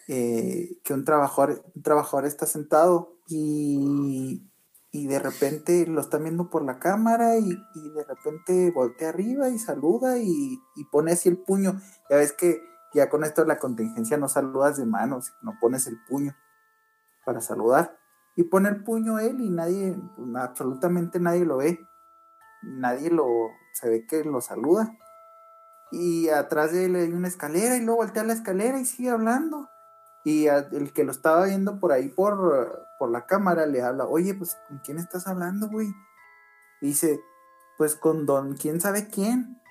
eh, 0.07 0.77
que 0.83 0.93
un 0.93 1.05
trabajador, 1.05 1.63
un 1.75 1.83
trabajador 1.83 2.25
está 2.25 2.45
sentado 2.45 3.17
y, 3.27 4.43
y 4.91 5.07
de 5.07 5.19
repente 5.19 5.85
lo 5.87 6.01
están 6.01 6.23
viendo 6.23 6.49
por 6.49 6.63
la 6.65 6.79
cámara 6.79 7.37
y, 7.37 7.49
y 7.75 7.89
de 7.91 8.03
repente 8.03 8.71
voltea 8.71 9.09
arriba 9.09 9.49
y 9.49 9.57
saluda 9.59 10.17
y, 10.17 10.59
y 10.75 10.85
pone 10.91 11.13
así 11.13 11.29
el 11.29 11.37
puño. 11.37 11.79
Ya 12.09 12.17
ves 12.17 12.33
que 12.33 12.61
ya 12.93 13.09
con 13.09 13.23
esto 13.23 13.41
de 13.41 13.47
la 13.47 13.59
contingencia 13.59 14.17
no 14.17 14.27
saludas 14.27 14.77
de 14.77 14.85
manos, 14.85 15.33
no 15.41 15.53
pones 15.61 15.87
el 15.87 15.97
puño 16.09 16.35
para 17.25 17.41
saludar. 17.41 17.97
Y 18.35 18.43
pone 18.43 18.69
el 18.69 18.83
puño 18.83 19.19
él 19.19 19.39
y 19.41 19.49
nadie, 19.49 19.95
pues, 20.15 20.29
absolutamente 20.35 21.19
nadie 21.19 21.45
lo 21.45 21.57
ve. 21.57 21.79
Nadie 22.63 23.11
lo, 23.11 23.25
se 23.73 23.89
ve 23.89 24.05
que 24.05 24.23
lo 24.23 24.41
saluda. 24.41 24.91
Y 25.91 26.29
atrás 26.29 26.71
de 26.71 26.85
él 26.85 26.95
hay 26.95 27.11
una 27.11 27.27
escalera 27.27 27.75
y 27.75 27.81
luego 27.81 27.97
voltea 28.01 28.23
la 28.23 28.33
escalera 28.33 28.79
y 28.79 28.85
sigue 28.85 29.09
hablando. 29.09 29.69
Y 30.23 30.47
a- 30.47 30.67
el 30.71 30.93
que 30.93 31.03
lo 31.03 31.11
estaba 31.11 31.45
viendo 31.45 31.79
por 31.79 31.91
ahí 31.91 32.07
por, 32.09 32.85
por 32.99 33.09
la 33.11 33.25
cámara 33.25 33.65
le 33.65 33.81
habla, 33.81 34.05
oye, 34.05 34.33
pues 34.33 34.57
¿con 34.67 34.79
quién 34.79 34.99
estás 34.99 35.27
hablando, 35.27 35.67
güey? 35.69 35.87
Y 36.81 36.87
dice, 36.87 37.19
pues 37.77 37.95
con 37.95 38.25
don 38.25 38.55
quién 38.55 38.79
sabe 38.79 39.07
quién. 39.09 39.61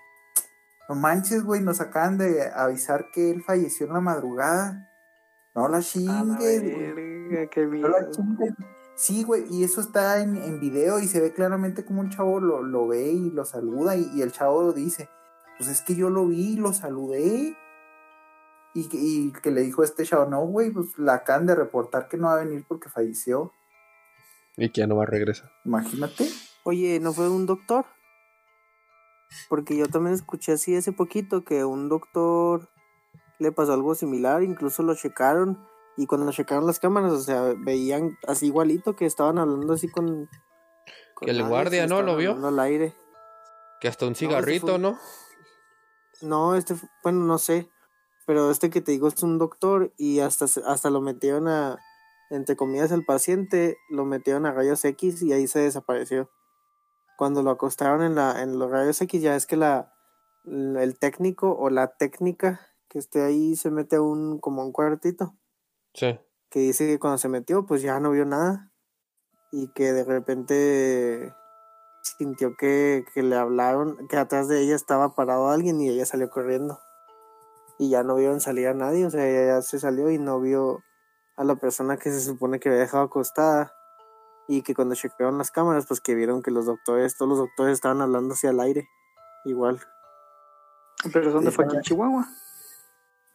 No 0.88 0.96
manches, 0.96 1.44
güey, 1.44 1.60
nos 1.62 1.80
acaban 1.80 2.18
de 2.18 2.50
avisar 2.52 3.10
que 3.12 3.30
él 3.30 3.42
falleció 3.42 3.86
en 3.86 3.92
la 3.94 4.00
madrugada. 4.00 4.88
No 5.54 5.68
la 5.68 5.80
chingues, 5.80 6.62
güey. 6.62 7.28
No 7.80 7.88
la 7.88 8.10
chingues. 8.10 8.52
Sí, 8.96 9.22
güey, 9.22 9.44
y 9.48 9.64
eso 9.64 9.80
está 9.80 10.20
en, 10.20 10.36
en 10.36 10.60
video 10.60 10.98
y 10.98 11.06
se 11.08 11.20
ve 11.20 11.32
claramente 11.32 11.84
como 11.84 12.00
un 12.00 12.10
chavo 12.10 12.38
lo, 12.40 12.62
lo 12.62 12.86
ve 12.88 13.04
y 13.12 13.30
lo 13.30 13.44
saluda 13.46 13.96
y, 13.96 14.10
y 14.14 14.20
el 14.22 14.30
chavo 14.32 14.72
dice, 14.72 15.08
pues 15.60 15.68
es 15.70 15.82
que 15.82 15.94
yo 15.94 16.08
lo 16.08 16.26
vi 16.26 16.56
lo 16.56 16.72
saludé. 16.72 17.54
Y, 18.72 18.88
que- 18.88 18.96
y 18.96 19.32
que 19.42 19.50
le 19.50 19.60
dijo 19.60 19.82
este 19.82 20.04
chavo, 20.06 20.24
no, 20.24 20.40
güey, 20.46 20.70
pues 20.70 20.96
la 20.98 21.14
acaban 21.14 21.44
de 21.46 21.54
reportar 21.54 22.08
que 22.08 22.16
no 22.16 22.28
va 22.28 22.34
a 22.36 22.44
venir 22.44 22.64
porque 22.66 22.88
falleció. 22.88 23.52
Y 24.56 24.70
que 24.70 24.80
ya 24.80 24.86
no 24.86 24.96
va 24.96 25.02
a 25.02 25.06
regresar. 25.06 25.50
Imagínate. 25.64 26.28
Oye, 26.64 26.98
¿no 27.00 27.12
fue 27.12 27.28
un 27.28 27.44
doctor? 27.46 27.84
Porque 29.48 29.76
yo 29.76 29.86
también 29.88 30.14
escuché 30.14 30.52
así 30.52 30.74
hace 30.76 30.92
poquito 30.92 31.44
que 31.44 31.64
un 31.64 31.88
doctor 31.88 32.68
le 33.38 33.52
pasó 33.52 33.72
algo 33.72 33.94
similar, 33.94 34.42
incluso 34.42 34.82
lo 34.82 34.94
checaron 34.94 35.62
y 35.96 36.06
cuando 36.06 36.30
checaron 36.32 36.66
las 36.66 36.78
cámaras, 36.78 37.12
o 37.12 37.20
sea, 37.20 37.52
veían 37.58 38.16
así 38.26 38.46
igualito 38.46 38.96
que 38.96 39.06
estaban 39.06 39.38
hablando 39.38 39.72
así 39.74 39.88
con... 39.90 40.28
con 41.14 41.26
Que 41.26 41.30
el 41.32 41.38
nadie, 41.38 41.48
guardia, 41.50 41.86
¿no? 41.86 42.02
¿Lo 42.02 42.16
vio? 42.16 42.32
al 42.46 42.58
aire. 42.60 42.94
Que 43.80 43.88
hasta 43.88 44.06
un 44.06 44.14
cigarrito, 44.14 44.66
fue- 44.66 44.78
¿no? 44.78 44.98
No, 46.22 46.54
este, 46.54 46.74
bueno, 47.02 47.20
no 47.24 47.38
sé, 47.38 47.68
pero 48.26 48.50
este 48.50 48.70
que 48.70 48.80
te 48.80 48.92
digo 48.92 49.08
es 49.08 49.22
un 49.22 49.38
doctor 49.38 49.92
y 49.96 50.20
hasta, 50.20 50.44
hasta 50.66 50.90
lo 50.90 51.00
metieron 51.00 51.48
a, 51.48 51.78
entre 52.30 52.56
comillas, 52.56 52.92
el 52.92 53.04
paciente, 53.04 53.76
lo 53.88 54.04
metieron 54.04 54.46
a 54.46 54.52
rayos 54.52 54.84
X 54.84 55.22
y 55.22 55.32
ahí 55.32 55.46
se 55.48 55.60
desapareció. 55.60 56.30
Cuando 57.16 57.42
lo 57.42 57.50
acostaron 57.50 58.02
en, 58.02 58.14
la, 58.14 58.42
en 58.42 58.58
los 58.58 58.70
rayos 58.70 59.00
X, 59.00 59.20
ya 59.22 59.34
es 59.36 59.46
que 59.46 59.56
la, 59.56 59.92
la- 60.44 60.82
el 60.82 60.98
técnico 60.98 61.52
o 61.58 61.70
la 61.70 61.96
técnica 61.96 62.60
que 62.88 62.98
esté 62.98 63.22
ahí 63.22 63.56
se 63.56 63.70
mete 63.70 63.96
a 63.96 64.02
un, 64.02 64.38
como 64.38 64.62
un 64.62 64.72
cuartito, 64.72 65.36
Sí. 65.94 66.18
que 66.50 66.60
dice 66.60 66.86
que 66.86 66.98
cuando 66.98 67.18
se 67.18 67.28
metió, 67.28 67.64
pues 67.66 67.82
ya 67.82 67.98
no 68.00 68.10
vio 68.10 68.24
nada 68.24 68.72
y 69.52 69.68
que 69.72 69.92
de 69.92 70.04
repente 70.04 71.34
sintió 72.02 72.56
que, 72.56 73.04
que 73.14 73.22
le 73.22 73.36
hablaron, 73.36 74.08
que 74.08 74.16
atrás 74.16 74.48
de 74.48 74.60
ella 74.60 74.74
estaba 74.74 75.14
parado 75.14 75.48
alguien 75.48 75.80
y 75.80 75.88
ella 75.88 76.06
salió 76.06 76.30
corriendo. 76.30 76.80
Y 77.78 77.90
ya 77.90 78.02
no 78.02 78.14
vieron 78.14 78.40
salir 78.40 78.68
a 78.68 78.74
nadie, 78.74 79.06
o 79.06 79.10
sea, 79.10 79.26
ella 79.26 79.54
ya 79.54 79.62
se 79.62 79.78
salió 79.78 80.10
y 80.10 80.18
no 80.18 80.40
vio 80.40 80.82
a 81.36 81.44
la 81.44 81.56
persona 81.56 81.96
que 81.96 82.10
se 82.10 82.20
supone 82.20 82.60
que 82.60 82.68
había 82.68 82.80
dejado 82.80 83.04
acostada. 83.04 83.74
Y 84.48 84.62
que 84.62 84.74
cuando 84.74 84.96
chequearon 84.96 85.38
las 85.38 85.52
cámaras, 85.52 85.86
pues 85.86 86.00
que 86.00 86.14
vieron 86.14 86.42
que 86.42 86.50
los 86.50 86.66
doctores, 86.66 87.16
todos 87.16 87.28
los 87.28 87.38
doctores 87.38 87.74
estaban 87.74 88.00
hablando 88.00 88.34
hacia 88.34 88.50
el 88.50 88.58
aire. 88.60 88.88
Igual. 89.44 89.80
Pero 91.12 91.30
¿dónde 91.30 91.52
fue 91.52 91.64
aquí 91.64 91.76
en 91.76 91.82
Chihuahua? 91.82 92.28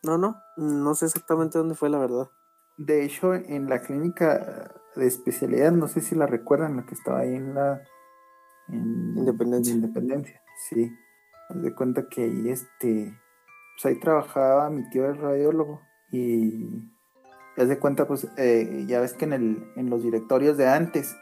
No, 0.04 0.18
no, 0.18 0.42
no 0.58 0.94
sé 0.94 1.06
exactamente 1.06 1.58
dónde 1.58 1.74
fue 1.74 1.90
la 1.90 1.98
verdad. 1.98 2.30
De 2.78 3.04
hecho, 3.04 3.34
en 3.34 3.70
la 3.70 3.82
clínica 3.82 4.72
de 4.96 5.08
especialidad, 5.08 5.72
no 5.72 5.88
sé 5.88 6.02
si 6.02 6.14
la 6.14 6.28
recuerdan, 6.28 6.76
la 6.76 6.86
que 6.86 6.94
estaba 6.94 7.20
ahí 7.20 7.34
en 7.34 7.56
la 7.56 7.82
en 8.70 9.18
Independencia. 9.18 9.74
en 9.74 9.80
Independencia, 9.80 10.42
sí. 10.70 10.92
Haz 11.50 11.62
de 11.62 11.76
cuenta 11.76 12.08
que 12.10 12.24
ahí 12.24 12.50
este, 12.50 13.14
pues 13.76 13.86
ahí 13.86 14.00
trabajaba 14.00 14.70
mi 14.70 14.90
tío 14.90 15.06
el 15.06 15.18
radiólogo 15.18 15.82
y 16.12 16.70
haz 17.58 17.68
de 17.68 17.80
cuenta 17.80 18.08
pues 18.08 18.28
eh, 18.38 18.86
ya 18.88 19.00
ves 19.00 19.14
que 19.14 19.26
en 19.26 19.34
el 19.34 19.68
en 19.76 19.90
los 19.90 20.04
directorios 20.04 20.58
de 20.58 20.68
antes 20.68 21.16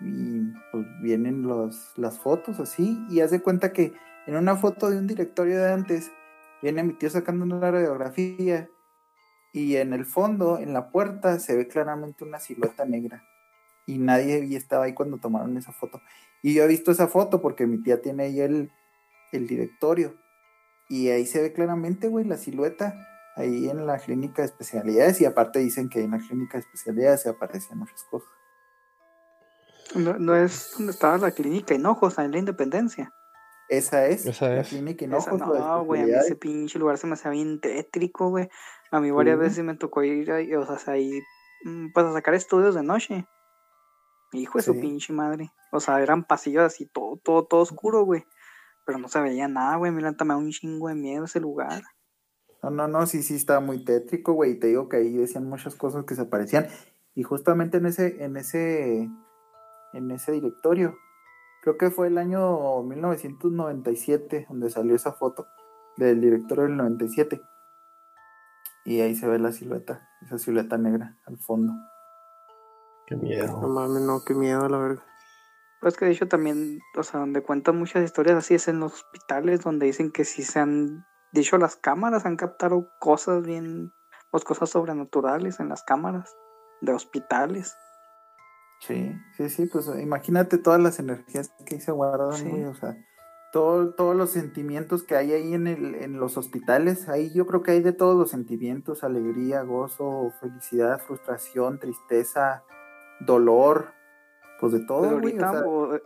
y 0.00 0.40
pues 0.70 0.86
vienen 1.02 1.42
los, 1.42 1.92
las 1.96 2.18
fotos 2.18 2.60
así 2.60 3.04
y 3.10 3.20
haz 3.20 3.30
de 3.30 3.42
cuenta 3.42 3.72
que 3.72 3.92
en 4.26 4.36
una 4.36 4.56
foto 4.56 4.90
de 4.90 4.98
un 4.98 5.06
directorio 5.06 5.58
de 5.58 5.72
antes 5.72 6.12
viene 6.62 6.84
mi 6.84 6.94
tío 6.94 7.10
sacando 7.10 7.44
una 7.44 7.58
radiografía 7.58 8.68
y 9.52 9.76
en 9.76 9.92
el 9.92 10.06
fondo, 10.06 10.58
en 10.58 10.72
la 10.72 10.90
puerta, 10.90 11.38
se 11.38 11.54
ve 11.54 11.68
claramente 11.68 12.24
una 12.24 12.38
silueta 12.38 12.86
negra. 12.86 13.22
Y 13.86 13.98
nadie 13.98 14.56
estaba 14.56 14.84
ahí 14.84 14.94
cuando 14.94 15.18
tomaron 15.18 15.56
esa 15.56 15.72
foto. 15.72 16.00
Y 16.42 16.54
yo 16.54 16.64
he 16.64 16.68
visto 16.68 16.90
esa 16.90 17.08
foto 17.08 17.40
porque 17.40 17.66
mi 17.66 17.82
tía 17.82 18.00
tiene 18.00 18.24
ahí 18.24 18.40
el, 18.40 18.72
el 19.32 19.46
directorio. 19.46 20.14
Y 20.88 21.08
ahí 21.08 21.26
se 21.26 21.40
ve 21.40 21.52
claramente, 21.52 22.08
güey, 22.08 22.24
la 22.24 22.36
silueta 22.36 22.94
ahí 23.36 23.68
en 23.68 23.86
la 23.86 23.98
clínica 23.98 24.42
de 24.42 24.46
especialidades. 24.46 25.20
Y 25.20 25.24
aparte 25.24 25.58
dicen 25.58 25.88
que 25.88 26.02
en 26.02 26.12
la 26.12 26.18
clínica 26.18 26.58
de 26.58 26.64
especialidades 26.64 27.22
se 27.22 27.30
aparecen 27.30 27.78
muchas 27.78 28.02
cosas. 28.10 28.28
No, 29.94 30.18
no 30.18 30.34
es 30.34 30.72
donde 30.76 30.92
estaba 30.92 31.18
la 31.18 31.30
clínica 31.30 31.74
Hinojosa, 31.74 32.24
en 32.24 32.32
la 32.32 32.38
Independencia. 32.38 33.12
Esa 33.68 34.06
es. 34.06 34.26
Esa 34.26 34.48
la 34.48 34.60
es. 34.60 34.68
clínica 34.68 35.04
Esa 35.04 35.34
Hinojos, 35.34 35.40
la 35.40 35.58
no, 35.58 35.84
güey, 35.84 36.02
a 36.02 36.06
mí 36.06 36.12
ese 36.12 36.36
pinche 36.36 36.78
lugar 36.78 36.98
se 36.98 37.06
me 37.06 37.14
hacía 37.14 37.30
bien 37.30 37.60
tétrico, 37.60 38.30
güey. 38.30 38.48
A 38.90 39.00
mí 39.00 39.10
varias 39.10 39.38
veces 39.38 39.64
me 39.64 39.76
tocó 39.76 40.02
ir 40.02 40.30
ahí, 40.30 40.54
o 40.54 40.66
sea, 40.66 40.94
ahí, 40.94 41.22
mm, 41.64 41.92
pues 41.92 42.06
a 42.06 42.12
sacar 42.12 42.34
estudios 42.34 42.74
de 42.74 42.82
noche. 42.82 43.26
Hijo 44.32 44.58
de 44.58 44.64
su 44.64 44.80
pinche 44.80 45.12
madre. 45.12 45.52
O 45.72 45.80
sea, 45.80 46.02
eran 46.02 46.24
pasillos 46.24 46.62
así, 46.62 46.86
todo, 46.86 47.18
todo, 47.22 47.44
todo 47.44 47.60
oscuro, 47.60 48.04
güey. 48.04 48.24
Pero 48.86 48.98
no 48.98 49.08
se 49.08 49.20
veía 49.20 49.46
nada, 49.46 49.76
güey. 49.76 49.92
Mira, 49.92 50.10
me 50.12 50.26
da 50.26 50.36
un 50.36 50.50
chingo 50.50 50.88
de 50.88 50.94
miedo 50.94 51.24
ese 51.24 51.40
lugar. 51.40 51.82
No, 52.62 52.70
no, 52.70 52.88
no, 52.88 53.06
sí, 53.06 53.22
sí, 53.22 53.34
estaba 53.34 53.60
muy 53.60 53.84
tétrico, 53.84 54.32
güey. 54.32 54.52
y 54.52 54.58
Te 54.58 54.68
digo 54.68 54.88
que 54.88 54.98
ahí 54.98 55.12
decían 55.16 55.48
muchas 55.48 55.74
cosas 55.74 56.04
que 56.04 56.14
se 56.14 56.24
parecían. 56.24 56.68
Y 57.14 57.24
justamente 57.24 57.78
en 57.78 57.86
ese, 57.86 58.24
en 58.24 58.36
ese, 58.36 59.10
en 59.92 60.10
ese 60.10 60.32
directorio, 60.32 60.96
creo 61.62 61.76
que 61.76 61.90
fue 61.90 62.06
el 62.06 62.16
año 62.18 62.82
1997 62.82 64.46
donde 64.48 64.70
salió 64.70 64.94
esa 64.94 65.12
foto 65.12 65.46
del 65.96 66.20
directorio 66.20 66.64
del 66.64 66.76
97. 66.76 67.40
Y 68.84 69.00
ahí 69.00 69.14
se 69.14 69.28
ve 69.28 69.38
la 69.38 69.52
silueta, 69.52 70.08
esa 70.22 70.38
silueta 70.38 70.78
negra 70.78 71.18
al 71.26 71.38
fondo. 71.38 71.72
Qué 73.12 73.16
No 73.16 73.22
miedo. 73.22 73.68
mames, 73.68 74.02
no, 74.02 74.24
qué 74.24 74.34
miedo, 74.34 74.68
la 74.68 74.78
verga. 74.78 75.02
Pues 75.80 75.96
que 75.96 76.04
de 76.04 76.12
hecho 76.12 76.28
también, 76.28 76.78
o 76.96 77.02
sea, 77.02 77.20
donde 77.20 77.42
cuentan 77.42 77.76
muchas 77.76 78.04
historias 78.04 78.36
así 78.36 78.54
es 78.54 78.68
en 78.68 78.78
los 78.80 78.92
hospitales, 78.94 79.62
donde 79.62 79.86
dicen 79.86 80.12
que 80.12 80.24
sí 80.24 80.42
se 80.44 80.60
han, 80.60 81.04
de 81.32 81.40
hecho 81.40 81.58
las 81.58 81.76
cámaras 81.76 82.24
han 82.24 82.36
captado 82.36 82.88
cosas 83.00 83.42
bien, 83.44 83.92
pues 84.30 84.44
cosas 84.44 84.70
sobrenaturales 84.70 85.58
en 85.60 85.68
las 85.68 85.82
cámaras 85.82 86.34
de 86.80 86.92
hospitales. 86.92 87.74
Sí, 88.80 89.12
sí, 89.36 89.48
sí, 89.48 89.66
pues 89.66 89.88
imagínate 90.00 90.58
todas 90.58 90.80
las 90.80 90.98
energías 90.98 91.50
que 91.66 91.74
ahí 91.76 91.80
se 91.80 91.92
guardan, 91.92 92.32
Sí. 92.32 92.48
güey, 92.48 92.64
o 92.64 92.74
sea, 92.74 92.96
todo, 93.52 93.94
todos 93.94 94.16
los 94.16 94.30
sentimientos 94.30 95.02
que 95.02 95.16
hay 95.16 95.32
ahí 95.32 95.52
en, 95.54 95.66
el, 95.66 95.96
en 95.96 96.18
los 96.18 96.36
hospitales, 96.36 97.08
ahí 97.08 97.32
yo 97.34 97.46
creo 97.46 97.62
que 97.62 97.72
hay 97.72 97.80
de 97.82 97.92
todos 97.92 98.16
los 98.16 98.30
sentimientos, 98.30 99.04
alegría, 99.04 99.62
gozo, 99.62 100.32
felicidad, 100.40 101.00
frustración, 101.00 101.78
tristeza, 101.78 102.62
dolor, 103.24 103.94
pues 104.60 104.72
de 104.72 104.80
todo, 104.80 105.00
Pues 105.08 105.20
güey, 105.20 105.36
o 105.38 105.40
ahorita, 105.40 105.50
sea, 105.52 105.64
o- 105.66 106.00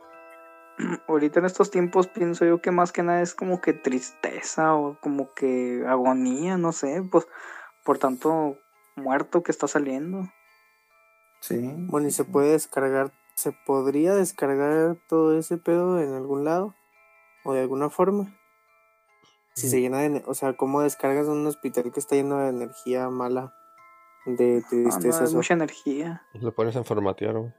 ahorita 1.08 1.40
en 1.40 1.46
estos 1.46 1.70
tiempos 1.70 2.08
pienso 2.08 2.44
yo 2.44 2.60
que 2.60 2.70
más 2.70 2.92
que 2.92 3.02
nada 3.02 3.22
es 3.22 3.34
como 3.34 3.60
que 3.60 3.72
tristeza 3.72 4.74
o 4.74 4.98
como 5.00 5.32
que 5.34 5.84
agonía, 5.86 6.56
no 6.58 6.72
sé, 6.72 7.02
pues 7.10 7.26
por 7.84 7.98
tanto 7.98 8.58
muerto 8.96 9.42
que 9.42 9.52
está 9.52 9.68
saliendo. 9.68 10.28
sí. 11.40 11.60
Bueno, 11.78 12.08
y 12.08 12.10
se 12.10 12.24
puede 12.24 12.52
descargar, 12.52 13.12
se 13.34 13.52
podría 13.52 14.14
descargar 14.14 14.96
todo 15.08 15.38
ese 15.38 15.56
pedo 15.58 16.00
en 16.00 16.12
algún 16.14 16.44
lado 16.44 16.74
o 17.44 17.52
de 17.52 17.60
alguna 17.60 17.90
forma. 17.90 18.34
Si 19.54 19.70
se 19.70 19.80
llena 19.80 20.00
de, 20.00 20.22
o 20.26 20.34
sea, 20.34 20.54
¿cómo 20.54 20.82
descargas 20.82 21.28
un 21.28 21.46
hospital 21.46 21.90
que 21.90 22.00
está 22.00 22.14
lleno 22.14 22.38
de 22.38 22.48
energía 22.50 23.08
mala, 23.08 23.54
de 24.26 24.58
Ah, 24.58 24.68
no, 24.72 24.82
tristeza? 25.00 25.24
mucha 25.36 25.54
energía. 25.54 26.22
Lo 26.34 26.54
pones 26.54 26.76
en 26.76 26.84
formatear, 26.84 27.34
güey. 27.38 27.52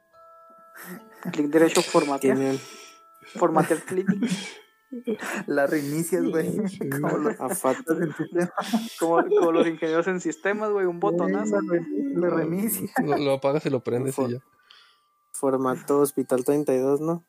Clic 1.31 1.47
derecho, 1.47 1.81
formatear. 1.81 2.37
Formatear 3.35 3.79
clic. 3.81 4.07
La 5.47 5.67
reinicias, 5.67 6.23
güey, 6.23 6.55
como 7.01 7.17
los. 7.17 7.35
Como, 8.99 9.21
como 9.27 9.51
los 9.51 9.67
ingenieros 9.67 10.07
en 10.07 10.21
sistemas, 10.21 10.69
güey, 10.71 10.85
un 10.85 10.99
botonazo. 11.01 11.59
La 11.61 11.73
re- 11.73 11.85
la 12.15 12.29
reinicia. 12.29 12.89
Lo, 13.03 13.17
lo 13.17 13.33
apagas 13.33 13.65
y 13.65 13.69
lo 13.69 13.81
prendes 13.83 14.17
y 14.19 14.31
ya. 14.31 14.37
formato 15.33 15.99
Hospital 15.99 16.45
32, 16.45 17.01
¿no? 17.01 17.25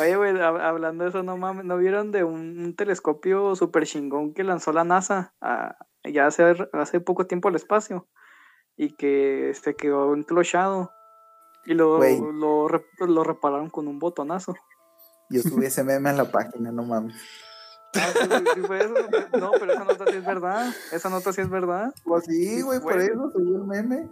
Oye, 0.00 0.16
güey, 0.16 0.32
hab- 0.34 0.60
hablando 0.60 1.04
de 1.04 1.10
eso, 1.10 1.22
no 1.22 1.36
mames, 1.36 1.64
¿no 1.64 1.76
vieron 1.76 2.10
de 2.12 2.24
un, 2.24 2.58
un 2.58 2.74
telescopio 2.74 3.54
super 3.56 3.86
chingón 3.86 4.34
que 4.34 4.44
lanzó 4.44 4.72
la 4.72 4.84
NASA 4.84 5.32
a- 5.40 5.76
ya 6.04 6.26
hace, 6.26 6.54
hace 6.72 7.00
poco 7.00 7.26
tiempo 7.26 7.48
al 7.48 7.56
espacio? 7.56 8.06
Y 8.76 8.94
que 8.94 9.52
se 9.60 9.74
quedó 9.74 10.14
enclochado. 10.14 10.92
Y 11.64 11.74
lo, 11.74 12.00
lo, 12.32 12.68
lo 12.98 13.24
repararon 13.24 13.70
con 13.70 13.86
un 13.86 13.98
botonazo. 13.98 14.54
Yo 15.30 15.42
subí 15.42 15.66
ese 15.66 15.84
meme 15.84 16.10
en 16.10 16.16
la 16.16 16.30
página, 16.30 16.72
no 16.72 16.82
mames. 16.82 17.14
Ah, 17.94 18.10
sí, 18.12 18.44
sí 18.54 18.60
fue 18.62 18.78
eso. 18.78 18.94
No, 19.38 19.52
pero 19.52 19.72
esa 19.72 19.84
nota 19.84 20.04
sí 20.08 20.16
es 20.16 20.26
verdad. 20.26 20.74
Esa 20.92 21.10
nota 21.10 21.32
sí 21.32 21.40
es 21.40 21.50
verdad. 21.50 21.94
Pues 22.04 22.24
sí, 22.24 22.62
güey, 22.62 22.80
por 22.80 22.98
eso 22.98 23.30
subí 23.30 23.54
el 23.54 23.64
meme. 23.64 24.10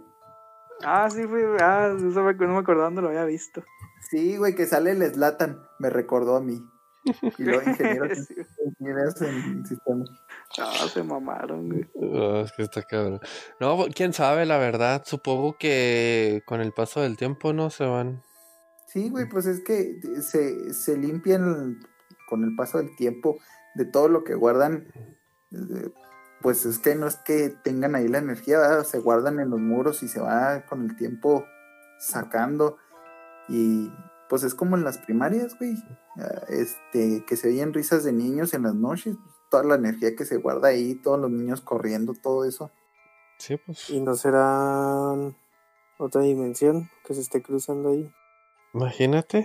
Ah, 0.83 1.09
sí, 1.09 1.27
fue. 1.27 1.57
Ah, 1.59 1.93
eso 1.95 2.23
me, 2.23 2.33
no 2.33 2.53
me 2.53 2.59
acordaba 2.59 2.85
dónde 2.85 3.01
lo 3.01 3.09
había 3.09 3.25
visto. 3.25 3.63
Sí, 4.09 4.37
güey, 4.37 4.55
que 4.55 4.65
sale 4.65 4.91
el 4.91 5.13
Slatan, 5.13 5.61
me 5.79 5.89
recordó 5.89 6.35
a 6.35 6.41
mí. 6.41 6.63
Y 7.03 7.43
luego 7.43 7.69
ingenieros, 7.69 8.27
ingenieros 8.65 9.21
en 9.21 9.65
sistemas. 9.65 10.09
Ah, 10.59 10.87
se 10.91 11.03
mamaron, 11.03 11.69
güey. 11.69 11.89
Ah, 12.13 12.41
es 12.45 12.51
que 12.51 12.63
está 12.63 12.83
cabrón. 12.83 13.19
No, 13.59 13.85
quién 13.93 14.13
sabe, 14.13 14.45
la 14.45 14.57
verdad. 14.57 15.03
Supongo 15.05 15.57
que 15.57 16.43
con 16.45 16.61
el 16.61 16.73
paso 16.73 17.01
del 17.01 17.17
tiempo 17.17 17.53
no 17.53 17.69
se 17.69 17.85
van. 17.85 18.21
Sí, 18.87 19.09
güey, 19.09 19.27
pues 19.29 19.45
es 19.45 19.61
que 19.61 19.99
se, 20.21 20.73
se 20.73 20.97
limpian 20.97 21.79
con 22.27 22.43
el 22.43 22.55
paso 22.55 22.77
del 22.77 22.95
tiempo 22.95 23.37
de 23.75 23.85
todo 23.85 24.07
lo 24.09 24.23
que 24.23 24.35
guardan. 24.35 24.87
Pues 26.41 26.65
es 26.65 26.79
que 26.79 26.95
no 26.95 27.07
es 27.07 27.15
que 27.17 27.49
tengan 27.63 27.95
ahí 27.95 28.07
la 28.07 28.17
energía, 28.17 28.59
¿verdad? 28.59 28.83
se 28.83 28.99
guardan 28.99 29.39
en 29.39 29.49
los 29.49 29.59
muros 29.59 30.03
y 30.03 30.07
se 30.07 30.19
va 30.19 30.65
con 30.65 30.83
el 30.83 30.95
tiempo 30.95 31.45
sacando. 31.99 32.77
Y 33.47 33.91
pues 34.31 34.43
es 34.43 34.55
como 34.55 34.77
en 34.77 34.85
las 34.85 34.97
primarias, 34.97 35.57
güey. 35.59 35.75
ah, 36.17 36.45
Este, 36.47 37.25
que 37.25 37.35
se 37.35 37.49
oyen 37.49 37.73
risas 37.73 38.05
de 38.05 38.13
niños 38.13 38.53
en 38.53 38.63
las 38.63 38.73
noches, 38.73 39.17
toda 39.49 39.65
la 39.65 39.75
energía 39.75 40.15
que 40.15 40.23
se 40.23 40.37
guarda 40.37 40.69
ahí, 40.69 40.95
todos 40.95 41.19
los 41.19 41.29
niños 41.29 41.59
corriendo, 41.59 42.13
todo 42.13 42.45
eso. 42.45 42.71
Sí, 43.39 43.57
pues. 43.57 43.89
Y 43.89 43.99
no 43.99 44.15
será 44.15 45.11
otra 45.97 46.21
dimensión 46.21 46.89
que 47.05 47.13
se 47.13 47.19
esté 47.19 47.41
cruzando 47.43 47.89
ahí. 47.89 48.09
Imagínate. 48.73 49.39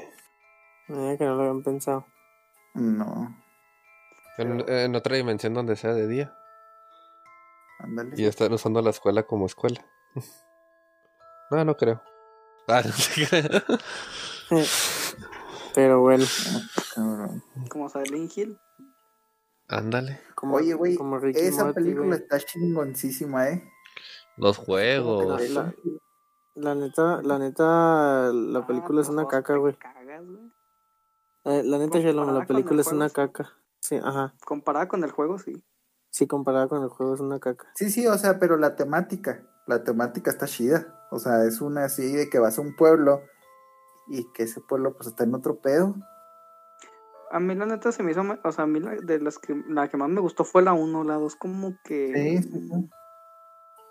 Eh, 0.88 1.16
que 1.18 1.25
no 1.25 1.35
lo 1.35 1.40
habían 1.42 1.64
pensado. 1.64 2.07
No, 2.75 3.37
En, 4.38 4.68
en 4.70 4.94
otra 4.94 5.16
dimensión 5.16 5.53
donde 5.53 5.75
sea 5.75 5.94
de 5.94 6.07
día. 6.07 6.33
ándale. 7.81 8.12
Y 8.16 8.25
están 8.27 8.53
usando 8.53 8.81
la 8.83 8.90
escuela 8.90 9.25
como 9.25 9.46
escuela. 9.46 9.85
No, 11.51 11.64
no 11.64 11.77
creo. 11.77 12.03
Ah, 12.68 12.83
no 12.85 12.92
crea. 13.14 13.62
Pero 15.74 16.00
bueno, 16.00 16.24
Cabrón. 16.94 17.42
Como 17.68 17.88
Silent 17.88 18.37
Hill. 18.37 18.59
Ándale. 19.68 20.20
como, 20.35 20.56
Oye, 20.56 20.74
güey, 20.74 20.96
esa 21.35 21.72
película 21.72 22.16
está 22.16 22.38
chingoncísima, 22.38 23.48
¿eh? 23.50 23.68
Los 24.37 24.56
juegos. 24.59 25.50
la- 25.50 25.74
la 26.54 26.74
neta, 26.74 27.20
la 27.22 27.38
neta, 27.38 28.32
la 28.32 28.61
Ah, 28.61 28.66
película 28.66 29.02
es 29.02 29.09
una 29.09 29.26
caca, 29.26 29.56
güey. 29.56 29.76
Eh, 31.44 31.62
la 31.64 31.78
neta, 31.78 31.98
Shalom, 31.98 32.32
la 32.32 32.46
película 32.46 32.74
el 32.74 32.80
es 32.80 32.87
una 32.92 33.09
sí. 33.09 33.14
caca. 33.14 33.52
Sí, 33.80 33.96
ajá. 34.02 34.35
Comparada 34.44 34.88
con 34.88 35.04
el 35.04 35.11
juego, 35.11 35.38
sí. 35.38 35.62
Sí, 36.11 36.26
comparada 36.26 36.66
con 36.68 36.82
el 36.82 36.88
juego 36.88 37.14
es 37.14 37.20
una 37.20 37.38
caca. 37.40 37.70
Sí, 37.74 37.90
sí, 37.90 38.06
o 38.06 38.16
sea, 38.16 38.38
pero 38.38 38.56
la 38.56 38.74
temática, 38.74 39.44
la 39.66 39.85
temática 39.85 40.30
está 40.30 40.46
chida. 40.46 41.06
O 41.11 41.18
sea, 41.18 41.44
es 41.44 41.61
una 41.61 41.85
así 41.85 42.11
de 42.12 42.30
que 42.30 42.38
vas 42.38 42.59
a 42.59 42.62
un 42.62 42.74
pueblo 42.74 43.20
y 44.09 44.31
que 44.33 44.45
ese 44.45 44.61
pueblo 44.61 44.95
pues 44.95 45.09
está 45.09 45.25
en 45.25 45.35
otro 45.35 45.61
pedo. 45.61 45.95
A 47.31 47.40
mí 47.40 47.55
la 47.55 47.66
neta 47.66 47.90
se 47.90 48.03
me 48.03 48.12
hizo, 48.12 48.23
o 48.45 48.53
sea, 48.53 48.64
a 48.64 48.66
mí 48.66 48.79
la, 48.81 48.92
de 48.95 49.21
las 49.21 49.38
que, 49.38 49.55
la 49.69 49.88
que 49.88 49.97
más 49.97 50.09
me 50.09 50.21
gustó 50.21 50.45
fue 50.45 50.62
la 50.62 50.73
1, 50.75 51.05
la 51.05 51.14
2 51.14 51.37
como 51.37 51.77
que... 51.83 52.12
Sí, 52.14 52.42
sí, 52.42 52.69
sí. 52.69 52.90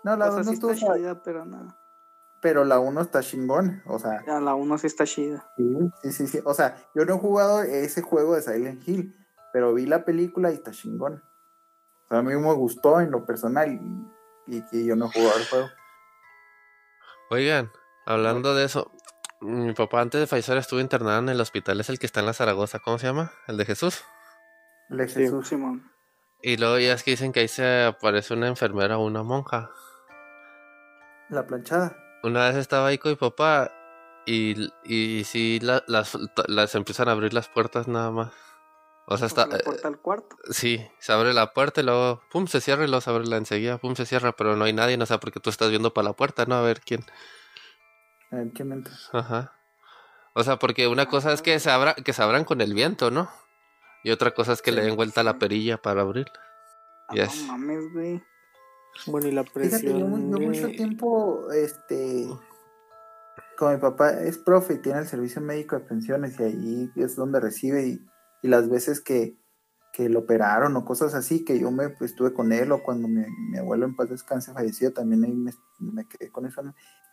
No, 0.04 0.16
la 0.16 0.28
O 0.28 0.32
sea, 0.32 0.36
2 0.38 0.38
no 0.38 0.44
sí 0.44 0.54
estuvo 0.54 0.70
está 0.70 0.94
chida, 0.96 1.22
pero 1.22 1.44
no. 1.44 1.76
pero 2.40 2.64
la 2.64 2.78
1 2.80 3.00
está 3.00 3.20
chingón. 3.20 3.82
O 3.86 3.98
sea, 3.98 4.24
Ya 4.26 4.40
la 4.40 4.54
1 4.54 4.78
sí 4.78 4.86
está 4.86 5.04
chida. 5.04 5.50
sí, 6.02 6.12
sí, 6.12 6.26
sí. 6.28 6.40
O 6.44 6.54
sea, 6.54 6.76
yo 6.94 7.04
no 7.04 7.14
he 7.16 7.18
jugado 7.18 7.62
ese 7.62 8.00
juego 8.00 8.34
de 8.34 8.42
Silent 8.42 8.88
Hill, 8.88 9.14
pero 9.52 9.74
vi 9.74 9.84
la 9.84 10.04
película 10.04 10.50
y 10.50 10.54
está 10.54 10.70
chingón. 10.70 11.22
O 12.04 12.08
sea, 12.08 12.18
a 12.18 12.22
mí 12.22 12.34
me 12.34 12.54
gustó 12.54 13.00
en 13.00 13.10
lo 13.10 13.26
personal 13.26 13.70
y, 13.70 14.56
y 14.56 14.62
que 14.62 14.84
yo 14.84 14.96
no 14.96 15.06
he 15.06 15.12
jugado 15.12 15.38
el 15.38 15.46
juego. 15.46 15.66
Oigan, 17.30 17.70
hablando 18.06 18.54
de 18.54 18.64
eso, 18.64 18.92
mi 19.46 19.72
papá 19.72 20.00
antes 20.00 20.20
de 20.20 20.26
fallecer 20.26 20.56
estuvo 20.58 20.80
internado 20.80 21.18
en 21.18 21.28
el 21.28 21.40
hospital, 21.40 21.80
es 21.80 21.88
el 21.88 21.98
que 21.98 22.06
está 22.06 22.20
en 22.20 22.26
la 22.26 22.32
Zaragoza, 22.34 22.78
¿cómo 22.80 22.98
se 22.98 23.06
llama? 23.06 23.32
El 23.46 23.56
de 23.56 23.64
Jesús. 23.64 24.04
El 24.90 24.98
de 24.98 25.08
Sí. 25.08 25.20
Jesús. 25.20 25.48
Simón. 25.48 25.90
Y 26.42 26.56
luego 26.58 26.78
ya 26.78 26.92
es 26.92 27.02
que 27.02 27.12
dicen 27.12 27.32
que 27.32 27.40
ahí 27.40 27.48
se 27.48 27.84
aparece 27.84 28.34
una 28.34 28.46
enfermera 28.48 28.98
o 28.98 29.04
una 29.04 29.22
monja. 29.22 29.70
La 31.28 31.46
planchada. 31.46 31.96
Una 32.22 32.48
vez 32.48 32.56
estaba 32.56 32.88
ahí 32.88 32.98
con 32.98 33.10
mi 33.12 33.16
papá 33.16 33.72
y, 34.26 34.68
y 34.84 35.24
sí 35.24 35.58
la- 35.62 35.82
las, 35.86 36.16
las 36.48 36.74
empiezan 36.74 37.08
a 37.08 37.12
abrir 37.12 37.32
las 37.32 37.48
puertas 37.48 37.88
nada 37.88 38.10
más. 38.10 38.32
O 39.08 39.16
sea, 39.16 39.26
O 39.26 39.28
sea, 39.30 39.44
está, 39.44 39.46
la 39.46 39.62
puerta 39.62 39.88
al 39.88 39.98
cuarto. 39.98 40.36
eh, 40.44 40.52
sí, 40.52 40.86
se 40.98 41.12
abre 41.12 41.32
la 41.32 41.52
puerta 41.52 41.80
y 41.80 41.84
luego, 41.84 42.22
pum, 42.30 42.46
se 42.48 42.60
cierra 42.60 42.84
y 42.84 42.88
luego 42.88 43.00
se 43.00 43.10
abre 43.10 43.26
la 43.26 43.36
enseguida, 43.36 43.78
pum, 43.78 43.94
se 43.94 44.04
cierra, 44.04 44.32
pero 44.32 44.56
no 44.56 44.64
hay 44.64 44.72
nadie, 44.72 44.96
no 44.96 45.06
sé, 45.06 45.16
porque 45.18 45.38
tú 45.38 45.48
estás 45.50 45.70
viendo 45.70 45.94
para 45.94 46.08
la 46.08 46.12
puerta, 46.14 46.44
¿no? 46.46 46.56
A 46.56 46.62
ver 46.62 46.80
quién. 46.80 47.04
A 48.30 48.36
ver, 48.36 48.50
¿quién 48.52 48.72
entra? 48.72 48.92
Ajá. 49.12 49.52
O 50.34 50.42
sea, 50.44 50.58
porque 50.58 50.86
una 50.88 51.06
cosa 51.06 51.32
es 51.32 51.42
que 51.42 51.58
se 51.60 51.70
abra, 51.70 51.94
que 51.94 52.12
se 52.12 52.22
abran 52.22 52.44
con 52.44 52.60
el 52.60 52.74
viento, 52.74 53.10
¿no? 53.10 53.30
Y 54.04 54.10
otra 54.10 54.32
cosa 54.32 54.52
es 54.52 54.62
que 54.62 54.72
le 54.72 54.82
den 54.82 54.96
vuelta 54.96 55.22
a 55.22 55.24
la 55.24 55.38
perilla 55.38 55.78
para 55.78 56.02
abrir. 56.02 56.26
Ah, 57.08 57.14
Yes. 57.14 57.42
No 57.46 57.52
mames, 57.52 57.92
güey. 57.92 58.22
Bueno, 59.06 59.28
y 59.28 59.32
la 59.32 59.44
Fíjate, 59.44 59.60
presión. 59.68 59.98
yo, 59.98 60.06
mu- 60.06 60.30
yo 60.32 60.38
de- 60.38 60.46
mucho 60.46 60.68
tiempo, 60.68 61.50
este, 61.52 62.26
como 63.58 63.72
mi 63.72 63.78
papá 63.78 64.10
es 64.22 64.38
profe 64.38 64.74
y 64.74 64.78
tiene 64.78 65.00
el 65.00 65.06
servicio 65.06 65.40
médico 65.40 65.76
de 65.76 65.84
pensiones 65.84 66.38
y 66.38 66.42
ahí 66.42 66.90
es 66.96 67.16
donde 67.16 67.40
recibe 67.40 67.86
y, 67.86 68.06
y 68.42 68.48
las 68.48 68.68
veces 68.68 69.00
que, 69.00 69.36
que 69.96 70.10
lo 70.10 70.20
operaron 70.20 70.76
o 70.76 70.84
cosas 70.84 71.14
así, 71.14 71.42
que 71.42 71.58
yo 71.58 71.70
me 71.70 71.88
pues, 71.88 72.10
estuve 72.10 72.34
con 72.34 72.52
él 72.52 72.70
o 72.70 72.82
cuando 72.82 73.08
mi, 73.08 73.24
mi 73.50 73.56
abuelo 73.56 73.86
en 73.86 73.96
paz 73.96 74.10
descanse 74.10 74.52
falleció, 74.52 74.92
también 74.92 75.24
ahí 75.24 75.32
me, 75.32 75.52
me 75.78 76.06
quedé 76.06 76.30
con 76.30 76.44
eso. 76.44 76.60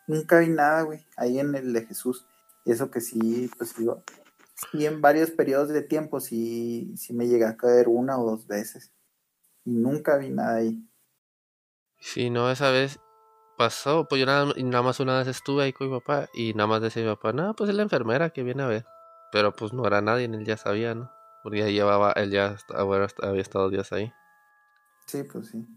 Nunca 0.05 0.39
vi 0.39 0.49
nada, 0.49 0.81
güey, 0.81 1.07
ahí 1.15 1.39
en 1.39 1.55
el 1.55 1.71
de 1.71 1.85
Jesús. 1.85 2.27
Y 2.65 2.73
eso 2.73 2.91
que 2.91 2.99
sí, 2.99 3.49
pues 3.57 3.73
digo, 3.77 4.03
sí 4.69 4.85
en 4.85 4.99
varios 4.99 5.31
periodos 5.31 5.69
de 5.69 5.81
tiempo 5.81 6.19
sí, 6.19 6.93
sí 6.97 7.13
me 7.13 7.25
llegué 7.25 7.45
a 7.45 7.55
caer 7.55 7.87
una 7.87 8.19
o 8.19 8.29
dos 8.29 8.47
veces. 8.47 8.91
Y 9.63 9.71
nunca 9.71 10.17
vi 10.17 10.31
nada 10.31 10.55
ahí. 10.55 10.85
Sí, 12.01 12.29
no, 12.29 12.51
esa 12.51 12.69
vez 12.69 12.99
pasó, 13.57 14.09
pues 14.09 14.19
yo 14.19 14.25
nada, 14.25 14.51
y 14.57 14.63
nada 14.63 14.83
más 14.83 14.99
una 14.99 15.19
vez 15.19 15.29
estuve 15.29 15.63
ahí 15.63 15.71
con 15.71 15.89
mi 15.89 15.97
papá 15.99 16.27
y 16.33 16.53
nada 16.53 16.67
más 16.67 16.81
decía 16.81 17.01
mi 17.01 17.09
papá, 17.15 17.31
no, 17.31 17.55
pues 17.55 17.69
es 17.69 17.77
la 17.77 17.83
enfermera 17.83 18.31
que 18.31 18.43
viene 18.43 18.63
a 18.63 18.67
ver. 18.67 18.85
Pero 19.31 19.55
pues 19.55 19.71
no 19.71 19.87
era 19.87 20.01
nadie, 20.01 20.25
él 20.25 20.43
ya 20.43 20.57
sabía, 20.57 20.93
¿no? 20.95 21.09
Porque 21.43 21.59
ya 21.59 21.67
llevaba, 21.67 22.13
él 22.13 22.31
ya 22.31 22.55
había 22.69 23.41
estado 23.41 23.69
días 23.69 23.91
ahí. 23.91 24.11
Sí, 25.05 25.23
pues 25.23 25.49
sí. 25.49 25.67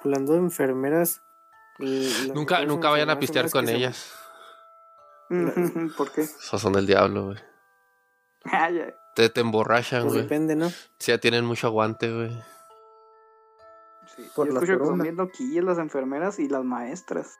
Hablando 0.00 0.32
de 0.34 0.38
enfermeras. 0.38 1.20
Nunca, 2.32 2.64
nunca 2.64 2.90
vayan 2.90 3.10
a 3.10 3.18
pistear 3.18 3.50
con 3.50 3.64
que 3.64 3.72
se- 3.72 3.76
ellas. 3.76 4.14
¿Por 5.96 6.12
qué? 6.12 6.24
Son 6.40 6.72
del 6.74 6.86
diablo, 6.86 7.26
güey. 7.26 7.38
Ay. 8.44 8.92
Te, 9.16 9.28
te 9.28 9.40
emborrachan, 9.40 10.02
Pues 10.02 10.12
güey. 10.12 10.22
depende, 10.24 10.54
¿no? 10.56 10.68
Sí, 10.68 11.10
ya 11.12 11.18
tienen 11.18 11.44
mucho 11.44 11.66
aguante, 11.68 12.12
güey. 12.12 12.30
Sí, 14.14 14.28
Por 14.36 14.46
Yo 14.48 14.52
escucho 14.54 14.60
que 14.60 14.66
son 14.72 14.78
coronas. 14.78 15.02
bien 15.04 15.16
loquillas 15.16 15.64
las 15.64 15.78
enfermeras 15.78 16.38
y 16.38 16.48
las 16.48 16.62
maestras. 16.64 17.38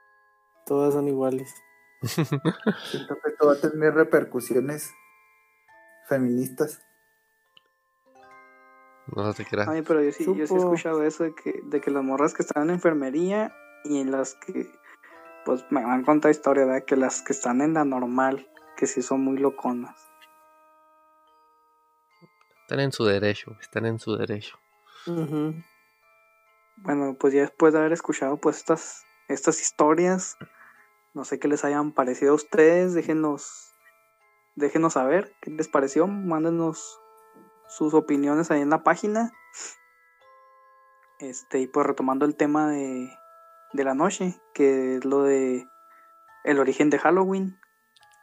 Todas 0.65 0.93
son 0.93 1.07
iguales. 1.07 1.53
Siento 2.01 2.39
que 3.23 3.29
esto 3.29 3.47
va 3.47 3.53
a 3.53 3.61
tener 3.61 3.93
repercusiones 3.93 4.91
feministas. 6.07 6.81
No 9.15 9.33
te 9.33 9.45
creas. 9.45 9.67
Ay, 9.67 9.83
pero 9.83 10.01
yo 10.01 10.11
sí, 10.11 10.25
yo 10.25 10.47
sí 10.47 10.53
he 10.53 10.57
escuchado 10.57 11.03
eso 11.03 11.23
de 11.23 11.35
que, 11.35 11.61
de 11.63 11.81
que 11.81 11.91
las 11.91 12.03
morras 12.03 12.33
que 12.33 12.41
están 12.41 12.63
en 12.63 12.75
enfermería 12.75 13.53
y 13.83 13.99
en 13.99 14.11
las 14.11 14.35
que, 14.35 14.67
pues 15.45 15.63
me 15.69 15.81
han 15.81 16.03
contado 16.03 16.31
historia, 16.31 16.65
¿verdad? 16.65 16.85
Que 16.85 16.95
las 16.95 17.21
que 17.21 17.33
están 17.33 17.61
en 17.61 17.75
la 17.75 17.85
normal, 17.85 18.49
que 18.75 18.87
sí 18.87 19.01
son 19.01 19.21
muy 19.21 19.37
loconas. 19.37 19.95
Están 22.61 22.79
en 22.79 22.91
su 22.91 23.05
derecho, 23.05 23.55
están 23.61 23.85
en 23.85 23.99
su 23.99 24.15
derecho. 24.17 24.57
Ujú. 25.05 25.53
Bueno, 26.77 27.15
pues 27.19 27.33
ya 27.33 27.41
después 27.41 27.73
de 27.73 27.79
haber 27.79 27.93
escuchado 27.93 28.37
pues 28.37 28.57
estas, 28.57 29.03
estas 29.27 29.61
historias, 29.61 30.35
no 31.13 31.25
sé 31.25 31.37
qué 31.37 31.47
les 31.47 31.63
hayan 31.63 31.91
parecido 31.91 32.31
a 32.31 32.35
ustedes, 32.35 32.95
déjenos, 32.95 33.74
déjenos 34.55 34.93
saber 34.93 35.35
qué 35.41 35.51
les 35.51 35.67
pareció, 35.67 36.07
mándenos 36.07 36.99
sus 37.67 37.93
opiniones 37.93 38.51
ahí 38.51 38.61
en 38.61 38.69
la 38.69 38.83
página. 38.83 39.31
Este, 41.19 41.59
y 41.59 41.67
pues 41.67 41.85
retomando 41.85 42.25
el 42.25 42.35
tema 42.35 42.69
de, 42.69 43.09
de 43.73 43.83
la 43.83 43.93
noche, 43.93 44.39
que 44.53 44.97
es 44.97 45.05
lo 45.05 45.23
de 45.23 45.67
el 46.43 46.59
origen 46.59 46.89
de 46.89 46.99
Halloween, 46.99 47.59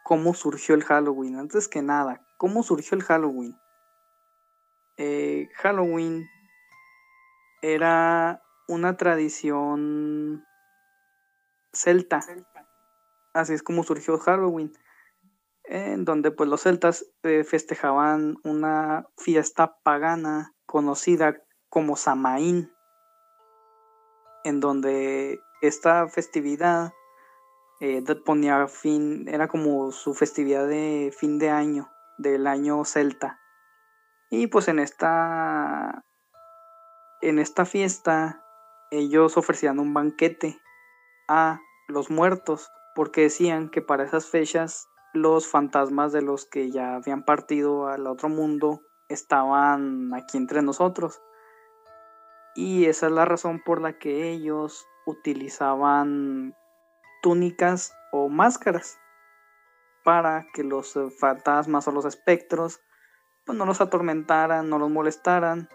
cómo 0.03 0.33
surgió 0.33 0.75
el 0.75 0.83
Halloween, 0.83 1.37
antes 1.37 1.67
que 1.67 1.81
nada, 1.81 2.25
cómo 2.37 2.63
surgió 2.63 2.97
el 2.97 3.03
Halloween. 3.03 3.59
Eh, 4.97 5.49
Halloween 5.55 6.29
era 7.61 8.41
una 8.67 8.95
tradición 8.97 10.45
celta. 11.71 12.21
Así 13.33 13.53
es 13.53 13.63
como 13.63 13.83
surgió 13.83 14.17
Halloween, 14.19 14.71
en 15.73 16.05
donde 16.05 16.29
pues 16.29 16.47
los 16.47 16.61
celtas 16.61 17.03
eh, 17.23 17.43
festejaban 17.43 18.37
una 18.43 19.07
fiesta 19.17 19.75
pagana 19.81 20.53
conocida 20.67 21.41
como 21.67 21.95
Samaín, 21.95 22.71
en 24.43 24.59
donde 24.59 25.39
esta 25.63 26.07
festividad 26.09 26.93
eh, 27.79 28.03
ponía 28.23 28.67
fin, 28.67 29.27
era 29.27 29.47
como 29.47 29.91
su 29.91 30.13
festividad 30.13 30.67
de 30.67 31.11
fin 31.17 31.39
de 31.39 31.49
año, 31.49 31.89
del 32.19 32.45
año 32.45 32.85
celta. 32.85 33.39
Y 34.29 34.45
pues 34.45 34.67
en 34.67 34.77
esta 34.77 36.05
en 37.21 37.39
esta 37.39 37.65
fiesta 37.65 38.43
ellos 38.91 39.37
ofrecían 39.37 39.79
un 39.79 39.91
banquete 39.91 40.61
a 41.27 41.61
los 41.87 42.11
muertos 42.11 42.69
porque 42.93 43.21
decían 43.21 43.69
que 43.69 43.81
para 43.81 44.03
esas 44.03 44.27
fechas 44.27 44.87
los 45.13 45.47
fantasmas 45.47 46.11
de 46.11 46.23
los 46.23 46.45
que 46.45 46.71
ya 46.71 46.95
habían 46.95 47.23
partido 47.23 47.87
al 47.87 48.07
otro 48.07 48.29
mundo 48.29 48.81
estaban 49.09 50.13
aquí 50.13 50.37
entre 50.37 50.61
nosotros. 50.61 51.21
Y 52.55 52.85
esa 52.85 53.07
es 53.07 53.11
la 53.11 53.25
razón 53.25 53.61
por 53.63 53.79
la 53.79 53.97
que 53.99 54.29
ellos 54.31 54.85
utilizaban 55.05 56.55
túnicas 57.21 57.93
o 58.11 58.27
máscaras 58.29 58.97
para 60.03 60.47
que 60.53 60.63
los 60.63 60.97
fantasmas 61.19 61.87
o 61.87 61.91
los 61.91 62.05
espectros 62.05 62.81
pues, 63.45 63.57
no 63.57 63.65
los 63.65 63.81
atormentaran, 63.81 64.69
no 64.69 64.77
los 64.77 64.89
molestaran 64.89 65.69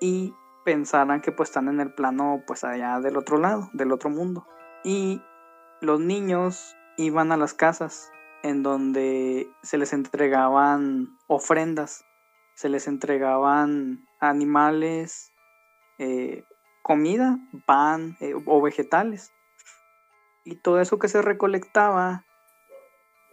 y 0.00 0.34
pensaran 0.64 1.20
que 1.20 1.32
pues 1.32 1.48
están 1.48 1.68
en 1.68 1.80
el 1.80 1.94
plano 1.94 2.42
pues 2.46 2.64
allá 2.64 3.00
del 3.00 3.16
otro 3.16 3.38
lado, 3.38 3.70
del 3.72 3.92
otro 3.92 4.10
mundo. 4.10 4.46
Y 4.84 5.22
los 5.80 6.00
niños 6.00 6.76
iban 6.96 7.32
a 7.32 7.36
las 7.36 7.54
casas 7.54 8.12
en 8.42 8.62
donde 8.62 9.48
se 9.62 9.78
les 9.78 9.92
entregaban 9.92 11.16
ofrendas, 11.28 12.04
se 12.54 12.68
les 12.68 12.88
entregaban 12.88 14.06
animales, 14.20 15.32
eh, 15.98 16.44
comida, 16.82 17.38
pan 17.66 18.16
eh, 18.20 18.34
o 18.46 18.60
vegetales. 18.60 19.32
Y 20.44 20.56
todo 20.56 20.80
eso 20.80 20.98
que 20.98 21.08
se 21.08 21.22
recolectaba 21.22 22.24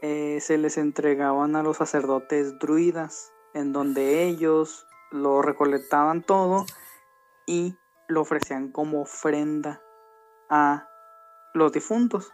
eh, 0.02 0.40
se 0.42 0.58
les 0.58 0.78
entregaban 0.78 1.56
a 1.56 1.64
los 1.64 1.78
sacerdotes 1.78 2.58
druidas, 2.60 3.34
en 3.54 3.74
donde 3.74 4.24
ellos 4.24 4.88
lo 5.12 5.42
recolectaban 5.42 6.22
todo 6.22 6.66
y 7.48 7.76
lo 8.08 8.22
ofrecían 8.22 8.72
como 8.72 9.02
ofrenda 9.02 9.82
a 10.50 10.88
los 11.54 11.72
difuntos. 11.72 12.32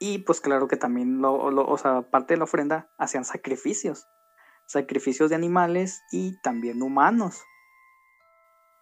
Y 0.00 0.18
pues 0.18 0.40
claro 0.40 0.68
que 0.68 0.76
también, 0.76 1.20
lo, 1.20 1.34
o 1.34 1.78
sea, 1.78 1.98
aparte 1.98 2.34
de 2.34 2.38
la 2.38 2.44
ofrenda, 2.44 2.88
hacían 2.98 3.24
sacrificios. 3.24 4.06
Sacrificios 4.66 5.30
de 5.30 5.36
animales 5.36 6.02
y 6.12 6.40
también 6.42 6.82
humanos. 6.82 7.42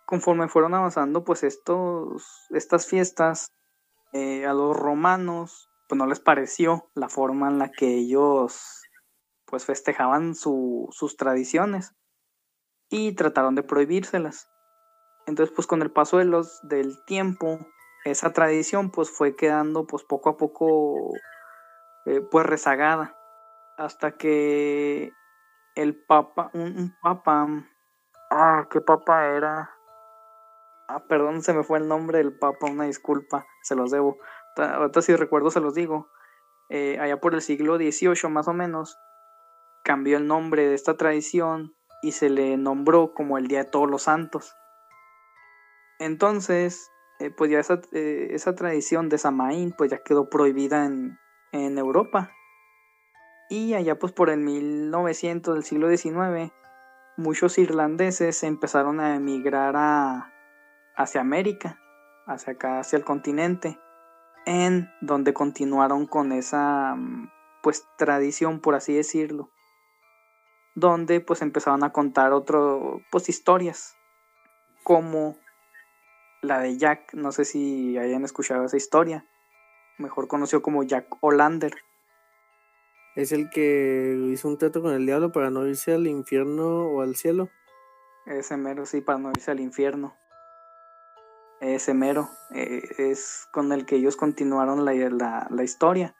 Conforme 0.05 0.49
fueron 0.49 0.75
avanzando, 0.75 1.25
pues 1.25 1.43
estos, 1.43 2.47
estas 2.51 2.87
fiestas 2.87 3.49
eh, 4.13 4.47
a 4.47 4.53
los 4.53 4.77
romanos, 4.77 5.71
pues 5.89 5.99
no 5.99 6.07
les 6.07 6.21
pareció 6.21 6.91
la 6.95 7.09
forma 7.09 7.49
en 7.49 7.59
la 7.59 7.71
que 7.73 7.95
ellos 7.95 8.83
pues 9.47 9.65
festejaban 9.65 10.35
su- 10.35 10.89
sus 10.91 11.17
tradiciones 11.17 11.93
y 12.91 13.15
trataron 13.15 13.55
de 13.55 13.63
prohibírselas. 13.63 14.49
Entonces, 15.27 15.55
pues 15.55 15.67
con 15.67 15.83
el 15.83 15.91
paso 15.93 16.19
de 16.19 16.25
los, 16.25 16.61
del 16.63 17.05
tiempo, 17.05 17.67
esa 18.11 18.33
tradición 18.33 18.90
pues 18.90 19.11
fue 19.11 19.35
quedando 19.35 19.87
pues 19.87 20.05
poco 20.05 20.31
a 20.31 20.37
poco 20.37 21.12
eh, 22.07 22.21
pues 22.21 22.47
rezagada. 22.47 23.16
Hasta 23.77 24.12
que 24.12 25.12
el 25.75 25.97
papa, 26.07 26.51
un, 26.55 26.95
papa, 27.03 27.47
ah, 28.31 28.66
¿qué 28.71 28.81
papa 28.81 29.27
era? 29.27 29.71
Ah, 30.88 31.05
perdón, 31.09 31.42
se 31.42 31.53
me 31.53 31.64
fue 31.64 31.79
el 31.79 31.88
nombre 31.88 32.19
del 32.19 32.38
papa, 32.38 32.71
una 32.71 32.85
disculpa, 32.85 33.45
se 33.62 33.75
los 33.75 33.90
debo. 33.90 34.19
Ahorita 34.57 35.03
si 35.03 35.14
recuerdo 35.16 35.51
se 35.51 35.61
los 35.61 35.75
digo. 35.75 36.09
Eh, 36.69 36.99
allá 37.01 37.21
por 37.21 37.35
el 37.35 37.42
siglo 37.42 37.77
XVIII 37.77 38.31
más 38.31 38.49
o 38.49 38.53
menos, 38.53 38.97
cambió 39.85 40.16
el 40.16 40.27
nombre 40.27 40.66
de 40.66 40.75
esta 40.75 40.97
tradición 40.97 41.77
y 42.03 42.12
se 42.12 42.31
le 42.31 42.57
nombró 42.57 43.14
como 43.14 43.37
el 43.37 43.47
Día 43.47 43.64
de 43.64 43.71
Todos 43.71 43.90
los 43.90 44.03
Santos. 44.05 44.57
Entonces, 45.99 46.90
eh, 47.19 47.31
pues 47.31 47.51
ya 47.51 47.61
esa, 47.61 47.81
eh, 47.93 48.29
esa, 48.31 48.55
tradición 48.55 49.09
de 49.09 49.19
Samaín 49.19 49.73
pues 49.77 49.91
ya 49.91 50.03
quedó 50.03 50.29
prohibida 50.29 50.85
en, 50.85 51.19
en, 51.53 51.79
Europa. 51.79 52.33
Y 53.49 53.75
allá 53.75 53.99
pues 53.99 54.13
por 54.13 54.29
el 54.29 54.41
1900 54.41 55.55
del 55.55 55.65
siglo 55.65 55.89
XIX, 55.89 56.53
muchos 57.17 57.59
irlandeses 57.59 58.43
empezaron 58.43 59.01
a 59.01 59.17
emigrar 59.17 59.77
a, 59.77 60.33
hacia 60.97 61.21
América, 61.21 61.81
hacia 62.27 62.55
acá, 62.55 62.81
hacia 62.81 62.99
el 62.99 63.05
continente, 63.05 63.79
en 64.45 64.91
donde 65.01 65.33
continuaron 65.33 66.07
con 66.07 66.33
esa 66.33 66.97
pues 67.63 67.87
tradición, 67.97 68.61
por 68.61 68.75
así 68.75 68.95
decirlo, 68.95 69.51
donde 70.75 71.21
pues 71.21 71.41
empezaron 71.41 71.83
a 71.83 71.93
contar 71.93 72.33
otro, 72.33 73.01
pues 73.11 73.29
historias, 73.29 73.97
como 74.85 75.37
la 76.42 76.61
de 76.61 76.77
Jack, 76.77 77.14
no 77.14 77.33
sé 77.33 77.44
si 77.44 77.99
hayan 77.99 78.25
escuchado 78.25 78.64
esa 78.64 78.77
historia, 78.77 79.27
mejor 79.99 80.29
conocido 80.29 80.62
como 80.62 80.83
Jack 80.83 81.07
Olander. 81.20 81.75
Es 83.14 83.33
el 83.33 83.49
que 83.49 84.16
hizo 84.31 84.49
un 84.49 84.59
trato 84.59 84.83
con 84.83 84.92
el 84.92 85.07
diablo 85.07 85.33
para 85.33 85.51
no 85.51 85.66
irse 85.66 85.94
al 85.94 86.07
infierno 86.07 86.87
o 86.88 87.01
al 87.01 87.16
cielo. 87.16 87.49
Ese 88.27 88.57
mero, 88.57 88.85
sí, 88.85 89.01
para 89.01 89.18
no 89.18 89.31
irse 89.31 89.51
al 89.51 89.61
infierno. 89.61 90.14
Ese 91.61 91.94
mero 91.94 92.29
eh, 92.55 92.83
es 92.99 93.46
con 93.53 93.72
el 93.72 93.87
que 93.87 93.96
ellos 93.96 94.16
continuaron 94.16 94.85
la, 94.85 94.92
la, 94.92 95.46
la, 95.49 95.62
historia. 95.62 96.14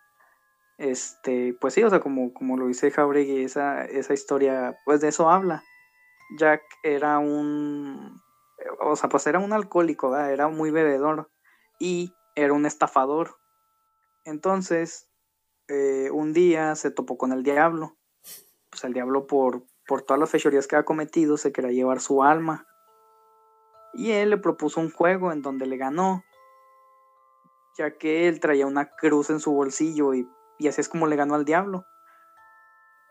Este, 0.79 1.55
pues 1.61 1.75
sí, 1.75 1.83
o 1.83 1.91
sea, 1.91 2.01
como, 2.01 2.33
como 2.33 2.57
lo 2.57 2.69
dice 2.69 2.91
Jauregui, 2.91 3.45
esa, 3.45 3.85
esa 3.85 4.15
historia, 4.15 4.79
pues 4.87 5.03
de 5.03 5.09
eso 5.09 5.29
habla. 5.29 5.63
Jack 6.39 6.63
era 6.83 7.19
un 7.19 8.23
o 8.89 8.97
sea, 8.97 9.09
pues 9.09 9.27
era 9.27 9.39
un 9.39 9.53
alcohólico, 9.53 10.17
era 10.17 10.49
muy 10.49 10.71
bebedor 10.71 11.31
y 11.79 12.15
era 12.35 12.53
un 12.53 12.67
estafador. 12.67 13.37
Entonces, 14.25 15.09
eh, 15.69 16.11
un 16.13 16.33
día 16.33 16.75
se 16.77 16.91
topó 16.91 17.19
con 17.19 17.33
el 17.33 17.43
diablo. 17.43 17.97
Pues 18.71 18.85
el 18.85 18.93
diablo 18.93 19.27
por, 19.27 19.65
por 19.87 20.03
todas 20.03 20.21
las 20.21 20.31
fechorías 20.31 20.67
que 20.67 20.77
ha 20.77 20.85
cometido 20.85 21.37
se 21.37 21.53
quería 21.53 21.73
llevar 21.73 22.01
su 22.01 22.23
alma. 22.23 22.67
Y 23.95 24.13
él 24.13 24.31
le 24.31 24.39
propuso 24.39 24.81
un 24.81 24.91
juego 24.91 25.33
en 25.33 25.43
donde 25.43 25.67
le 25.67 25.77
ganó, 25.77 26.23
ya 27.79 27.97
que 27.97 28.29
él 28.29 28.41
traía 28.41 28.67
una 28.67 28.91
cruz 28.91 29.31
en 29.31 29.41
su 29.41 29.53
bolsillo 29.53 30.13
y, 30.13 30.29
así 30.69 30.81
es 30.81 30.89
como 30.89 31.07
le 31.07 31.17
ganó 31.17 31.35
al 31.35 31.45
diablo. 31.45 31.87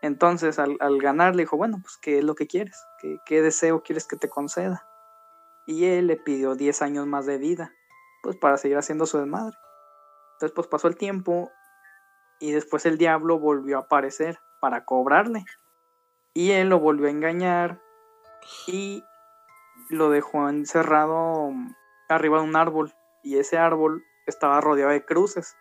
Entonces 0.02 0.58
al, 0.58 0.78
ganar 1.00 1.34
le 1.34 1.42
dijo, 1.42 1.56
bueno, 1.56 1.78
pues 1.82 1.96
¿qué 2.00 2.18
es 2.18 2.24
lo 2.24 2.34
que 2.34 2.46
quieres? 2.46 2.76
¿Qué, 3.00 3.18
¿Qué 3.26 3.42
deseo 3.42 3.82
quieres 3.82 4.06
que 4.06 4.16
te 4.16 4.28
conceda? 4.28 4.86
Y 5.66 5.86
él 5.86 6.06
le 6.06 6.16
pidió 6.16 6.54
10 6.54 6.80
años 6.82 7.06
más 7.06 7.26
de 7.26 7.38
vida, 7.38 7.74
pues 8.22 8.36
para 8.36 8.56
seguir 8.56 8.78
haciendo 8.78 9.04
su 9.04 9.18
desmadre. 9.18 9.56
Entonces 10.34 10.54
pues 10.54 10.68
pasó 10.68 10.88
el 10.88 10.96
tiempo 10.96 11.50
y 12.38 12.52
después 12.52 12.86
el 12.86 12.98
diablo 12.98 13.38
volvió 13.38 13.78
a 13.78 13.80
aparecer 13.82 14.38
para 14.60 14.84
cobrarle. 14.84 15.44
Y 16.34 16.52
él 16.52 16.68
lo 16.68 16.78
volvió 16.78 17.06
a 17.06 17.10
engañar 17.10 17.80
y 18.66 19.02
lo 19.88 20.10
dejó 20.10 20.48
encerrado 20.48 21.50
arriba 22.08 22.38
de 22.38 22.44
un 22.44 22.56
árbol 22.56 22.92
y 23.22 23.38
ese 23.38 23.58
árbol 23.58 24.04
estaba 24.26 24.60
rodeado 24.60 24.92
de 24.92 25.04
cruces. 25.04 25.56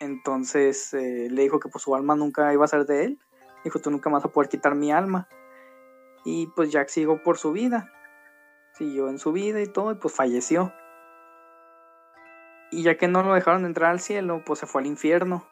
Entonces 0.00 0.94
eh, 0.94 1.28
le 1.30 1.42
dijo 1.42 1.58
que 1.58 1.68
pues 1.68 1.82
su 1.82 1.94
alma 1.94 2.14
nunca 2.14 2.52
iba 2.52 2.64
a 2.64 2.68
ser 2.68 2.86
de 2.86 3.04
él. 3.04 3.18
Dijo, 3.64 3.80
tú 3.80 3.90
nunca 3.90 4.08
vas 4.08 4.24
a 4.24 4.28
poder 4.28 4.48
quitar 4.48 4.76
mi 4.76 4.92
alma. 4.92 5.28
Y 6.24 6.46
pues 6.54 6.70
Jack 6.70 6.88
siguió 6.88 7.20
por 7.22 7.36
su 7.36 7.52
vida 7.52 7.90
siguió 8.78 9.08
en 9.08 9.18
su 9.18 9.32
vida 9.32 9.60
y 9.60 9.66
todo, 9.66 9.92
y 9.92 9.96
pues 9.96 10.14
falleció. 10.14 10.72
Y 12.70 12.82
ya 12.82 12.96
que 12.96 13.08
no 13.08 13.22
lo 13.22 13.34
dejaron 13.34 13.64
entrar 13.64 13.90
al 13.90 14.00
cielo, 14.00 14.42
pues 14.46 14.60
se 14.60 14.66
fue 14.66 14.82
al 14.82 14.86
infierno. 14.86 15.46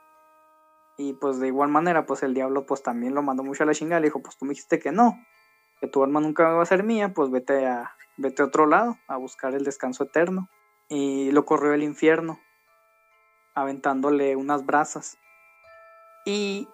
Y 0.97 1.15
pues 1.15 1.41
de 1.41 1.49
igual 1.49 1.69
manera, 1.69 2.07
pues 2.07 2.23
el 2.23 2.35
diablo 2.35 2.65
pues 2.65 2.83
también 2.83 3.15
lo 3.15 3.23
mandó 3.23 3.43
mucho 3.43 3.65
a 3.65 3.67
la 3.67 3.75
chingada. 3.75 4.01
Le 4.01 4.07
dijo, 4.07 4.23
pues 4.23 4.37
tú 4.37 4.45
me 4.45 4.51
dijiste 4.51 4.79
que 4.79 4.93
no, 4.93 5.19
que 5.81 5.89
tu 5.89 6.03
alma 6.05 6.21
nunca 6.21 6.49
va 6.51 6.63
a 6.63 6.67
ser 6.67 6.85
mía, 6.85 7.13
pues 7.15 7.31
vete 7.31 7.67
a, 7.67 7.95
vete 8.17 8.43
a 8.43 8.47
otro 8.47 8.67
lado, 8.67 8.97
a 9.09 9.17
buscar 9.17 9.55
el 9.55 9.65
descanso 9.65 10.05
eterno. 10.05 10.49
Y 10.89 11.33
lo 11.33 11.45
corrió 11.45 11.73
al 11.73 11.83
infierno, 11.83 12.39
aventándole 13.55 14.37
unas 14.37 14.65
brasas. 14.65 15.19
Y 16.25 16.69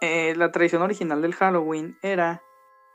eh, 0.00 0.34
la 0.36 0.52
tradición 0.52 0.82
original 0.82 1.20
del 1.20 1.34
Halloween 1.34 1.98
era 2.02 2.42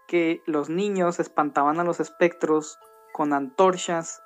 que 0.07 0.41
los 0.45 0.69
niños 0.69 1.19
espantaban 1.19 1.79
a 1.79 1.83
los 1.83 1.99
espectros 1.99 2.77
con 3.13 3.33
antorchas 3.33 4.21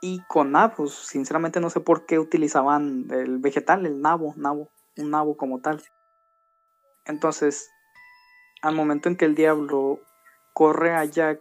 y 0.00 0.20
con 0.28 0.52
nabos. 0.52 0.94
Sinceramente 0.94 1.60
no 1.60 1.70
sé 1.70 1.80
por 1.80 2.06
qué 2.06 2.18
utilizaban 2.18 3.06
el 3.10 3.38
vegetal, 3.38 3.86
el 3.86 4.00
nabo, 4.00 4.34
nabo, 4.36 4.70
un 4.96 5.10
nabo 5.10 5.36
como 5.36 5.60
tal. 5.60 5.82
Entonces, 7.04 7.70
al 8.62 8.74
momento 8.74 9.08
en 9.08 9.16
que 9.16 9.24
el 9.24 9.34
diablo 9.34 10.00
corre 10.52 10.94
a 10.94 11.04
Jack 11.04 11.40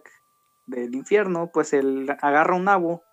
del 0.65 0.95
infierno, 0.95 1.51
pues 1.51 1.73
él 1.73 2.15
agarra 2.21 2.55
un 2.55 2.65
nabo 2.65 3.03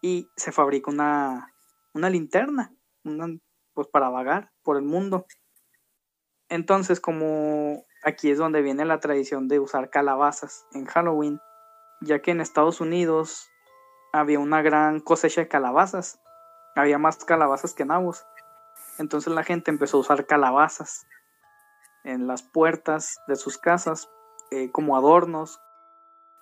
y 0.00 0.30
se 0.36 0.52
fabrica 0.52 0.90
una, 0.90 1.54
una 1.94 2.10
linterna, 2.10 2.74
pues 3.74 3.88
para 3.88 4.10
vagar 4.10 4.50
por 4.62 4.76
el 4.76 4.82
mundo. 4.82 5.26
Entonces, 6.48 7.00
como 7.00 7.84
aquí 8.02 8.30
es 8.30 8.38
donde 8.38 8.62
viene 8.62 8.84
la 8.84 9.00
tradición 9.00 9.48
de 9.48 9.60
usar 9.60 9.90
calabazas 9.90 10.66
en 10.72 10.86
Halloween, 10.86 11.40
ya 12.00 12.20
que 12.20 12.32
en 12.32 12.40
Estados 12.40 12.80
Unidos 12.80 13.50
había 14.12 14.38
una 14.38 14.62
gran 14.62 15.00
cosecha 15.00 15.42
de 15.42 15.48
calabazas, 15.48 16.20
había 16.74 16.98
más 16.98 17.24
calabazas 17.24 17.74
que 17.74 17.84
nabos. 17.84 18.26
Entonces 18.98 19.32
la 19.32 19.44
gente 19.44 19.70
empezó 19.70 19.96
a 19.96 20.00
usar 20.00 20.26
calabazas 20.26 21.06
en 22.04 22.26
las 22.26 22.42
puertas 22.42 23.20
de 23.26 23.36
sus 23.36 23.56
casas 23.58 24.10
eh, 24.50 24.70
como 24.72 24.96
adornos 24.96 25.60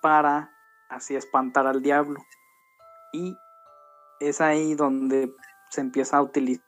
para 0.01 0.51
así 0.89 1.15
espantar 1.15 1.67
al 1.67 1.81
diablo. 1.81 2.19
Y 3.13 3.37
es 4.19 4.41
ahí 4.41 4.73
donde 4.75 5.33
se 5.69 5.81
empieza 5.81 6.17
a 6.17 6.21
utilizar 6.21 6.61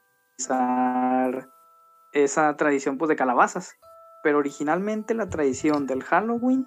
esa 2.12 2.56
tradición 2.56 2.98
pues 2.98 3.10
de 3.10 3.16
calabazas 3.16 3.76
pero 4.24 4.40
originalmente 4.40 5.14
la 5.14 5.30
tradición 5.30 5.86
del 5.86 6.02
Halloween, 6.02 6.66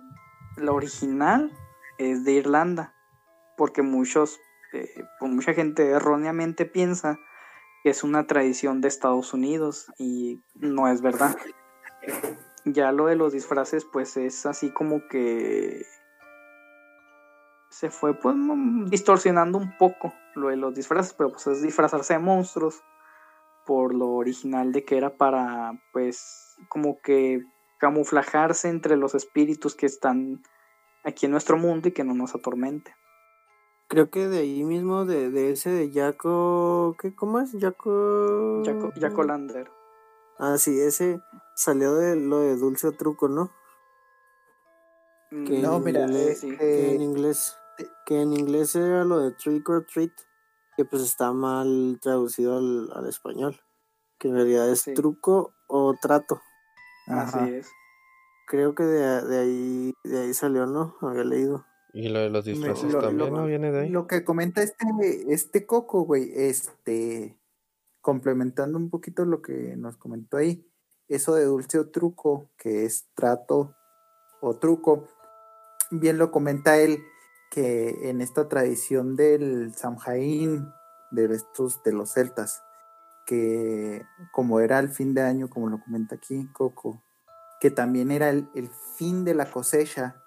la 0.57 0.73
original, 0.73 1.51
es 1.99 2.25
de 2.25 2.33
Irlanda, 2.33 2.95
porque 3.57 3.83
muchos, 3.83 4.39
eh, 4.73 5.05
pues 5.19 5.33
mucha 5.33 5.55
gente 5.55 5.89
erróneamente 5.89 6.67
piensa 6.67 7.19
que 7.83 7.91
es 7.91 8.05
una 8.05 8.27
tradición 8.27 8.81
de 8.81 8.89
Estados 8.89 9.33
Unidos 9.33 9.91
y 9.99 10.43
no 10.55 10.87
es 10.89 11.01
verdad. 11.01 11.37
Ya 12.65 12.93
lo 12.93 13.07
de 13.07 13.17
los 13.17 13.33
disfraces, 13.33 13.85
pues 13.85 14.17
es 14.17 14.45
así 14.45 14.71
como 14.71 15.07
que 15.09 15.87
se 17.71 17.91
fue 17.91 18.15
pues 18.15 18.35
distorsionando 18.87 19.59
un 19.59 19.77
poco 19.79 20.13
lo 20.35 20.49
de 20.49 20.57
los 20.57 20.75
disfraces, 20.75 21.15
pero 21.15 21.31
pues 21.31 21.47
es 21.47 21.63
disfrazarse 21.63 22.15
de 22.15 22.19
monstruos 22.19 22.83
por 23.67 23.95
lo 23.95 24.11
original 24.13 24.73
de 24.73 24.85
que 24.85 24.97
era 24.97 25.17
para 25.17 25.73
pues 25.93 26.57
como 26.69 27.01
que 27.03 27.43
camuflajarse 27.79 28.69
entre 28.69 28.97
los 28.97 29.15
espíritus 29.15 29.75
que 29.75 29.87
están 29.87 30.43
aquí 31.05 31.27
en 31.27 31.33
nuestro 31.33 31.59
mundo 31.59 31.89
y 31.89 31.93
que 31.93 32.05
no 32.05 32.15
nos 32.15 32.35
atormente. 32.35 32.95
Creo 33.89 34.11
que 34.11 34.27
de 34.27 34.39
ahí 34.39 34.65
mismo, 34.65 35.05
de, 35.05 35.31
de 35.31 35.53
ese 35.53 35.71
de 35.71 35.93
Jaco, 35.93 36.97
¿qué, 37.01 37.15
¿cómo 37.15 37.39
es? 37.39 37.53
Jaco... 37.61 38.63
Jaco, 39.01 39.23
Lander. 39.23 39.71
Ah, 40.39 40.59
sí, 40.59 40.81
ese 40.81 41.21
salió 41.55 41.95
de 41.95 42.17
lo 42.17 42.41
de 42.41 42.57
dulce 42.57 42.89
o 42.89 42.93
truco, 42.93 43.29
¿no? 43.29 43.53
Mm, 45.31 45.45
que 45.45 45.59
no, 45.61 45.79
mira, 45.79 46.03
inglés, 46.03 46.43
eh, 46.43 46.57
que 46.59 46.95
en 46.95 47.03
inglés, 47.03 47.57
que 48.05 48.21
en 48.21 48.33
inglés 48.33 48.75
era 48.75 49.05
lo 49.05 49.21
de 49.21 49.31
trick 49.33 49.69
or 49.69 49.87
treat, 49.87 50.13
que 50.77 50.85
pues 50.85 51.03
está 51.03 51.33
mal 51.33 51.99
traducido 52.03 52.59
al, 52.59 52.91
al 52.95 53.09
español, 53.09 53.59
que 54.19 54.29
en 54.29 54.35
realidad 54.35 54.71
es 54.71 54.85
truco 54.95 55.53
o 55.69 55.95
trato. 56.01 56.41
Así 57.07 57.39
es. 57.55 57.69
Creo 58.49 58.75
que 58.75 58.85
de, 58.85 59.23
de, 59.23 59.39
ahí 59.39 59.95
de 60.05 60.21
ahí 60.21 60.35
salió, 60.35 60.67
¿no? 60.67 60.97
Había 61.01 61.25
leído. 61.25 61.65
Y 61.93 62.09
lo 62.11 62.21
de 62.21 62.31
los 62.31 62.45
disfraces 62.45 62.93
Lo- 62.93 63.01
también, 63.01 63.33
lo- 63.33 63.41
¿no? 63.41 63.47
Viene 63.47 63.73
de 63.73 63.81
ahí. 63.81 63.89
Lo 63.91 64.07
que 64.07 64.25
comenta 64.25 64.63
este, 64.63 64.87
este 65.29 65.67
Coco, 65.67 66.03
güey, 66.03 66.31
este, 66.35 67.39
complementando 68.01 68.79
un 68.79 68.91
poquito 68.91 69.25
lo 69.25 69.43
que 69.43 69.77
nos 69.77 69.97
comentó 69.97 70.37
ahí, 70.37 70.65
eso 71.09 71.35
de 71.35 71.45
dulce 71.45 71.79
o 71.79 71.89
truco, 71.91 72.51
que 72.59 72.85
es 72.85 73.09
trato 73.15 73.75
o 74.41 74.57
truco, 74.59 75.09
bien 75.91 76.19
lo 76.19 76.31
comenta 76.31 76.79
él, 76.79 76.99
que 77.51 78.09
en 78.11 78.21
esta 78.21 78.49
tradición 78.49 79.17
del 79.17 79.75
Samhain, 79.75 80.73
de 81.11 81.25
estos, 81.35 81.83
de 81.85 81.93
los 81.93 82.13
celtas, 82.13 82.63
que 83.25 84.05
como 84.33 84.61
era 84.61 84.79
el 84.79 84.89
fin 84.89 85.15
de 85.15 85.23
año, 85.23 85.49
como 85.49 85.69
lo 85.69 85.81
comenta 85.81 86.17
aquí 86.17 86.49
Coco, 86.53 87.03
que 87.61 87.71
también 87.71 88.11
era 88.11 88.31
el, 88.31 88.49
el 88.55 88.71
fin 88.97 89.25
de 89.25 89.35
la 89.35 89.51
cosecha, 89.51 90.23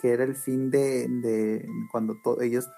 que 0.00 0.12
era 0.12 0.24
el 0.24 0.36
fin 0.36 0.70
de, 0.70 1.06
de 1.08 1.66
cuando 1.90 2.16
ellos 2.40 2.68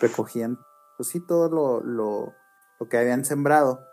recogían, 0.00 0.58
pues 0.96 1.10
sí, 1.10 1.20
todo 1.20 1.48
lo, 1.48 1.80
lo, 1.82 2.32
lo 2.80 2.88
que 2.88 2.96
habían 2.98 3.24
sembrado. 3.24 3.86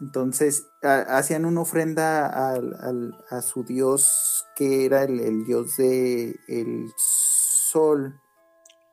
Entonces 0.00 0.70
ha- 0.82 1.18
hacían 1.18 1.44
una 1.44 1.62
ofrenda 1.62 2.26
al- 2.52 2.74
al- 2.80 3.24
a 3.30 3.42
su 3.42 3.64
dios, 3.64 4.46
que 4.54 4.84
era 4.86 5.02
el, 5.02 5.18
el 5.20 5.44
dios 5.44 5.76
de 5.76 6.36
el 6.46 6.86
sol, 6.96 8.20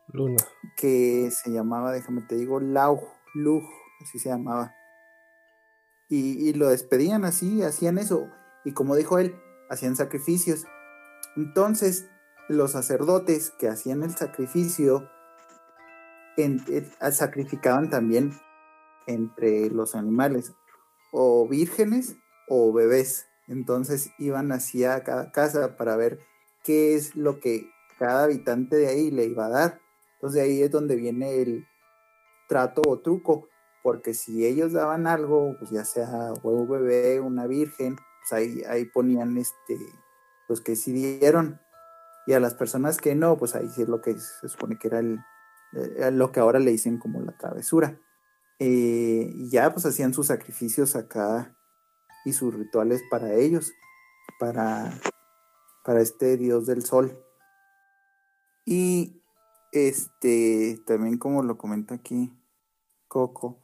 Luna. 0.08 0.38
que 0.78 1.30
se 1.32 1.52
llamaba, 1.52 1.92
déjame 1.92 2.22
te 2.22 2.36
digo, 2.36 2.60
Lau, 2.60 3.00
Lug, 3.34 3.64
así 4.02 4.20
se 4.20 4.30
llamaba. 4.30 4.74
Y, 6.10 6.50
y 6.50 6.54
lo 6.54 6.70
despedían 6.70 7.26
así, 7.26 7.64
hacían 7.64 7.98
eso. 7.98 8.30
Y 8.64 8.74
como 8.74 8.96
dijo 8.96 9.18
él, 9.20 9.36
hacían 9.70 9.96
sacrificios. 9.96 10.66
Entonces, 11.36 12.08
los 12.48 12.72
sacerdotes 12.72 13.52
que 13.60 13.68
hacían 13.68 14.04
el 14.04 14.16
sacrificio 14.16 15.10
en- 16.38 16.60
sacrificaban 17.12 17.90
también 17.90 18.34
entre 19.08 19.70
los 19.70 19.96
animales, 19.96 20.54
o 21.12 21.48
vírgenes 21.48 22.18
o 22.48 22.74
bebés. 22.74 23.28
Entonces 23.48 24.10
iban 24.18 24.52
hacia 24.52 25.04
cada 25.04 25.32
casa 25.32 25.78
para 25.78 25.96
ver 25.96 26.20
qué 26.64 26.96
es 26.96 27.16
lo 27.16 27.40
que 27.40 27.70
cada 28.00 28.24
habitante 28.26 28.76
de 28.76 28.88
ahí 28.88 29.12
le 29.12 29.26
iba 29.26 29.46
a 29.46 29.50
dar. 29.50 29.82
Entonces 30.26 30.42
ahí 30.42 30.64
es 30.64 30.72
donde 30.72 30.96
viene 30.96 31.40
el 31.40 31.68
trato 32.48 32.82
o 32.88 33.00
truco, 33.00 33.48
porque 33.84 34.16
si 34.16 34.44
ellos 34.44 34.74
daban 34.74 35.06
algo, 35.06 35.56
pues 35.60 35.70
ya 35.70 35.86
sea 35.86 36.34
huevo 36.42 36.66
bebé, 36.66 37.20
una 37.20 37.46
virgen, 37.46 37.96
pues 37.96 38.34
ahí, 38.34 38.64
ahí 38.68 38.86
ponían 38.86 39.38
este, 39.38 39.78
los 40.50 40.62
que 40.62 40.76
sí 40.76 40.94
dieron. 40.94 41.62
Y 42.26 42.34
a 42.34 42.40
las 42.40 42.56
personas 42.56 42.98
que 42.98 43.14
no, 43.14 43.38
pues 43.38 43.54
ahí 43.54 43.70
sí 43.70 43.84
es 43.84 43.88
lo 43.88 44.02
que 44.02 44.18
se 44.18 44.50
supone 44.50 44.80
que 44.80 44.88
era 44.88 45.00
eh, 45.00 46.10
lo 46.12 46.32
que 46.32 46.40
ahora 46.40 46.58
le 46.58 46.72
dicen 46.72 46.98
como 46.98 47.22
la 47.22 47.38
travesura. 47.38 48.02
Eh, 48.58 49.30
y 49.32 49.52
ya 49.52 49.72
pues 49.74 49.86
hacían 49.86 50.16
sus 50.16 50.26
sacrificios 50.26 50.96
acá 50.96 51.56
y 52.26 52.34
sus 52.34 52.52
rituales 52.52 53.04
para 53.12 53.32
ellos, 53.36 53.72
para, 54.40 54.92
para 55.84 56.02
este 56.02 56.36
dios 56.36 56.66
del 56.66 56.82
sol. 56.82 57.16
Y 58.66 59.22
este, 59.76 60.80
también 60.86 61.18
como 61.18 61.44
lo 61.44 61.58
comenta 61.58 61.96
aquí 61.96 62.34
Coco, 63.08 63.60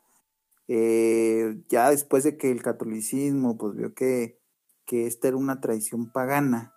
eh, 0.67 1.63
ya 1.67 1.89
después 1.89 2.23
de 2.23 2.37
que 2.37 2.51
el 2.51 2.61
catolicismo 2.61 3.57
pues 3.57 3.75
vio 3.75 3.93
que, 3.93 4.39
que 4.85 5.07
esta 5.07 5.27
era 5.27 5.37
una 5.37 5.59
tradición 5.59 6.11
pagana, 6.11 6.73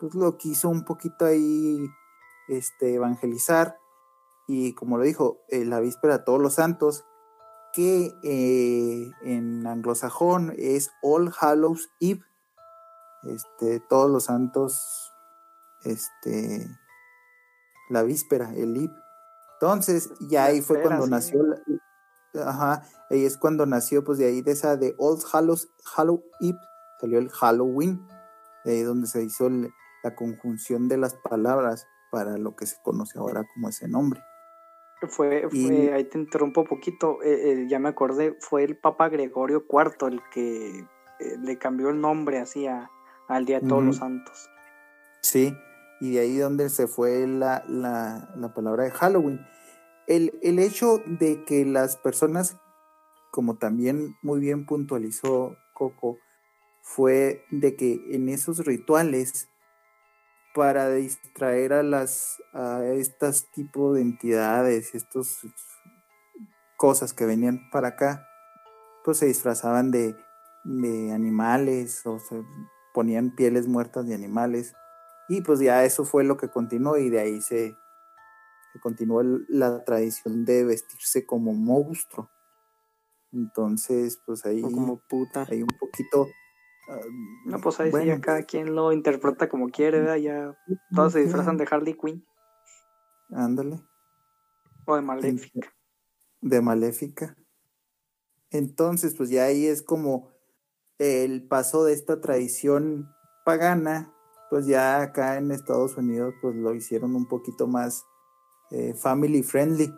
pues 0.00 0.14
lo 0.14 0.36
quiso 0.36 0.68
un 0.68 0.84
poquito 0.84 1.24
ahí 1.24 1.78
este, 2.48 2.94
evangelizar 2.94 3.78
y 4.48 4.72
como 4.74 4.96
lo 4.96 5.04
dijo, 5.04 5.44
eh, 5.48 5.66
la 5.66 5.78
víspera 5.78 6.18
de 6.18 6.24
todos 6.24 6.40
los 6.40 6.54
santos, 6.54 7.04
que 7.74 8.14
eh, 8.24 9.10
en 9.22 9.66
anglosajón 9.66 10.54
es 10.56 10.90
All 11.02 11.30
Hallows 11.38 11.90
Eve, 12.00 12.22
este, 13.24 13.80
todos 13.80 14.10
los 14.10 14.24
santos, 14.24 15.12
este, 15.84 16.66
la 17.88 18.02
víspera, 18.02 18.52
el 18.54 18.76
Eve. 18.76 18.94
Entonces, 19.60 20.10
ya 20.30 20.44
ahí 20.44 20.60
fue 20.60 20.82
cuando 20.82 21.06
nació, 21.06 21.42
la- 21.42 21.60
ajá, 22.46 22.82
ahí 23.10 23.24
es 23.24 23.36
cuando 23.36 23.66
nació, 23.66 24.04
pues 24.04 24.18
de 24.18 24.26
ahí 24.26 24.42
de 24.42 24.52
esa 24.52 24.76
de 24.76 24.94
All 24.98 25.18
Hallows, 25.32 25.68
Hallow 25.96 26.22
Eve, 26.40 26.58
salió 27.00 27.18
el 27.18 27.28
Halloween, 27.30 28.06
de 28.64 28.72
ahí 28.72 28.82
donde 28.82 29.06
se 29.08 29.22
hizo 29.24 29.46
el- 29.48 29.70
la 30.04 30.14
conjunción 30.14 30.88
de 30.88 30.96
las 30.96 31.14
palabras 31.14 31.86
para 32.12 32.38
lo 32.38 32.54
que 32.54 32.66
se 32.66 32.76
conoce 32.82 33.18
ahora 33.18 33.42
como 33.54 33.68
ese 33.68 33.88
nombre. 33.88 34.22
Fue, 35.08 35.42
fue, 35.48 35.58
Y- 35.58 35.88
ahí 35.90 36.04
te 36.04 36.18
interrumpo 36.18 36.62
un 36.62 36.66
poquito, 36.66 37.22
eh, 37.22 37.52
eh, 37.52 37.66
ya 37.68 37.78
me 37.78 37.88
acordé, 37.88 38.36
fue 38.40 38.64
el 38.64 38.76
Papa 38.76 39.08
Gregorio 39.08 39.64
IV 39.68 40.08
el 40.08 40.20
que 40.32 40.78
eh, 41.20 41.36
le 41.40 41.58
cambió 41.58 41.88
el 41.90 42.00
nombre 42.00 42.38
así 42.38 42.66
a- 42.68 42.88
al 43.28 43.44
Día 43.44 43.58
de 43.60 43.68
Todos 43.68 43.82
los. 43.84 43.96
Santos. 43.96 44.48
Sí, 45.20 45.52
y 46.00 46.12
de 46.12 46.20
ahí 46.20 46.36
donde 46.36 46.68
se 46.70 46.86
fue 46.86 47.26
la, 47.26 47.64
la, 47.68 48.32
la 48.36 48.54
palabra 48.54 48.84
de 48.84 48.90
Halloween. 48.90 49.40
El, 50.06 50.38
el 50.42 50.58
hecho 50.58 51.02
de 51.06 51.44
que 51.44 51.64
las 51.64 51.96
personas, 51.96 52.56
como 53.30 53.56
también 53.58 54.16
muy 54.22 54.40
bien 54.40 54.66
puntualizó 54.66 55.56
Coco, 55.74 56.18
fue 56.82 57.44
de 57.50 57.76
que 57.76 58.00
en 58.10 58.28
esos 58.28 58.64
rituales, 58.64 59.48
para 60.54 60.90
distraer 60.90 61.72
a 61.72 61.82
las 61.82 62.42
a 62.54 62.82
estas 62.84 63.50
tipos 63.52 63.94
de 63.94 64.00
entidades, 64.00 64.94
estas 64.94 65.40
cosas 66.76 67.12
que 67.12 67.26
venían 67.26 67.68
para 67.70 67.88
acá, 67.88 68.26
pues 69.04 69.18
se 69.18 69.26
disfrazaban 69.26 69.90
de, 69.90 70.16
de 70.64 71.12
animales 71.12 72.04
o 72.06 72.18
se 72.18 72.42
ponían 72.94 73.34
pieles 73.34 73.68
muertas 73.68 74.06
de 74.08 74.14
animales 74.14 74.74
y 75.28 75.42
pues 75.42 75.60
ya 75.60 75.84
eso 75.84 76.04
fue 76.04 76.24
lo 76.24 76.36
que 76.36 76.48
continuó 76.48 76.96
y 76.96 77.10
de 77.10 77.20
ahí 77.20 77.40
se, 77.40 77.76
se 78.72 78.80
continuó 78.80 79.22
la 79.48 79.84
tradición 79.84 80.44
de 80.44 80.64
vestirse 80.64 81.26
como 81.26 81.52
monstruo. 81.52 82.30
Entonces, 83.32 84.18
pues 84.24 84.44
ahí, 84.46 84.62
O 84.64 84.70
como 84.70 85.00
puta. 85.08 85.46
ahí 85.50 85.60
un 85.62 85.68
poquito... 85.78 86.26
ah, 86.90 86.98
No, 87.44 87.60
pues 87.60 87.78
ahí 87.80 87.88
sí, 87.88 87.90
bueno, 87.92 88.06
ya 88.06 88.20
cada 88.20 88.42
quien 88.42 88.74
lo 88.74 88.92
interpreta 88.92 89.48
como 89.50 89.68
quiere, 89.68 90.00
¿verdad? 90.00 90.16
Ya 90.16 90.56
todos 90.94 91.12
se 91.12 91.20
disfrazan 91.20 91.58
de 91.58 91.68
Harley 91.70 91.94
Quinn 91.94 92.24
Ándale. 93.30 93.82
o 94.86 94.96
de 94.96 95.02
Maléfica. 95.02 95.74
de 96.40 96.60
Maléfica. 96.62 97.36
Entonces, 98.50 99.14
pues 99.14 99.28
ya 99.28 99.44
ahí 99.44 99.66
es 99.66 99.82
como 99.82 100.30
el 100.98 101.46
paso 101.46 101.84
de 101.84 101.92
esta 101.92 102.20
tradición 102.22 103.10
pagana, 103.44 104.14
pues 104.50 104.66
ya 104.66 105.00
acá 105.02 105.36
en 105.36 105.50
Estados 105.50 105.96
Unidos, 105.96 106.34
pues 106.40 106.54
lo 106.56 106.74
hicieron 106.74 107.14
un 107.14 107.26
poquito 107.26 107.66
más 107.66 108.04
eh, 108.70 108.94
family 108.94 109.42
friendly 109.42 109.94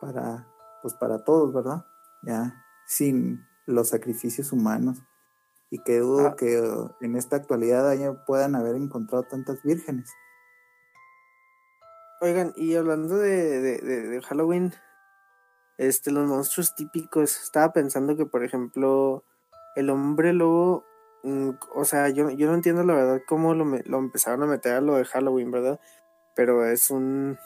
para, 0.00 0.46
pues 0.82 0.94
para 0.94 1.22
todos, 1.24 1.52
¿verdad? 1.52 1.84
Ya 2.22 2.64
sin 2.86 3.46
los 3.66 3.88
sacrificios 3.88 4.52
humanos. 4.52 4.98
Y 5.70 5.78
que 5.84 5.98
dudo 6.00 6.28
Ah. 6.28 6.36
que 6.36 6.58
eh, 6.58 6.88
en 7.00 7.16
esta 7.16 7.36
actualidad 7.36 7.88
haya- 7.88 8.24
puedan 8.24 8.54
haber 8.56 8.74
encontrado 8.74 9.22
tantas 9.24 9.62
vírgenes. 9.62 10.10
Oigan, 12.20 12.52
y 12.56 12.74
hablando 12.74 13.16
de, 13.16 13.60
de, 13.60 13.78
de- 13.78 14.08
de 14.08 14.22
Halloween, 14.22 14.74
este, 15.78 16.10
los 16.10 16.28
monstruos 16.28 16.74
típicos, 16.74 17.40
estaba 17.42 17.72
pensando 17.72 18.16
que, 18.16 18.26
por 18.26 18.44
ejemplo, 18.44 19.24
el 19.76 19.88
hombre 19.88 20.32
lobo, 20.34 20.84
o 21.22 21.84
sea, 21.84 22.08
yo, 22.08 22.30
yo 22.30 22.46
no 22.48 22.54
entiendo 22.54 22.82
la 22.82 22.94
verdad 22.94 23.20
cómo 23.26 23.54
lo, 23.54 23.64
me- 23.64 23.82
lo 23.84 23.98
empezaron 23.98 24.42
a 24.42 24.46
meter 24.46 24.74
a 24.74 24.80
lo 24.80 24.96
de 24.96 25.04
Halloween, 25.04 25.50
¿verdad? 25.50 25.80
Pero 26.34 26.64
es 26.66 26.90
un, 26.90 27.38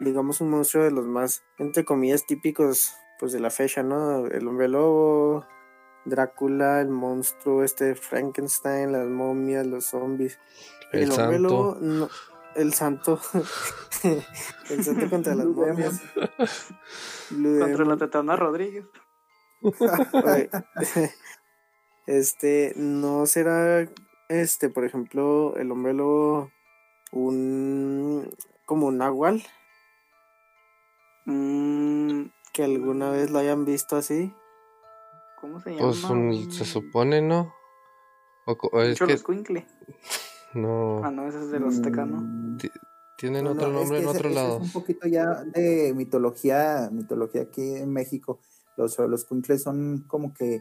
digamos, 0.00 0.40
un 0.40 0.50
monstruo 0.50 0.84
de 0.84 0.90
los 0.90 1.06
más, 1.06 1.42
entre 1.58 1.84
comillas, 1.84 2.26
típicos, 2.26 2.94
pues 3.18 3.32
de 3.32 3.40
la 3.40 3.50
fecha, 3.50 3.82
¿no? 3.82 4.26
El 4.26 4.48
hombre 4.48 4.68
lobo, 4.68 5.46
Drácula, 6.06 6.80
el 6.80 6.88
monstruo, 6.88 7.62
este 7.62 7.94
Frankenstein, 7.94 8.92
las 8.92 9.06
momias, 9.06 9.66
los 9.66 9.84
zombies. 9.86 10.38
El 10.92 11.10
hombre 11.12 11.36
santo. 11.36 11.48
lobo, 11.48 11.76
no, 11.80 12.08
el 12.56 12.72
santo. 12.74 13.20
el 14.70 14.82
santo 14.84 15.08
contra 15.10 15.34
las 15.34 15.46
momias. 15.46 16.00
Contra 17.60 17.84
la 17.84 17.96
Tetana 17.96 18.34
Rodríguez. 18.36 18.86
Este, 22.06 22.72
¿no 22.76 23.26
será, 23.26 23.88
este, 24.28 24.68
por 24.70 24.84
ejemplo, 24.84 25.56
el 25.56 25.70
hombre 25.70 25.92
lobo 25.92 26.50
un, 27.12 28.28
como 28.66 28.86
un 28.88 28.98
nahual? 28.98 29.42
Mm, 31.26 32.24
Que 32.52 32.64
alguna 32.64 33.10
vez 33.10 33.30
lo 33.30 33.38
hayan 33.38 33.64
visto 33.64 33.96
así. 33.96 34.34
¿Cómo 35.40 35.60
se 35.60 35.70
llama? 35.70 35.82
Pues 35.88 36.04
un- 36.04 36.50
se 36.50 36.64
supone, 36.64 37.22
¿no? 37.22 37.54
O, 38.46 38.56
o 38.72 38.80
es 38.82 38.98
que 38.98 39.16
no. 40.54 41.00
Ah, 41.04 41.10
no, 41.10 41.28
ese 41.28 41.38
es 41.40 41.50
de 41.50 41.60
los 41.60 41.80
tecanos. 41.80 42.22
Mm, 42.24 42.56
Tienen 43.16 43.44
No, 43.44 43.52
otro 43.52 43.68
no, 43.68 43.74
es 43.74 43.80
nombre 43.80 43.98
que 43.98 44.02
en 44.04 44.08
ese- 44.10 44.18
otro 44.18 44.30
lado. 44.30 44.56
Es 44.56 44.62
un 44.62 44.72
poquito 44.72 45.06
ya 45.06 45.44
de 45.44 45.92
mitología, 45.94 46.88
mitología 46.90 47.42
aquí 47.42 47.76
en 47.76 47.92
México. 47.92 48.40
Los, 48.76 48.98
los 48.98 49.24
cuincles 49.26 49.62
son 49.62 50.04
como 50.08 50.32
que 50.34 50.60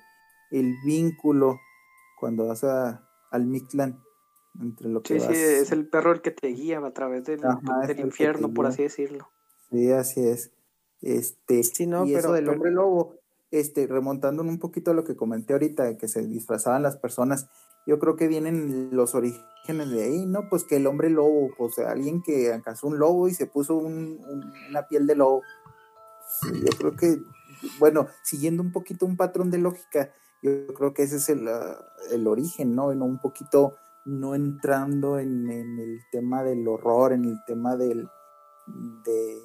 el 0.51 0.75
vínculo 0.85 1.59
cuando 2.19 2.47
vas 2.47 2.63
a, 2.63 3.07
al 3.31 3.45
Mictlán, 3.45 4.01
entre 4.59 4.89
lo 4.89 5.01
que 5.01 5.15
Sí, 5.15 5.19
sí, 5.21 5.27
vas. 5.27 5.37
es 5.37 5.71
el 5.71 5.87
perro 5.87 6.11
el 6.11 6.21
que 6.21 6.31
te 6.31 6.47
guía 6.47 6.79
a 6.79 6.91
través 6.91 7.23
del, 7.25 7.45
Ajá, 7.45 7.85
del 7.87 7.99
infierno, 7.99 8.53
por 8.53 8.65
así 8.65 8.83
decirlo. 8.83 9.29
Sí, 9.71 9.91
así 9.91 10.25
es. 10.27 10.51
Este, 11.01 11.63
Sí, 11.63 11.85
no, 11.87 12.05
y 12.05 12.13
eso 12.15 12.23
pero- 12.29 12.33
del 12.33 12.43
pero- 12.45 12.53
hombre 12.57 12.71
lobo, 12.71 13.15
este, 13.51 13.87
remontando 13.87 14.43
un 14.43 14.59
poquito 14.59 14.91
a 14.91 14.93
lo 14.93 15.03
que 15.03 15.15
comenté 15.15 15.53
ahorita, 15.53 15.83
de 15.83 15.97
que 15.97 16.07
se 16.07 16.21
disfrazaban 16.27 16.83
las 16.83 16.97
personas, 16.97 17.47
yo 17.87 17.97
creo 17.99 18.15
que 18.15 18.27
vienen 18.27 18.89
los 18.95 19.15
orígenes 19.15 19.89
de 19.89 20.03
ahí, 20.03 20.25
¿no? 20.25 20.49
Pues 20.49 20.63
que 20.65 20.75
el 20.75 20.85
hombre 20.87 21.09
lobo, 21.09 21.49
pues 21.57 21.79
alguien 21.79 22.21
que 22.21 22.59
cazó 22.63 22.87
un 22.87 22.99
lobo 22.99 23.27
y 23.27 23.33
se 23.33 23.47
puso 23.47 23.75
un- 23.75 24.19
un- 24.27 24.53
una 24.69 24.87
piel 24.87 25.07
de 25.07 25.15
lobo. 25.15 25.41
Sí, 26.41 26.49
yo 26.61 26.69
creo 26.77 26.95
que, 26.95 27.17
bueno, 27.79 28.07
siguiendo 28.23 28.61
un 28.61 28.71
poquito 28.71 29.05
un 29.05 29.17
patrón 29.17 29.49
de 29.49 29.57
lógica, 29.57 30.11
yo 30.41 30.67
creo 30.73 30.93
que 30.93 31.03
ese 31.03 31.17
es 31.17 31.29
el, 31.29 31.47
ah, 31.47 31.77
el 32.11 32.27
origen, 32.27 32.75
¿no? 32.75 32.91
En 32.91 33.01
un 33.01 33.19
poquito 33.19 33.75
no 34.05 34.35
entrando 34.35 35.19
en, 35.19 35.49
en 35.49 35.79
el 35.79 35.99
tema 36.11 36.43
del 36.43 36.67
horror, 36.67 37.13
en 37.13 37.25
el 37.25 37.37
tema 37.45 37.75
del, 37.75 38.09
de, 39.05 39.41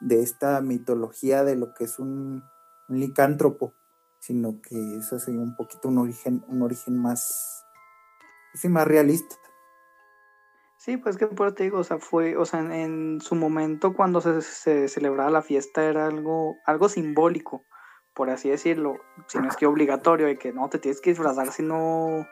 de 0.00 0.22
esta 0.22 0.60
mitología 0.60 1.44
de 1.44 1.56
lo 1.56 1.74
que 1.74 1.84
es 1.84 1.98
un, 1.98 2.42
licántropo, 2.88 3.74
sino 4.18 4.60
que 4.60 4.96
eso 4.96 5.18
sería 5.18 5.40
un 5.40 5.56
poquito 5.56 5.88
un 5.88 5.98
origen, 5.98 6.44
un 6.48 6.62
origen 6.62 7.00
más, 7.00 7.64
sí, 8.54 8.68
más 8.68 8.86
realista. 8.86 9.36
Sí, 10.78 10.98
pues 10.98 11.16
que 11.16 11.26
por 11.26 11.52
te 11.52 11.64
digo, 11.64 11.78
o 11.78 11.84
sea, 11.84 11.98
fue, 11.98 12.36
o 12.36 12.44
sea, 12.44 12.60
en, 12.60 12.72
en 12.72 13.20
su 13.20 13.34
momento 13.34 13.94
cuando 13.94 14.20
se, 14.20 14.42
se 14.42 14.88
celebraba 14.88 15.30
la 15.30 15.42
fiesta 15.42 15.84
era 15.84 16.06
algo, 16.06 16.56
algo 16.66 16.88
simbólico, 16.88 17.64
por 18.14 18.30
así 18.30 18.48
decirlo, 18.48 18.98
si 19.26 19.38
no 19.38 19.48
es 19.48 19.56
que 19.56 19.66
obligatorio, 19.66 20.26
de 20.26 20.38
que 20.38 20.52
no 20.52 20.68
te 20.68 20.78
tienes 20.78 21.00
que 21.00 21.10
disfrazar, 21.10 21.50
si 21.50 21.62
no, 21.62 22.26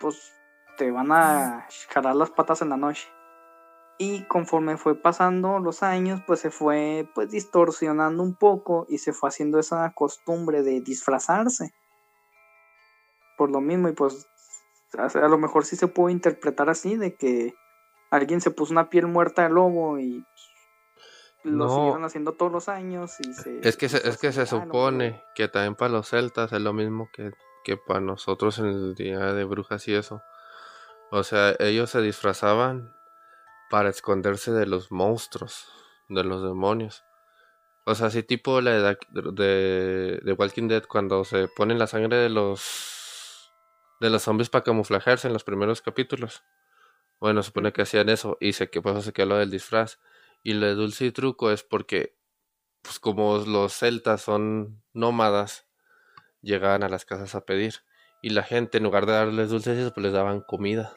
pues 0.00 0.32
te 0.78 0.90
van 0.90 1.10
a 1.12 1.66
jalar 1.90 2.16
las 2.16 2.30
patas 2.30 2.62
en 2.62 2.70
la 2.70 2.76
noche. 2.76 3.08
Y 3.98 4.24
conforme 4.24 4.76
fue 4.76 4.94
pasando 4.94 5.58
los 5.58 5.82
años, 5.82 6.22
pues 6.26 6.40
se 6.40 6.50
fue 6.50 7.08
pues 7.14 7.30
distorsionando 7.30 8.22
un 8.22 8.34
poco 8.34 8.86
y 8.88 8.98
se 8.98 9.12
fue 9.12 9.28
haciendo 9.28 9.58
esa 9.58 9.92
costumbre 9.92 10.62
de 10.62 10.80
disfrazarse. 10.80 11.74
Por 13.36 13.50
lo 13.50 13.60
mismo, 13.60 13.88
y 13.88 13.92
pues 13.92 14.26
a 14.94 15.28
lo 15.28 15.38
mejor 15.38 15.64
sí 15.64 15.76
se 15.76 15.88
puede 15.88 16.12
interpretar 16.12 16.70
así, 16.70 16.96
de 16.96 17.14
que 17.14 17.54
alguien 18.10 18.40
se 18.40 18.50
puso 18.50 18.72
una 18.72 18.90
piel 18.90 19.06
muerta 19.06 19.42
de 19.42 19.50
lobo 19.50 19.98
y 19.98 20.20
pues, 20.20 20.51
lo 21.44 21.66
No. 21.66 21.74
siguieron 21.74 22.04
haciendo 22.04 22.32
todos 22.32 22.52
los 22.52 22.68
años 22.68 23.18
y 23.20 23.32
se... 23.34 23.60
Es 23.66 23.76
que 23.76 23.88
se, 23.88 23.96
es 24.08 24.18
que 24.18 24.32
se 24.32 24.40
pues, 24.40 24.52
ah, 24.52 24.64
supone 24.64 25.22
que 25.34 25.48
también 25.48 25.74
para 25.74 25.92
los 25.92 26.08
celtas 26.08 26.52
es 26.52 26.60
lo 26.60 26.72
mismo 26.72 27.10
que, 27.12 27.32
que 27.64 27.76
para 27.76 28.00
nosotros 28.00 28.58
en 28.58 28.66
el 28.66 28.94
día 28.94 29.18
de 29.32 29.44
brujas 29.44 29.86
y 29.88 29.94
eso. 29.94 30.22
O 31.10 31.22
sea, 31.24 31.54
ellos 31.58 31.90
se 31.90 32.00
disfrazaban 32.00 32.94
para 33.70 33.88
esconderse 33.90 34.52
de 34.52 34.66
los 34.66 34.90
monstruos, 34.92 35.68
de 36.08 36.24
los 36.24 36.42
demonios. 36.42 37.04
O 37.84 37.94
sea, 37.94 38.06
así 38.08 38.22
tipo 38.22 38.60
la 38.60 38.76
edad 38.76 38.98
de, 39.10 40.20
de 40.22 40.32
Walking 40.34 40.68
Dead 40.68 40.84
cuando 40.84 41.24
se 41.24 41.48
ponen 41.48 41.78
la 41.78 41.86
sangre 41.86 42.16
de 42.16 42.28
los 42.28 43.52
de 44.00 44.10
los 44.10 44.22
zombies 44.22 44.50
para 44.50 44.64
camuflajearse 44.64 45.28
en 45.28 45.32
los 45.32 45.44
primeros 45.44 45.80
capítulos. 45.80 46.42
Bueno, 47.20 47.42
se 47.42 47.46
supone 47.48 47.72
que 47.72 47.82
hacían 47.82 48.08
eso 48.08 48.36
y 48.40 48.52
se 48.52 48.68
que 48.68 48.82
por 48.82 48.92
eso 48.92 49.02
se 49.02 49.12
quedó 49.12 49.26
lo 49.26 49.36
del 49.36 49.50
disfraz. 49.50 49.98
Y 50.42 50.54
lo 50.54 50.74
dulce 50.74 51.06
y 51.06 51.12
truco 51.12 51.50
es 51.50 51.62
porque 51.62 52.16
pues 52.82 52.98
como 52.98 53.38
los 53.38 53.72
celtas 53.72 54.22
son 54.22 54.82
nómadas, 54.92 55.66
llegaban 56.42 56.82
a 56.82 56.88
las 56.88 57.04
casas 57.04 57.34
a 57.34 57.44
pedir. 57.44 57.76
Y 58.20 58.30
la 58.30 58.42
gente, 58.42 58.78
en 58.78 58.84
lugar 58.84 59.06
de 59.06 59.12
darles 59.12 59.50
dulces, 59.50 59.92
pues 59.92 60.04
les 60.04 60.12
daban 60.12 60.40
comida. 60.42 60.94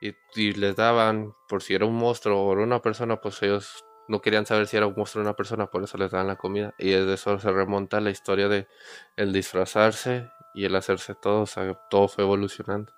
Y, 0.00 0.14
y 0.34 0.52
les 0.52 0.76
daban, 0.76 1.34
por 1.48 1.62
si 1.62 1.74
era 1.74 1.86
un 1.86 1.96
monstruo 1.96 2.40
o 2.42 2.52
una 2.52 2.82
persona, 2.82 3.20
pues 3.20 3.42
ellos 3.42 3.84
no 4.08 4.20
querían 4.20 4.46
saber 4.46 4.66
si 4.66 4.76
era 4.76 4.86
un 4.86 4.94
monstruo 4.96 5.22
o 5.22 5.26
una 5.26 5.36
persona, 5.36 5.66
por 5.66 5.82
eso 5.82 5.98
les 5.98 6.10
daban 6.10 6.28
la 6.28 6.36
comida. 6.36 6.74
Y 6.78 6.90
de 6.90 7.14
eso 7.14 7.38
se 7.38 7.50
remonta 7.50 8.00
la 8.00 8.10
historia 8.10 8.48
de 8.48 8.68
el 9.16 9.32
disfrazarse 9.32 10.30
y 10.54 10.64
el 10.64 10.74
hacerse 10.76 11.14
todo, 11.14 11.42
o 11.42 11.46
sea, 11.46 11.74
todo 11.90 12.08
fue 12.08 12.24
evolucionando. 12.24 12.92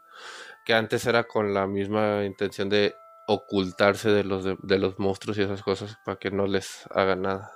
Que 0.65 0.75
antes 0.75 1.07
era 1.07 1.25
con 1.25 1.55
la 1.55 1.67
misma 1.67 2.25
intención 2.25 2.69
de 2.69 2.95
ocultarse 3.29 4.09
de 4.09 4.25
los, 4.25 4.43
de, 4.43 4.57
de 4.63 4.79
los 4.79 4.99
monstruos 4.99 5.37
y 5.39 5.43
esas 5.43 5.63
cosas 5.63 5.99
para 6.05 6.19
que 6.19 6.31
no 6.31 6.47
les 6.47 6.85
hagan 6.91 7.23
nada. 7.23 7.53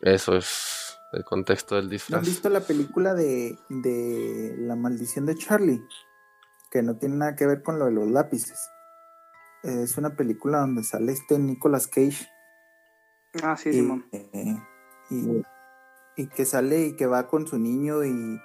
Eso 0.00 0.36
es 0.36 0.96
el 1.12 1.24
contexto 1.24 1.74
del 1.76 1.86
¿No 1.86 1.90
disfraz. 1.90 2.18
han 2.20 2.24
visto 2.24 2.48
la 2.48 2.60
película 2.60 3.14
de, 3.14 3.58
de 3.68 4.54
La 4.58 4.76
maldición 4.76 5.26
de 5.26 5.34
Charlie? 5.36 5.82
Que 6.70 6.82
no 6.82 6.96
tiene 6.96 7.16
nada 7.16 7.34
que 7.36 7.46
ver 7.46 7.62
con 7.62 7.78
lo 7.78 7.86
de 7.86 7.92
los 7.92 8.08
lápices. 8.08 8.70
Es 9.62 9.96
una 9.98 10.16
película 10.16 10.58
donde 10.60 10.84
sale 10.84 11.12
este 11.12 11.38
Nicolas 11.38 11.86
Cage. 11.88 12.26
Ah, 13.42 13.56
sí, 13.56 13.70
y, 13.70 13.72
Simón. 13.74 14.06
eh, 14.12 14.56
y, 15.10 15.42
y 16.16 16.26
que 16.28 16.44
sale 16.44 16.86
y 16.86 16.96
que 16.96 17.06
va 17.06 17.26
con 17.28 17.46
su 17.46 17.58
niño 17.58 18.04
y, 18.04 18.40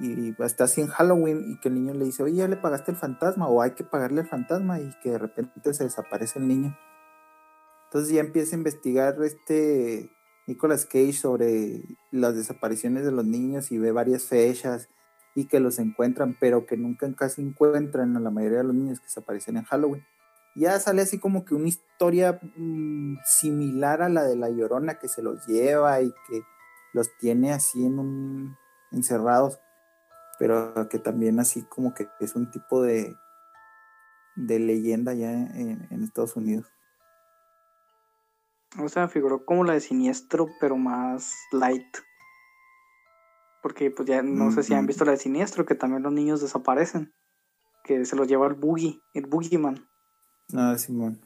y 0.00 0.34
está 0.42 0.64
así 0.64 0.80
en 0.80 0.88
Halloween 0.88 1.50
y 1.50 1.60
que 1.60 1.68
el 1.68 1.74
niño 1.74 1.94
le 1.94 2.06
dice, 2.06 2.22
oye, 2.22 2.36
ya 2.36 2.48
le 2.48 2.56
pagaste 2.56 2.92
el 2.92 2.96
fantasma 2.96 3.48
o 3.48 3.62
hay 3.62 3.72
que 3.72 3.84
pagarle 3.84 4.22
el 4.22 4.28
fantasma 4.28 4.80
y 4.80 4.90
que 5.02 5.10
de 5.10 5.18
repente 5.18 5.74
se 5.74 5.84
desaparece 5.84 6.38
el 6.38 6.48
niño. 6.48 6.76
Entonces 7.84 8.12
ya 8.12 8.20
empieza 8.20 8.56
a 8.56 8.58
investigar 8.58 9.16
este 9.22 10.10
Nicolas 10.46 10.86
Cage 10.86 11.12
sobre 11.12 11.82
las 12.10 12.34
desapariciones 12.34 13.04
de 13.04 13.12
los 13.12 13.24
niños 13.24 13.70
y 13.70 13.78
ve 13.78 13.92
varias 13.92 14.24
fechas 14.24 14.88
y 15.34 15.46
que 15.46 15.60
los 15.60 15.78
encuentran, 15.78 16.36
pero 16.40 16.66
que 16.66 16.76
nunca 16.76 17.10
casi 17.14 17.42
encuentran 17.42 18.16
a 18.16 18.20
la 18.20 18.30
mayoría 18.30 18.58
de 18.58 18.64
los 18.64 18.74
niños 18.74 18.98
que 19.00 19.06
desaparecen 19.06 19.58
en 19.58 19.64
Halloween. 19.64 20.04
Ya 20.54 20.78
sale 20.80 21.02
así 21.02 21.18
como 21.18 21.44
que 21.44 21.54
una 21.54 21.68
historia 21.68 22.40
mmm, 22.56 23.16
similar 23.24 24.02
a 24.02 24.08
la 24.08 24.24
de 24.24 24.36
la 24.36 24.50
Llorona 24.50 24.98
que 24.98 25.08
se 25.08 25.22
los 25.22 25.46
lleva 25.46 26.00
y 26.02 26.10
que 26.28 26.42
los 26.92 27.08
tiene 27.18 27.52
así 27.52 27.86
en 27.86 27.98
un 27.98 28.56
encerrados, 28.90 29.58
pero 30.42 30.88
que 30.88 30.98
también 30.98 31.38
así 31.38 31.62
como 31.62 31.94
que 31.94 32.08
es 32.18 32.34
un 32.34 32.50
tipo 32.50 32.82
de 32.82 33.16
de 34.34 34.58
leyenda 34.58 35.14
ya 35.14 35.30
en, 35.30 35.86
en 35.88 36.02
Estados 36.02 36.34
Unidos. 36.34 36.66
O 38.76 38.88
sea, 38.88 39.06
figuró 39.06 39.44
como 39.44 39.62
la 39.62 39.74
de 39.74 39.80
Siniestro, 39.80 40.48
pero 40.60 40.76
más 40.76 41.36
light. 41.52 41.96
Porque 43.62 43.92
pues 43.92 44.08
ya 44.08 44.20
no 44.24 44.50
sé 44.50 44.64
si 44.64 44.74
han 44.74 44.88
visto 44.88 45.04
la 45.04 45.12
de 45.12 45.18
Siniestro, 45.18 45.64
que 45.64 45.76
también 45.76 46.02
los 46.02 46.12
niños 46.12 46.40
desaparecen. 46.40 47.14
Que 47.84 48.04
se 48.04 48.16
los 48.16 48.26
lleva 48.26 48.48
el 48.48 48.54
Boogie, 48.54 49.00
el 49.14 49.26
Boogeyman. 49.26 49.88
Ah, 50.56 50.76
Simón. 50.76 51.20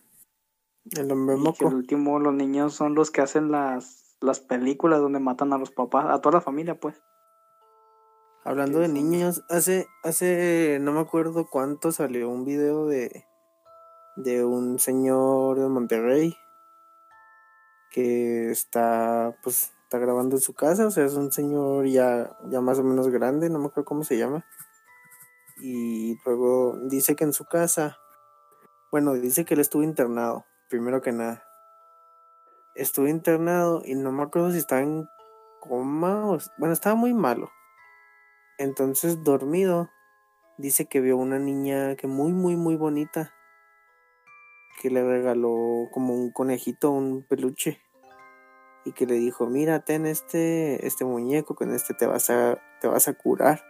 El 0.91 1.11
hombre 1.11 1.37
Y 1.37 1.39
que 1.39 1.43
moco. 1.43 1.69
el 1.69 1.75
último, 1.75 2.19
los 2.19 2.35
niños 2.35 2.75
son 2.75 2.95
los 2.95 3.11
que 3.11 3.23
hacen 3.23 3.51
las, 3.51 4.15
las 4.21 4.41
películas 4.41 5.01
donde 5.01 5.21
matan 5.21 5.55
a 5.55 5.59
los 5.59 5.71
papás, 5.71 6.05
a 6.11 6.21
toda 6.21 6.35
la 6.35 6.43
familia, 6.43 6.79
pues. 6.79 7.03
Hablando 8.47 8.79
de 8.79 8.87
niños, 8.87 9.43
hace, 9.49 9.89
hace, 10.05 10.79
no 10.81 10.93
me 10.93 11.01
acuerdo 11.01 11.49
cuánto 11.51 11.91
salió 11.91 12.31
un 12.31 12.45
video 12.45 12.87
de, 12.87 13.27
de 14.15 14.45
un 14.45 14.79
señor 14.79 15.59
de 15.59 15.67
Monterrey 15.67 16.37
que 17.91 18.53
está, 18.53 19.37
pues, 19.43 19.73
está 19.83 19.99
grabando 19.99 20.37
en 20.37 20.43
su 20.43 20.55
casa, 20.55 20.87
o 20.87 20.93
sea, 20.93 21.07
es 21.07 21.15
un 21.15 21.33
señor 21.33 21.89
ya, 21.89 22.39
ya 22.49 22.61
más 22.61 22.79
o 22.79 22.85
menos 22.85 23.09
grande, 23.09 23.51
no 23.51 23.59
me 23.59 23.67
acuerdo 23.67 23.85
cómo 23.85 24.05
se 24.05 24.17
llama. 24.17 24.47
Y 25.61 26.17
luego 26.25 26.79
dice 26.85 27.17
que 27.17 27.25
en 27.25 27.33
su 27.33 27.47
casa, 27.47 27.99
bueno, 28.93 29.15
dice 29.15 29.45
que 29.45 29.55
él 29.55 29.61
estuvo 29.61 29.83
internado, 29.83 30.47
primero 30.69 31.03
que 31.03 31.11
nada. 31.11 31.43
Estuvo 32.77 33.09
internado 33.09 33.83
y 33.85 33.97
no 33.97 34.13
me 34.13 34.23
acuerdo 34.23 34.53
si 34.53 34.59
estaba 34.59 34.83
en 34.83 35.09
coma 35.59 36.31
o, 36.31 36.39
bueno, 36.59 36.73
estaba 36.73 36.95
muy 36.95 37.13
malo. 37.13 37.51
Entonces, 38.59 39.23
dormido, 39.23 39.91
dice 40.57 40.87
que 40.87 41.01
vio 41.01 41.19
una 41.19 41.39
niña 41.39 41.95
que 41.97 42.07
muy, 42.07 42.33
muy, 42.33 42.57
muy 42.57 42.77
bonita. 42.77 43.35
Que 44.81 44.91
le 44.91 45.05
regaló 45.05 45.89
como 45.93 46.15
un 46.15 46.31
conejito, 46.31 46.91
un 46.91 47.23
peluche. 47.23 47.83
Y 48.87 48.93
que 48.93 49.05
le 49.05 49.15
dijo, 49.15 49.47
mira, 49.47 49.81
ten 49.81 50.07
este, 50.07 50.87
este 50.87 51.05
muñeco, 51.05 51.55
con 51.55 51.73
este 51.75 51.93
te 51.93 52.07
vas 52.07 52.31
a, 52.31 52.59
te 52.81 52.89
vas 52.89 53.09
a 53.09 53.15
curar. 53.15 53.63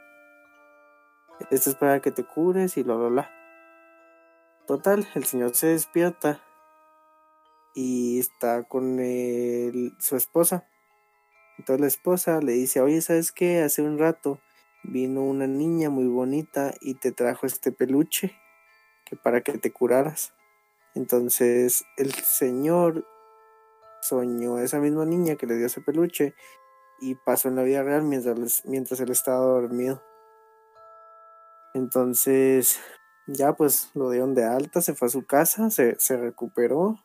Esto 1.50 1.70
es 1.70 1.76
para 1.76 2.00
que 2.00 2.12
te 2.12 2.24
cures 2.24 2.76
y 2.76 2.82
bla, 2.82 2.94
bla, 2.94 3.08
bla. 3.08 3.30
Total, 4.66 5.06
el 5.14 5.24
señor 5.24 5.54
se 5.54 5.68
despierta 5.68 6.40
y 7.74 8.20
está 8.20 8.62
con 8.64 8.98
su 9.98 10.16
esposa. 10.16 10.68
Entonces 11.58 11.80
la 11.80 11.86
esposa 11.86 12.40
le 12.40 12.52
dice, 12.52 12.80
oye, 12.80 13.00
¿sabes 13.00 13.32
qué? 13.32 13.62
Hace 13.62 13.82
un 13.82 13.98
rato 13.98 14.40
vino 14.90 15.22
una 15.22 15.46
niña 15.46 15.90
muy 15.90 16.06
bonita 16.06 16.74
y 16.80 16.94
te 16.94 17.12
trajo 17.12 17.46
este 17.46 17.72
peluche 17.72 18.36
que 19.04 19.16
para 19.16 19.42
que 19.42 19.58
te 19.58 19.72
curaras. 19.72 20.34
Entonces 20.94 21.84
el 21.96 22.12
señor 22.12 23.06
soñó 24.00 24.56
a 24.56 24.62
esa 24.62 24.78
misma 24.78 25.04
niña 25.04 25.36
que 25.36 25.46
le 25.46 25.56
dio 25.56 25.66
ese 25.66 25.80
peluche 25.80 26.34
y 27.00 27.14
pasó 27.14 27.48
en 27.48 27.56
la 27.56 27.62
vida 27.62 27.82
real 27.82 28.02
mientras, 28.02 28.64
mientras 28.64 29.00
él 29.00 29.10
estaba 29.10 29.44
dormido. 29.44 30.02
Entonces, 31.74 32.80
ya 33.26 33.54
pues 33.54 33.90
lo 33.94 34.10
dieron 34.10 34.34
de 34.34 34.44
alta, 34.44 34.80
se 34.80 34.94
fue 34.94 35.06
a 35.06 35.10
su 35.10 35.26
casa, 35.26 35.68
se, 35.70 35.96
se 35.98 36.16
recuperó 36.16 36.96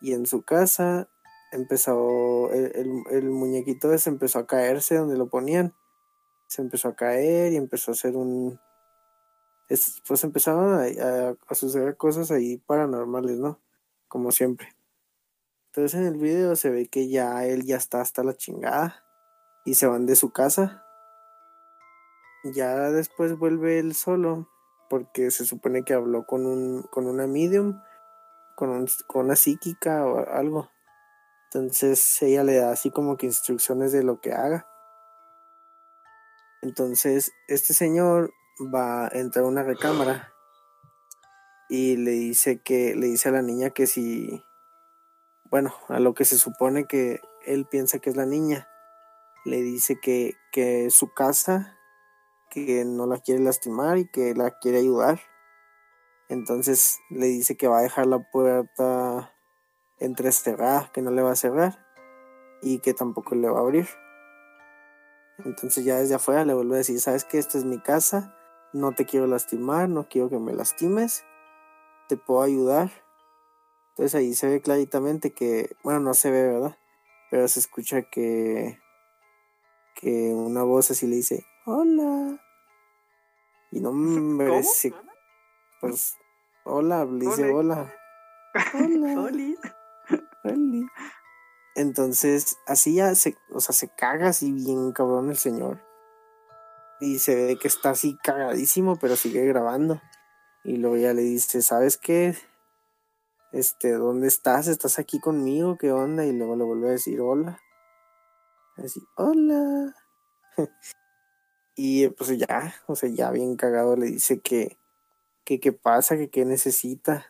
y 0.00 0.14
en 0.14 0.26
su 0.26 0.42
casa 0.42 1.08
empezó, 1.52 2.50
el, 2.52 3.04
el, 3.10 3.30
muñequito 3.30 3.92
ese 3.92 4.10
empezó 4.10 4.40
a 4.40 4.46
caerse 4.46 4.96
donde 4.96 5.16
lo 5.16 5.28
ponían. 5.28 5.74
Se 6.52 6.60
empezó 6.60 6.88
a 6.88 6.94
caer 6.94 7.54
y 7.54 7.56
empezó 7.56 7.92
a 7.92 7.94
hacer 7.94 8.14
un... 8.14 8.60
pues 10.06 10.22
empezaron 10.22 10.74
a, 10.74 11.54
suceder 11.54 11.96
cosas 11.96 12.30
ahí 12.30 12.58
paranormales, 12.58 13.38
¿no? 13.38 13.58
Como 14.06 14.32
siempre. 14.32 14.68
Entonces 15.68 15.98
en 15.98 16.06
el 16.06 16.18
video 16.18 16.54
se 16.54 16.68
ve 16.68 16.88
que 16.88 17.08
ya 17.08 17.46
él 17.46 17.64
ya 17.64 17.76
está 17.76 18.02
hasta 18.02 18.22
la 18.22 18.36
chingada 18.36 19.02
y 19.64 19.76
se 19.76 19.86
van 19.86 20.04
de 20.04 20.14
su 20.14 20.30
casa. 20.30 20.84
Ya 22.44 22.90
después 22.90 23.38
vuelve 23.38 23.78
él 23.78 23.94
solo 23.94 24.46
porque 24.90 25.30
se 25.30 25.46
supone 25.46 25.84
que 25.84 25.94
habló 25.94 26.26
con 26.26 26.44
un 26.44 26.82
con 26.82 27.06
una 27.06 27.26
medium, 27.26 27.80
con, 28.56 28.86
con 29.06 29.24
una 29.24 29.36
psíquica 29.36 30.04
o 30.04 30.18
algo. 30.18 30.70
Entonces 31.46 32.20
ella 32.20 32.44
le 32.44 32.56
da 32.56 32.72
así 32.72 32.90
como 32.90 33.16
que 33.16 33.24
instrucciones 33.24 33.92
de 33.92 34.02
lo 34.02 34.20
que 34.20 34.34
haga. 34.34 34.66
Entonces 36.62 37.32
este 37.48 37.74
señor 37.74 38.32
va 38.74 39.06
a 39.06 39.08
entrar 39.08 39.44
a 39.44 39.48
una 39.48 39.62
recámara 39.62 40.32
y 41.68 41.96
le 41.96 42.12
dice 42.12 42.62
que 42.62 42.94
le 42.94 43.06
dice 43.06 43.28
a 43.28 43.32
la 43.32 43.42
niña 43.42 43.70
que 43.70 43.86
si 43.86 44.44
bueno, 45.52 45.74
a 45.88 46.00
lo 46.00 46.14
que 46.14 46.24
se 46.24 46.38
supone 46.38 46.86
que 46.86 47.20
él 47.44 47.66
piensa 47.66 47.98
que 47.98 48.08
es 48.08 48.16
la 48.16 48.24
niña. 48.24 48.68
Le 49.44 49.60
dice 49.60 50.00
que, 50.00 50.32
que 50.50 50.88
su 50.88 51.12
casa, 51.12 51.76
que 52.48 52.86
no 52.86 53.06
la 53.06 53.18
quiere 53.18 53.42
lastimar 53.42 53.98
y 53.98 54.08
que 54.08 54.34
la 54.34 54.58
quiere 54.58 54.78
ayudar. 54.78 55.20
Entonces 56.30 57.00
le 57.10 57.26
dice 57.26 57.58
que 57.58 57.68
va 57.68 57.80
a 57.80 57.82
dejar 57.82 58.06
la 58.06 58.30
puerta 58.30 59.34
entrecerrada, 59.98 60.90
que 60.94 61.02
no 61.02 61.10
le 61.10 61.20
va 61.20 61.32
a 61.32 61.36
cerrar 61.36 61.86
y 62.62 62.78
que 62.78 62.94
tampoco 62.94 63.34
le 63.34 63.50
va 63.50 63.58
a 63.58 63.62
abrir. 63.62 63.88
Entonces 65.44 65.84
ya 65.84 65.98
desde 65.98 66.14
afuera 66.14 66.44
le 66.44 66.54
vuelve 66.54 66.74
a 66.74 66.78
decir, 66.78 67.00
sabes 67.00 67.24
que 67.24 67.38
esta 67.38 67.58
es 67.58 67.64
mi 67.64 67.78
casa, 67.78 68.36
no 68.72 68.92
te 68.92 69.06
quiero 69.06 69.26
lastimar, 69.26 69.88
no 69.88 70.08
quiero 70.08 70.28
que 70.28 70.38
me 70.38 70.52
lastimes, 70.52 71.24
te 72.08 72.16
puedo 72.16 72.42
ayudar 72.42 72.90
entonces 73.92 74.14
ahí 74.14 74.34
se 74.34 74.48
ve 74.48 74.62
claritamente 74.62 75.34
que, 75.34 75.76
bueno, 75.84 76.00
no 76.00 76.14
se 76.14 76.30
ve, 76.30 76.48
¿verdad? 76.48 76.78
Pero 77.30 77.46
se 77.46 77.60
escucha 77.60 78.02
que, 78.02 78.78
que 79.94 80.32
una 80.34 80.62
voz 80.62 80.90
así 80.90 81.06
le 81.06 81.16
dice, 81.16 81.44
hola. 81.66 82.42
Y 83.70 83.80
no 83.80 83.92
me 83.92 84.44
parece, 84.46 84.94
pues, 85.80 86.16
hola, 86.64 87.04
le 87.04 87.26
dice 87.26 87.50
hola. 87.50 87.92
Hola. 88.74 89.30
Hola. 90.44 90.92
Entonces, 91.74 92.58
así 92.66 92.96
ya 92.96 93.14
se, 93.14 93.36
o 93.50 93.60
sea, 93.60 93.74
se 93.74 93.88
caga 93.88 94.28
así 94.28 94.52
bien 94.52 94.92
cabrón 94.92 95.30
el 95.30 95.36
señor. 95.36 95.82
Y 97.00 97.18
se 97.18 97.34
ve 97.34 97.58
que 97.58 97.68
está 97.68 97.90
así 97.90 98.16
cagadísimo, 98.22 98.96
pero 98.96 99.16
sigue 99.16 99.44
grabando. 99.46 100.00
Y 100.64 100.76
luego 100.76 100.96
ya 100.96 101.12
le 101.12 101.22
dice, 101.22 101.62
¿sabes 101.62 101.96
qué? 101.96 102.36
este, 103.52 103.92
¿dónde 103.92 104.28
estás? 104.28 104.66
¿Estás 104.66 104.98
aquí 104.98 105.20
conmigo? 105.20 105.76
¿Qué 105.76 105.92
onda? 105.92 106.24
Y 106.24 106.32
luego 106.32 106.56
le 106.56 106.64
vuelve 106.64 106.88
a 106.88 106.92
decir 106.92 107.20
hola. 107.20 107.60
Así, 108.76 109.00
hola. 109.16 109.94
y 111.76 112.08
pues 112.08 112.36
ya, 112.38 112.74
o 112.86 112.96
sea, 112.96 113.10
ya 113.10 113.30
bien 113.30 113.56
cagado 113.56 113.96
le 113.96 114.06
dice 114.06 114.40
que, 114.40 114.78
que 115.44 115.60
qué 115.60 115.72
pasa, 115.72 116.16
que 116.16 116.30
qué 116.30 116.44
necesita. 116.44 117.26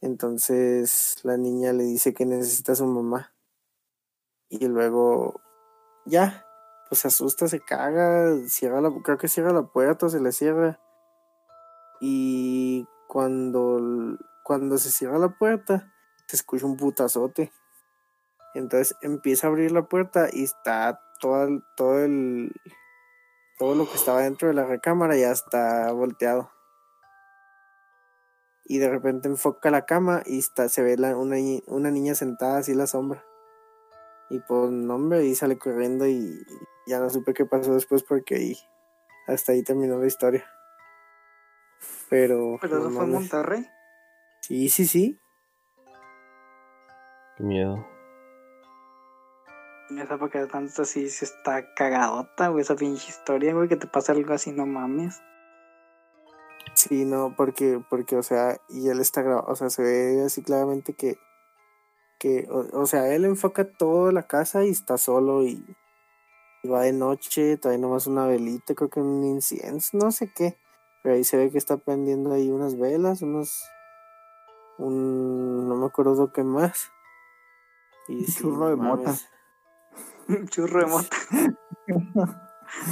Entonces 0.00 1.18
la 1.22 1.36
niña 1.36 1.72
le 1.72 1.84
dice 1.84 2.14
que 2.14 2.24
necesita 2.24 2.72
a 2.72 2.76
su 2.76 2.86
mamá. 2.86 3.33
Y 4.48 4.66
luego, 4.68 5.40
ya, 6.04 6.44
pues 6.88 7.00
se 7.00 7.08
asusta, 7.08 7.48
se 7.48 7.60
caga, 7.60 8.36
cierra 8.46 8.80
la, 8.80 8.92
creo 9.02 9.18
que 9.18 9.28
cierra 9.28 9.52
la 9.52 9.64
puerta, 9.64 10.08
se 10.08 10.20
le 10.20 10.32
cierra. 10.32 10.80
Y 12.00 12.86
cuando 13.08 14.18
cuando 14.44 14.76
se 14.78 14.90
cierra 14.90 15.18
la 15.18 15.30
puerta, 15.30 15.90
se 16.26 16.36
escucha 16.36 16.66
un 16.66 16.76
putazote. 16.76 17.52
Entonces 18.54 18.96
empieza 19.00 19.46
a 19.46 19.50
abrir 19.50 19.72
la 19.72 19.88
puerta 19.88 20.28
y 20.30 20.44
está 20.44 21.00
todo 21.20 21.62
todo 21.76 22.04
el 22.04 22.52
todo 23.58 23.74
lo 23.74 23.88
que 23.88 23.96
estaba 23.96 24.20
dentro 24.20 24.48
de 24.48 24.54
la 24.54 24.66
recámara 24.66 25.16
ya 25.16 25.30
está 25.30 25.90
volteado. 25.92 26.50
Y 28.66 28.78
de 28.78 28.88
repente 28.88 29.28
enfoca 29.28 29.70
la 29.70 29.84
cama 29.86 30.22
y 30.26 30.38
está, 30.38 30.68
se 30.68 30.82
ve 30.82 30.96
la, 30.96 31.16
una, 31.16 31.36
una 31.66 31.90
niña 31.90 32.14
sentada 32.14 32.58
así 32.58 32.74
la 32.74 32.86
sombra. 32.86 33.24
Y 34.30 34.40
pues 34.40 34.70
no 34.70 34.94
hombre, 34.94 35.24
y 35.24 35.34
sale 35.34 35.58
corriendo 35.58 36.06
y 36.06 36.44
ya 36.86 36.98
no 36.98 37.10
supe 37.10 37.34
qué 37.34 37.44
pasó 37.44 37.74
después 37.74 38.02
porque 38.02 38.36
ahí 38.36 38.56
hasta 39.26 39.52
ahí 39.52 39.62
terminó 39.62 39.98
la 39.98 40.06
historia. 40.06 40.44
Pero. 42.08 42.58
Pero 42.60 42.78
eso 42.78 42.90
fue 42.90 43.04
en 43.04 43.10
Monterrey. 43.12 43.68
Sí, 44.40 44.68
sí, 44.68 44.86
sí. 44.86 45.18
Qué 47.36 47.42
miedo. 47.42 47.86
Esa 49.90 50.18
porque 50.18 50.46
tanto 50.46 50.82
así 50.82 51.08
se 51.08 51.24
está 51.24 51.74
cagadota, 51.74 52.48
güey, 52.48 52.62
esa 52.62 52.74
pinche 52.74 53.08
historia, 53.08 53.52
güey, 53.54 53.68
que 53.68 53.76
te 53.76 53.86
pasa 53.86 54.12
algo 54.12 54.32
así, 54.32 54.50
no 54.50 54.66
mames. 54.66 55.22
Sí, 56.74 57.04
no, 57.04 57.34
porque, 57.36 57.80
porque, 57.88 58.16
o 58.16 58.22
sea, 58.22 58.58
y 58.68 58.88
él 58.88 59.00
está 59.00 59.22
grabado, 59.22 59.46
o 59.46 59.56
sea, 59.56 59.70
se 59.70 59.82
ve 59.82 60.22
así 60.24 60.42
claramente 60.42 60.94
que, 60.94 61.18
que, 62.24 62.48
o, 62.48 62.86
sea, 62.86 63.14
él 63.14 63.26
enfoca 63.26 63.70
toda 63.70 64.10
la 64.10 64.22
casa 64.22 64.64
y 64.64 64.70
está 64.70 64.96
solo 64.96 65.42
y, 65.42 65.62
y, 66.62 66.68
va 66.68 66.80
de 66.80 66.94
noche, 66.94 67.58
trae 67.58 67.76
nomás 67.76 68.06
una 68.06 68.26
velita, 68.26 68.74
creo 68.74 68.88
que 68.88 69.00
un 69.00 69.22
incienso, 69.24 69.98
no 69.98 70.10
sé 70.10 70.32
qué, 70.34 70.56
pero 71.02 71.16
ahí 71.16 71.24
se 71.24 71.36
ve 71.36 71.50
que 71.50 71.58
está 71.58 71.76
prendiendo 71.76 72.32
ahí 72.32 72.50
unas 72.50 72.78
velas, 72.78 73.20
unos, 73.20 73.62
un 74.78 75.68
no 75.68 75.76
me 75.76 75.84
acuerdo 75.84 76.32
qué 76.32 76.42
más. 76.44 76.90
Y 78.08 78.24
churro 78.24 78.70
de 78.70 78.76
mota. 78.76 79.14
Un 80.26 80.48
churro 80.48 80.80
de 80.80 80.86
mota. 80.86 81.16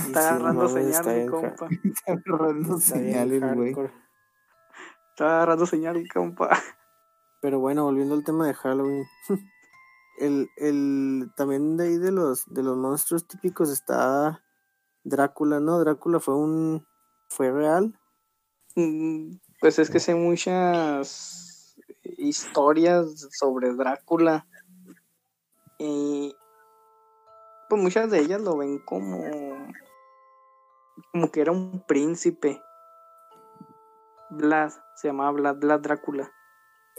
Está 0.07 0.29
agarrando 0.29 0.69
señal, 0.69 1.07
mi 1.07 1.27
compa. 1.27 1.69
Está 1.83 2.13
agarrando 2.13 2.79
señal, 2.79 3.33
el 3.33 3.55
güey. 3.55 3.71
Está 5.11 5.37
agarrando 5.37 5.65
señal, 5.65 6.07
compa. 6.13 6.51
Pero 7.43 7.59
bueno, 7.59 7.85
volviendo 7.85 8.15
al 8.15 8.25
tema 8.25 8.47
de 8.47 8.55
Halloween. 8.55 9.05
el, 10.19 10.49
el, 10.57 11.33
también 11.37 11.77
de 11.77 11.89
ahí 11.89 11.99
de 11.99 12.13
los, 12.13 12.47
de 12.47 12.63
los 12.63 12.79
monstruos 12.79 13.27
típicos 13.27 13.69
está 13.69 14.43
Drácula, 15.03 15.59
¿no? 15.59 15.81
Drácula 15.81 16.21
fue 16.21 16.37
un. 16.37 16.87
fue 17.29 17.51
real. 17.51 17.99
Mm, 18.77 19.39
pues 19.61 19.81
es 19.81 19.91
que 19.91 19.99
sé 19.99 20.15
muchas 20.15 21.77
historias 22.05 23.29
sobre 23.33 23.75
Drácula 23.75 24.47
y 25.79 26.35
pues 27.69 27.83
muchas 27.83 28.11
de 28.11 28.21
ellas 28.21 28.41
lo 28.41 28.57
ven 28.57 28.79
como 28.79 29.19
como 31.13 31.31
que 31.31 31.41
era 31.41 31.53
un 31.53 31.85
príncipe 31.87 32.63
Vlad 34.31 34.73
se 34.97 35.09
llamaba 35.09 35.33
Vlad, 35.33 35.57
Vlad 35.57 35.81
Drácula 35.81 36.33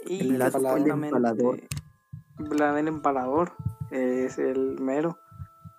y 0.06 0.32
Vlad, 0.32 0.76
el 0.76 0.90
empalador 0.90 1.60
Vlad 2.38 2.78
el 2.78 2.88
empalador 2.88 3.52
es 3.90 4.38
el 4.38 4.80
mero 4.80 5.18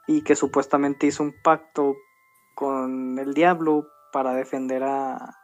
y 0.07 0.23
que 0.23 0.36
supuestamente 0.36 1.07
hizo 1.07 1.23
un 1.23 1.34
pacto 1.43 1.95
con 2.55 3.19
el 3.19 3.34
diablo 3.34 3.88
para 4.11 4.34
defender 4.34 4.84
a 4.84 5.36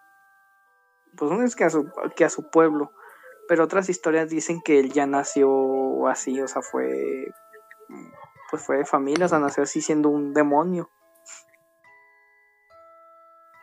pues 1.18 1.32
no 1.32 1.44
es 1.44 1.56
que 1.56 1.66
a 1.66 1.70
su, 1.70 1.90
que 2.16 2.24
a 2.24 2.30
su 2.30 2.50
pueblo 2.50 2.92
pero 3.52 3.66
otras 3.66 3.90
historias 3.90 4.30
dicen 4.30 4.62
que 4.62 4.80
él 4.80 4.94
ya 4.94 5.06
nació 5.06 6.08
así, 6.08 6.40
o 6.40 6.48
sea, 6.48 6.62
fue 6.62 7.28
pues 8.50 8.64
fue 8.66 8.78
de 8.78 8.86
familia, 8.86 9.26
o 9.26 9.28
sea, 9.28 9.40
nació 9.40 9.64
así 9.64 9.82
siendo 9.82 10.08
un 10.08 10.34
demonio. 10.34 10.90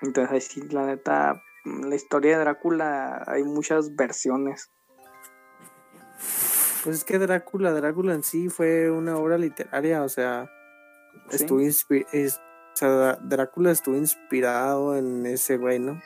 Entonces, 0.02 0.46
sí, 0.46 0.60
la 0.68 0.84
neta, 0.84 1.42
la 1.64 1.94
historia 1.94 2.36
de 2.36 2.44
Drácula 2.44 3.24
hay 3.26 3.44
muchas 3.44 3.94
versiones. 3.96 4.70
Pues 6.88 7.00
es 7.00 7.04
que 7.04 7.18
Drácula, 7.18 7.74
Drácula 7.74 8.14
en 8.14 8.22
sí 8.22 8.48
fue 8.48 8.90
una 8.90 9.18
obra 9.18 9.36
literaria, 9.36 10.02
o 10.02 10.08
sea, 10.08 10.50
estuvo 11.30 11.58
o 11.58 12.76
sea, 12.76 13.18
Drácula 13.20 13.72
estuvo 13.72 13.94
inspirado 13.94 14.96
en 14.96 15.26
ese 15.26 15.58
güey, 15.58 15.80
¿no? 15.80 16.00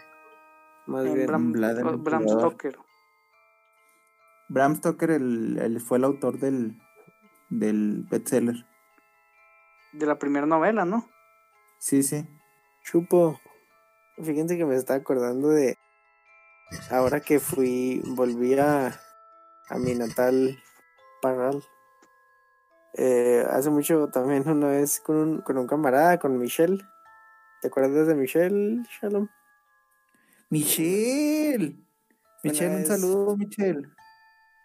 Más 0.86 1.04
bien 1.04 1.28
Bram, 1.28 1.52
Bram 1.52 2.26
Stoker. 2.26 2.76
Bram 4.48 4.74
Stoker 4.74 5.12
el, 5.12 5.56
el- 5.60 5.80
fue 5.80 5.98
el 5.98 6.04
autor 6.04 6.40
del, 6.40 6.76
del 7.48 8.04
bestseller. 8.10 8.66
De 9.92 10.04
la 10.06 10.18
primera 10.18 10.46
novela, 10.46 10.84
¿no? 10.84 11.08
Sí, 11.78 12.02
sí. 12.02 12.26
Chupo. 12.82 13.40
Fíjense 14.20 14.58
que 14.58 14.64
me 14.64 14.74
está 14.74 14.94
acordando 14.94 15.48
de. 15.50 15.76
Ahora 16.90 17.20
que 17.20 17.38
fui. 17.38 18.02
Volví 18.04 18.58
a. 18.58 19.00
A 19.68 19.78
mi 19.78 19.94
natal 19.94 20.58
Parral. 21.22 21.64
Eh, 22.94 23.46
hace 23.48 23.70
mucho 23.70 24.08
también 24.08 24.46
una 24.46 24.68
vez 24.68 25.00
con 25.00 25.16
un, 25.16 25.40
con 25.40 25.56
un 25.56 25.66
camarada, 25.66 26.18
con 26.18 26.36
Michelle. 26.36 26.78
¿Te 27.62 27.68
acuerdas 27.68 28.06
de 28.06 28.14
Michelle, 28.14 28.82
Shalom? 29.00 29.28
Michelle. 30.50 31.76
Michelle, 32.42 32.76
un 32.76 32.86
saludo, 32.86 33.36
Michelle. 33.36 33.88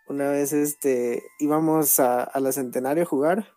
Una 0.07 0.29
vez 0.31 0.51
este 0.53 1.23
íbamos 1.39 1.99
a, 1.99 2.23
a 2.23 2.39
la 2.39 2.51
Centenario 2.51 3.03
a 3.03 3.07
jugar. 3.07 3.47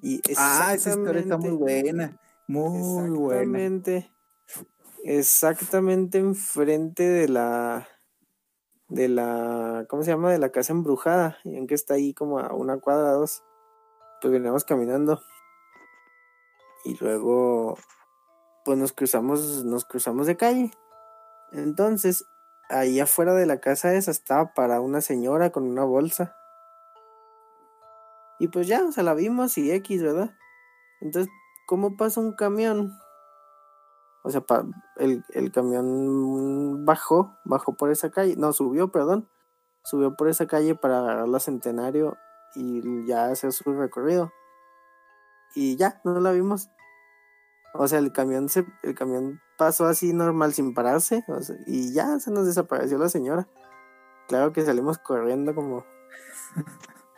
Y 0.00 0.20
Ah, 0.36 0.72
esa 0.74 0.90
historia 0.90 1.20
está 1.20 1.36
muy 1.36 1.50
buena. 1.50 2.18
Muy 2.46 3.10
buena. 3.10 3.58
Exactamente. 3.58 4.10
Exactamente 5.04 6.18
enfrente 6.18 7.02
de 7.02 7.28
la. 7.28 7.88
De 8.88 9.08
la. 9.08 9.86
¿Cómo 9.88 10.02
se 10.02 10.10
llama? 10.10 10.32
De 10.32 10.38
la 10.38 10.50
casa 10.50 10.72
embrujada. 10.72 11.38
Y 11.44 11.56
en 11.56 11.66
que 11.66 11.74
está 11.74 11.94
ahí 11.94 12.14
como 12.14 12.38
a 12.38 12.52
una 12.54 12.78
cuadra, 12.78 13.12
dos. 13.12 13.44
Pues 14.20 14.32
veníamos 14.32 14.64
caminando. 14.64 15.20
Y 16.84 16.96
luego. 16.98 17.76
Pues 18.64 18.78
nos 18.78 18.92
cruzamos. 18.92 19.64
Nos 19.64 19.84
cruzamos 19.84 20.26
de 20.26 20.36
calle. 20.36 20.70
Entonces. 21.52 22.26
Ahí 22.70 23.00
afuera 23.00 23.32
de 23.32 23.46
la 23.46 23.60
casa 23.60 23.94
esa 23.94 24.10
estaba 24.10 24.52
para 24.52 24.82
una 24.82 25.00
señora 25.00 25.50
con 25.50 25.64
una 25.64 25.84
bolsa. 25.84 26.36
Y 28.38 28.48
pues 28.48 28.66
ya, 28.66 28.84
o 28.84 28.92
sea, 28.92 29.02
la 29.04 29.14
vimos 29.14 29.56
y 29.58 29.72
X, 29.72 30.02
¿verdad? 30.02 30.36
Entonces, 31.00 31.32
¿cómo 31.66 31.96
pasa 31.96 32.20
un 32.20 32.32
camión? 32.32 32.92
O 34.24 34.30
sea, 34.30 34.40
pa- 34.40 34.64
el, 34.96 35.24
el 35.30 35.52
camión 35.52 36.84
bajó, 36.84 37.36
bajó 37.44 37.74
por 37.76 37.90
esa 37.90 38.10
calle, 38.10 38.36
no, 38.36 38.52
subió, 38.52 38.90
perdón, 38.90 39.28
subió 39.84 40.14
por 40.16 40.28
esa 40.28 40.46
calle 40.46 40.74
para 40.74 40.98
agarrar 40.98 41.28
la 41.28 41.40
Centenario 41.40 42.16
y 42.54 43.06
ya 43.06 43.26
hacer 43.26 43.52
su 43.52 43.72
recorrido. 43.72 44.32
Y 45.54 45.76
ya, 45.76 46.00
no 46.04 46.18
la 46.20 46.32
vimos. 46.32 46.68
O 47.74 47.86
sea, 47.86 47.98
el 47.98 48.12
camión 48.12 48.48
se, 48.48 48.66
el 48.82 48.94
camión 48.94 49.40
pasó 49.56 49.86
así 49.86 50.12
normal 50.12 50.52
sin 50.52 50.74
pararse, 50.74 51.24
o 51.28 51.40
sea, 51.42 51.56
y 51.66 51.92
ya 51.92 52.18
se 52.18 52.30
nos 52.30 52.46
desapareció 52.46 52.98
la 52.98 53.08
señora. 53.08 53.48
Claro 54.26 54.52
que 54.52 54.62
salimos 54.62 54.98
corriendo 54.98 55.54
como, 55.54 55.84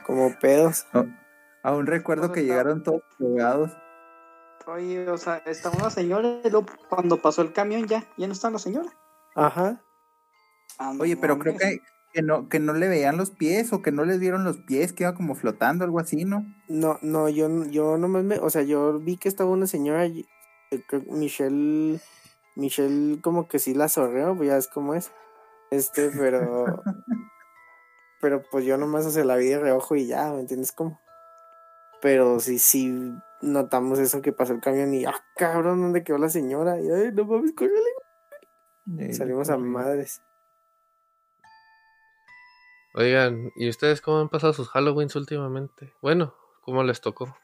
como 0.06 0.38
pedos. 0.40 0.86
Aún 1.62 1.86
recuerdo 1.86 2.32
que 2.32 2.44
llegaron 2.44 2.82
todos 2.82 3.02
drogados. 3.18 3.72
Oye, 4.72 5.08
o 5.08 5.18
sea, 5.18 5.38
estaba 5.46 5.76
una 5.76 5.90
señora 5.90 6.40
y 6.44 6.50
luego 6.50 6.66
cuando 6.88 7.20
pasó 7.20 7.42
el 7.42 7.52
camión 7.52 7.88
ya, 7.88 8.06
ya 8.16 8.28
no 8.28 8.32
está 8.32 8.50
la 8.50 8.58
señora. 8.58 8.88
Ajá. 9.34 9.82
Ah, 10.78 10.92
no 10.94 11.02
Oye, 11.02 11.16
pero 11.16 11.40
creo 11.40 11.56
que, 11.56 11.80
que 12.12 12.22
no, 12.22 12.48
que 12.48 12.60
no 12.60 12.72
le 12.74 12.86
veían 12.86 13.16
los 13.16 13.30
pies 13.30 13.72
o 13.72 13.82
que 13.82 13.90
no 13.90 14.04
les 14.04 14.20
vieron 14.20 14.44
los 14.44 14.58
pies, 14.58 14.92
que 14.92 15.02
iba 15.02 15.14
como 15.14 15.34
flotando, 15.34 15.84
algo 15.84 15.98
así, 15.98 16.24
¿no? 16.24 16.46
No, 16.68 16.98
no, 17.02 17.28
yo, 17.28 17.64
yo 17.64 17.98
nomás 17.98 18.22
me, 18.22 18.38
o 18.38 18.48
sea, 18.48 18.62
yo 18.62 19.00
vi 19.00 19.16
que 19.16 19.28
estaba 19.28 19.50
una 19.50 19.66
señora, 19.66 20.06
y- 20.06 20.28
eh, 20.70 20.84
creo 20.86 21.02
que 21.04 21.10
Michelle, 21.10 22.00
Michelle 22.54 23.20
como 23.20 23.48
que 23.48 23.58
sí 23.58 23.74
la 23.74 23.88
sorreó, 23.88 24.36
pues 24.36 24.50
ya 24.50 24.56
es 24.56 24.68
como 24.68 24.94
es, 24.94 25.10
este, 25.72 26.10
pero, 26.10 26.84
pero 28.20 28.42
pues 28.52 28.64
yo 28.64 28.76
nomás, 28.76 29.04
o 29.04 29.10
sea, 29.10 29.24
la 29.24 29.34
vi 29.34 29.46
de 29.46 29.58
reojo 29.58 29.96
y 29.96 30.06
ya, 30.06 30.30
¿me 30.30 30.40
entiendes 30.40 30.70
cómo? 30.70 31.00
Pero 32.00 32.38
sí, 32.38 32.60
sí 32.60 33.20
notamos 33.42 33.98
eso 33.98 34.22
que 34.22 34.32
pasó 34.32 34.52
el 34.52 34.60
camión 34.60 34.92
y, 34.94 35.04
ah, 35.04 35.24
cabrón, 35.36 35.80
¿dónde 35.80 36.04
quedó 36.04 36.18
la 36.18 36.28
señora? 36.28 36.80
Y, 36.80 36.90
ay, 36.90 37.12
no 37.12 37.24
mames, 37.24 37.52
córrele. 37.52 39.12
Salimos 39.12 39.50
a 39.50 39.56
madres. 39.56 40.22
Oigan, 42.94 43.52
¿y 43.54 43.68
ustedes 43.68 44.00
cómo 44.00 44.18
han 44.18 44.28
pasado 44.28 44.52
sus 44.52 44.68
Halloweens 44.74 45.14
últimamente? 45.14 45.92
Bueno, 46.02 46.34
¿cómo 46.62 46.82
les 46.82 47.00
tocó? 47.00 47.36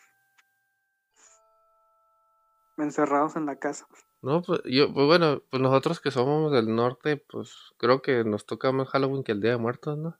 encerrados 2.79 3.37
en 3.37 3.47
la 3.47 3.57
casa. 3.57 3.87
No, 4.23 4.43
pues 4.43 4.61
yo, 4.65 4.93
pues 4.93 5.07
bueno, 5.07 5.43
pues 5.51 5.63
nosotros 5.63 6.01
que 6.01 6.11
somos 6.11 6.53
del 6.53 6.75
norte, 6.75 7.17
pues 7.17 7.73
creo 7.79 8.03
que 8.03 8.25
nos 8.25 8.47
toca 8.47 8.73
más 8.73 8.89
Halloween 8.89 9.23
que 9.25 9.33
el 9.33 9.41
Día 9.41 9.53
de 9.53 9.57
Muertos, 9.59 9.97
¿no? 9.97 10.19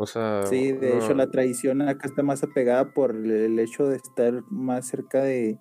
O 0.00 0.06
sea, 0.06 0.46
Sí, 0.46 0.70
de 0.72 0.94
no- 0.94 1.02
hecho 1.02 1.12
la 1.14 1.28
tradición 1.28 1.82
acá 1.82 2.06
está 2.06 2.22
más 2.22 2.44
apegada 2.44 2.92
por 2.94 3.16
el- 3.16 3.58
hecho 3.58 3.86
de 3.88 3.96
estar 3.96 4.42
más 4.48 4.86
cerca 4.86 5.22
de, 5.22 5.58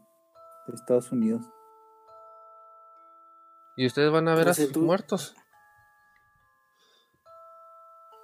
de 0.67 0.73
Estados 0.75 1.11
Unidos. 1.11 1.43
¿Y 3.75 3.87
ustedes 3.87 4.11
van 4.11 4.27
a 4.27 4.35
ver 4.35 4.45
No 4.45 4.51
a 4.51 4.53
sus 4.53 4.71
tú- 4.71 4.81
muertos? 4.83 5.35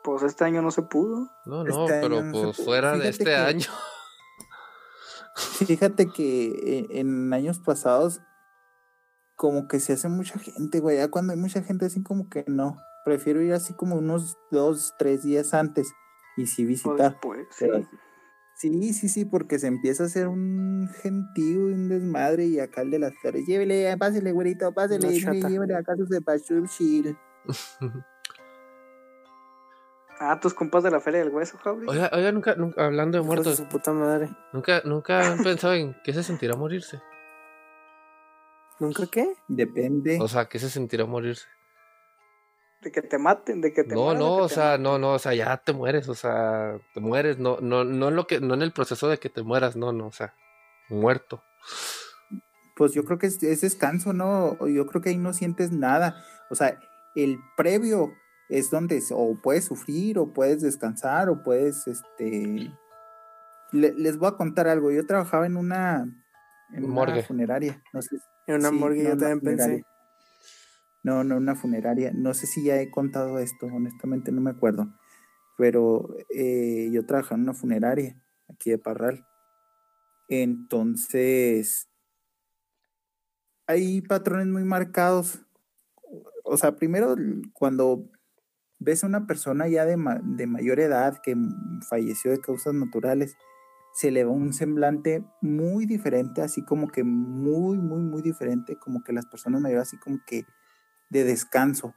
Pues 0.04 0.22
este 0.24 0.44
año 0.44 0.62
no 0.62 0.70
se 0.70 0.82
pudo. 0.84 1.30
No, 1.46 1.64
no, 1.64 1.86
Este 1.86 2.02
pero 2.02 2.22
no 2.22 2.32
pues 2.44 2.58
fuera 2.58 2.98
de 2.98 3.10
este 3.10 3.24
que- 3.26 3.36
año. 3.36 3.68
Fíjate 5.36 6.08
que 6.10 6.46
eh, 6.50 6.88
en 7.00 7.32
años 7.34 7.60
pasados 7.60 8.22
como 9.36 9.68
que 9.68 9.80
se 9.80 9.94
hace 9.94 10.10
mucha 10.10 10.38
gente, 10.38 10.80
güey. 10.80 10.98
Ya 10.98 11.10
cuando 11.10 11.34
hay 11.34 11.40
mucha 11.40 11.64
gente 11.64 11.86
así 11.86 12.04
como 12.04 12.30
que 12.30 12.44
no. 12.48 12.78
Prefiero 13.06 13.42
ir 13.42 13.54
así 13.54 13.74
como 13.74 13.96
unos 13.96 14.38
dos, 14.52 14.94
tres 15.00 15.24
días 15.24 15.54
antes 15.54 15.92
y 16.38 16.46
sí 16.48 16.64
O 16.64 16.68
visitar. 16.68 17.12
después, 17.12 17.48
sí. 17.52 17.66
pero- 17.70 17.88
Sí, 18.56 18.94
sí, 18.94 19.10
sí, 19.10 19.26
porque 19.26 19.58
se 19.58 19.66
empieza 19.68 20.04
a 20.04 20.06
hacer 20.06 20.28
un 20.28 20.88
gentío 21.02 21.70
y 21.70 21.74
un 21.74 21.90
desmadre 21.90 22.46
y 22.46 22.60
acá 22.60 22.82
el 22.84 22.92
de 22.92 23.00
las 23.00 23.14
flores. 23.20 23.46
Llévele, 23.48 23.98
pásele, 23.98 24.32
güerito, 24.32 24.72
pásele, 24.74 25.10
llévele 25.20 25.76
acá 25.76 25.96
sus 25.98 26.08
de 26.08 26.22
Pachurchil. 26.22 27.18
Ah, 30.20 30.40
tus 30.40 30.54
compas 30.54 30.84
de 30.84 30.92
la 30.92 31.02
Feria 31.02 31.20
del 31.22 31.30
Hueso, 31.34 31.58
Javi. 31.58 31.88
Oiga, 31.88 32.10
oiga, 32.14 32.32
nunca, 32.32 32.56
nunca, 32.56 32.86
hablando 32.86 33.18
de 33.18 33.24
muertos, 33.26 33.58
su 33.58 33.68
puta 33.68 33.92
madre. 33.92 34.30
nunca, 34.54 34.82
nunca 34.86 35.32
han 35.34 35.40
pensado 35.44 35.74
en 35.74 35.96
qué 36.04 36.14
se 36.14 36.24
sentirá 36.24 36.56
morirse. 36.56 37.02
¿Nunca 38.80 39.08
qué? 39.12 39.34
Depende. 39.48 40.20
O 40.22 40.28
sea, 40.28 40.46
¿qué 40.48 40.60
se 40.60 40.70
sentirá 40.70 41.06
morirse? 41.06 41.48
De 42.84 42.92
que 42.92 43.02
te 43.02 43.18
maten, 43.18 43.62
de 43.62 43.72
que 43.74 43.84
te 43.84 43.96
No, 43.96 44.04
mueras, 44.06 44.20
no, 44.20 44.36
o 44.38 44.50
sea, 44.50 44.66
maten. 44.72 44.84
no, 44.84 44.98
no, 45.00 45.14
o 45.14 45.20
sea, 45.20 45.34
ya 45.34 45.58
te 45.58 45.72
mueres, 45.74 46.10
o 46.10 46.16
sea, 46.16 46.78
te 46.94 47.00
mueres, 47.00 47.40
no, 47.40 47.60
no, 47.62 47.84
no 47.86 48.10
en 48.10 48.16
lo 48.16 48.28
que, 48.28 48.40
no 48.42 48.54
en 48.54 48.62
el 48.62 48.74
proceso 48.74 49.08
de 49.08 49.18
que 49.20 49.30
te 49.30 49.42
mueras, 49.44 49.76
no, 49.76 49.94
no, 49.94 50.08
o 50.08 50.12
sea, 50.12 50.34
muerto. 50.90 51.44
pues 52.76 52.92
yo 52.94 53.04
creo 53.06 53.20
que 53.20 53.28
es, 53.28 53.42
es 53.44 53.62
descanso, 53.62 54.14
¿no? 54.14 54.58
Yo 54.68 54.86
creo 54.88 55.02
que 55.02 55.10
ahí 55.10 55.18
no 55.18 55.32
sientes 55.34 55.72
nada. 55.72 56.16
O 56.50 56.56
sea, 56.56 56.78
el 57.16 57.38
previo 57.56 58.12
es 58.50 58.70
donde 58.72 59.02
o 59.12 59.40
puedes 59.42 59.66
sufrir, 59.66 60.18
o 60.20 60.34
puedes 60.34 60.62
descansar, 60.62 61.30
o 61.30 61.42
puedes, 61.44 61.88
este... 61.88 62.72
Le- 63.72 63.94
les 63.94 64.18
voy 64.18 64.28
a 64.28 64.32
contar 64.38 64.68
algo. 64.68 64.92
Yo 64.92 65.06
trabajaba 65.06 65.46
en 65.46 65.56
una, 65.58 66.06
en 66.74 66.84
una 66.84 66.94
Morgue. 66.94 67.24
funeraria. 67.24 67.82
No 67.94 68.02
sé, 68.02 68.18
En 68.48 68.56
una 68.56 68.70
Sí, 68.70 68.76
morgue 68.76 69.04
no, 69.04 69.10
yo 69.10 69.16
una 69.16 69.20
también 69.30 69.58
pensé. 69.58 69.84
No, 71.04 71.24
no, 71.24 71.38
una 71.38 71.56
funeraria. 71.56 72.12
No 72.14 72.34
sé 72.34 72.48
si 72.48 72.64
ya 72.64 72.80
he 72.82 72.90
contado 72.90 73.40
esto, 73.40 73.68
honestamente 73.68 74.32
no 74.32 74.42
me 74.42 74.52
acuerdo. 74.52 74.88
Pero 75.58 76.16
eh, 76.30 76.90
yo 76.92 77.06
trabajaba 77.06 77.36
en 77.36 77.44
una 77.44 77.54
funeraria 77.54 78.22
aquí 78.48 78.72
de 78.72 78.78
Parral. 78.78 79.26
Entonces, 80.30 81.90
hay 83.68 84.02
patrones 84.02 84.48
muy 84.48 84.64
marcados. 84.64 85.46
O 86.44 86.58
sea, 86.58 86.76
primero, 86.76 87.16
cuando 87.54 88.10
ves 88.80 89.04
a 89.04 89.08
una 89.08 89.28
persona 89.28 89.68
ya 89.68 89.86
de, 89.86 89.98
de 90.24 90.48
mayor 90.48 90.80
edad 90.80 91.22
que 91.22 91.36
falleció 91.90 92.32
de 92.32 92.40
causas 92.40 92.74
naturales, 92.74 93.36
se 93.94 94.12
le 94.12 94.24
va 94.24 94.32
un 94.32 94.54
semblante 94.54 95.24
muy 95.42 95.86
diferente, 95.86 96.42
así 96.42 96.64
como 96.66 96.88
que 96.88 97.04
muy, 97.04 97.78
muy, 97.78 98.02
muy 98.02 98.22
diferente, 98.22 98.78
como 98.78 99.04
que 99.04 99.14
las 99.14 99.28
personas 99.28 99.62
mayores, 99.62 99.88
así 99.88 99.98
como 99.98 100.20
que 100.26 100.46
de 101.14 101.24
descanso 101.24 101.94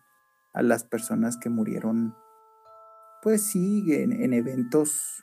a 0.53 0.63
las 0.63 0.85
personas 0.85 1.37
que 1.37 1.49
murieron, 1.49 2.15
pues 3.23 3.43
sí, 3.43 3.85
en, 3.93 4.13
en 4.13 4.33
eventos 4.33 5.23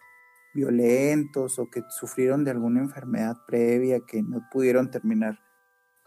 violentos 0.53 1.57
o 1.59 1.69
que 1.69 1.83
sufrieron 1.89 2.43
de 2.43 2.51
alguna 2.51 2.81
enfermedad 2.81 3.37
previa, 3.47 4.01
que 4.05 4.21
no 4.21 4.47
pudieron 4.51 4.91
terminar 4.91 5.39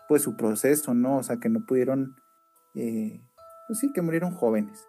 pues 0.09 0.23
su 0.23 0.37
proceso, 0.37 0.95
¿no? 0.95 1.17
O 1.17 1.23
sea, 1.23 1.39
que 1.39 1.49
no 1.49 1.65
pudieron, 1.67 2.17
eh, 2.75 3.25
pues 3.67 3.81
sí, 3.81 3.93
que 3.93 4.03
murieron 4.03 4.33
jóvenes. 4.33 4.87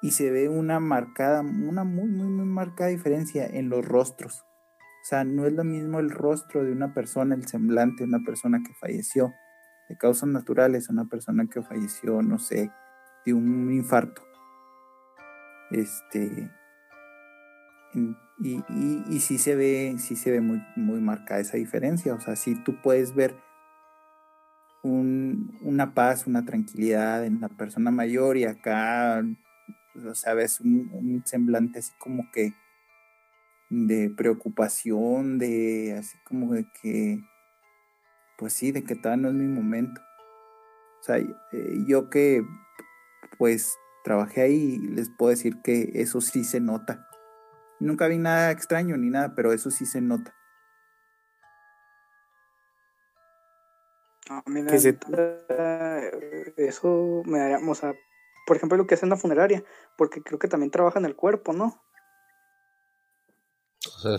Y 0.00 0.12
se 0.12 0.30
ve 0.30 0.48
una 0.48 0.80
marcada, 0.80 1.40
una 1.40 1.82
muy, 1.82 2.08
muy, 2.08 2.28
muy 2.28 2.46
marcada 2.46 2.90
diferencia 2.90 3.46
en 3.46 3.68
los 3.68 3.84
rostros. 3.84 4.42
O 4.42 5.06
sea, 5.06 5.24
no 5.24 5.46
es 5.46 5.52
lo 5.52 5.64
mismo 5.64 5.98
el 5.98 6.10
rostro 6.10 6.62
de 6.62 6.72
una 6.72 6.94
persona, 6.94 7.34
el 7.34 7.46
semblante 7.46 8.04
de 8.04 8.08
una 8.08 8.24
persona 8.24 8.62
que 8.64 8.74
falleció 8.74 9.32
de 9.88 9.96
causas 9.96 10.28
naturales, 10.28 10.88
una 10.88 11.06
persona 11.06 11.46
que 11.46 11.62
falleció, 11.62 12.22
no 12.22 12.38
sé, 12.38 12.70
de 13.24 13.34
un 13.34 13.72
infarto. 13.72 14.22
Este. 15.70 16.50
Y, 17.94 18.56
y, 18.68 19.04
y, 19.08 19.20
sí 19.20 19.38
se 19.38 19.54
ve, 19.54 19.94
sí 19.98 20.16
se 20.16 20.32
ve 20.32 20.40
muy, 20.40 20.60
muy 20.76 21.00
marcada 21.00 21.40
esa 21.40 21.56
diferencia. 21.56 22.14
O 22.14 22.20
sea, 22.20 22.34
sí 22.34 22.56
tú 22.64 22.80
puedes 22.82 23.14
ver 23.14 23.36
un, 24.82 25.56
una 25.62 25.94
paz, 25.94 26.26
una 26.26 26.44
tranquilidad 26.44 27.24
en 27.24 27.40
la 27.40 27.48
persona 27.48 27.90
mayor 27.90 28.36
y 28.36 28.44
acá, 28.44 29.24
o 30.04 30.14
sea, 30.14 30.34
ves 30.34 30.60
un, 30.60 30.90
un 30.92 31.22
semblante 31.24 31.78
así 31.78 31.92
como 31.98 32.30
que 32.32 32.52
de 33.70 34.10
preocupación, 34.10 35.38
de 35.38 35.96
así 35.98 36.16
como 36.24 36.52
de 36.52 36.66
que, 36.80 37.20
pues 38.36 38.52
sí, 38.52 38.72
de 38.72 38.84
que 38.84 38.94
todavía 38.94 39.22
no 39.22 39.28
es 39.28 39.34
mi 39.34 39.48
momento. 39.48 40.00
O 41.00 41.02
sea, 41.04 41.18
eh, 41.18 41.34
yo 41.86 42.10
que 42.10 42.42
pues 43.38 43.76
trabajé 44.04 44.42
ahí, 44.42 44.78
les 44.78 45.10
puedo 45.10 45.30
decir 45.30 45.60
que 45.62 45.90
eso 45.94 46.20
sí 46.20 46.44
se 46.44 46.60
nota. 46.60 47.08
Nunca 47.80 48.06
vi 48.06 48.18
nada 48.18 48.50
extraño 48.50 48.96
ni 48.96 49.10
nada, 49.10 49.34
pero 49.34 49.52
eso 49.52 49.70
sí 49.70 49.86
se 49.86 50.00
nota. 50.00 50.34
Ah, 54.30 54.42
mira, 54.46 54.74
eso 56.56 57.22
me 57.26 57.38
daría, 57.38 57.58
o 57.68 57.74
sea, 57.74 57.94
por 58.46 58.56
ejemplo, 58.56 58.78
lo 58.78 58.86
que 58.86 58.94
hace 58.94 59.04
en 59.04 59.10
la 59.10 59.16
funeraria, 59.16 59.64
porque 59.96 60.22
creo 60.22 60.38
que 60.38 60.48
también 60.48 60.70
trabaja 60.70 60.98
en 60.98 61.04
el 61.04 61.16
cuerpo, 61.16 61.52
¿no? 61.52 61.82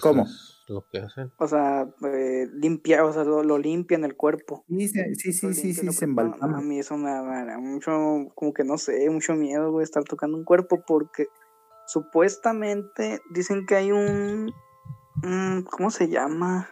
¿Cómo? 0.02 0.28
Lo 0.68 0.88
que 0.88 0.98
hacen. 0.98 1.32
O 1.38 1.48
sea, 1.48 1.88
eh, 2.12 2.48
limpia, 2.54 3.06
o 3.06 3.14
sea, 3.14 3.24
lo, 3.24 3.44
lo 3.44 3.58
limpia 3.60 3.98
en 3.98 4.04
el 4.04 4.16
cuerpo. 4.16 4.66
Sí, 4.68 4.88
sí, 4.88 5.16
sí, 5.16 5.34
sí, 5.34 5.54
sí, 5.54 5.74
sí 5.74 5.92
se 5.92 6.06
embalsama. 6.06 6.58
A 6.58 6.62
mí 6.62 6.80
eso 6.80 6.98
me, 6.98 7.12
da 7.12 7.58
mucho, 7.60 7.92
como 8.34 8.54
que 8.54 8.64
no 8.64 8.78
sé, 8.78 9.08
mucho 9.12 9.36
miedo, 9.36 9.72
güey, 9.72 9.84
estar 9.84 10.04
tocando 10.04 10.38
un 10.38 10.44
cuerpo 10.44 10.84
porque 10.86 11.28
supuestamente 11.86 13.22
dicen 13.30 13.68
que 13.68 13.76
hay 13.76 13.92
un, 13.92 14.52
¿cómo 15.70 15.92
se 15.92 16.10
llama? 16.10 16.70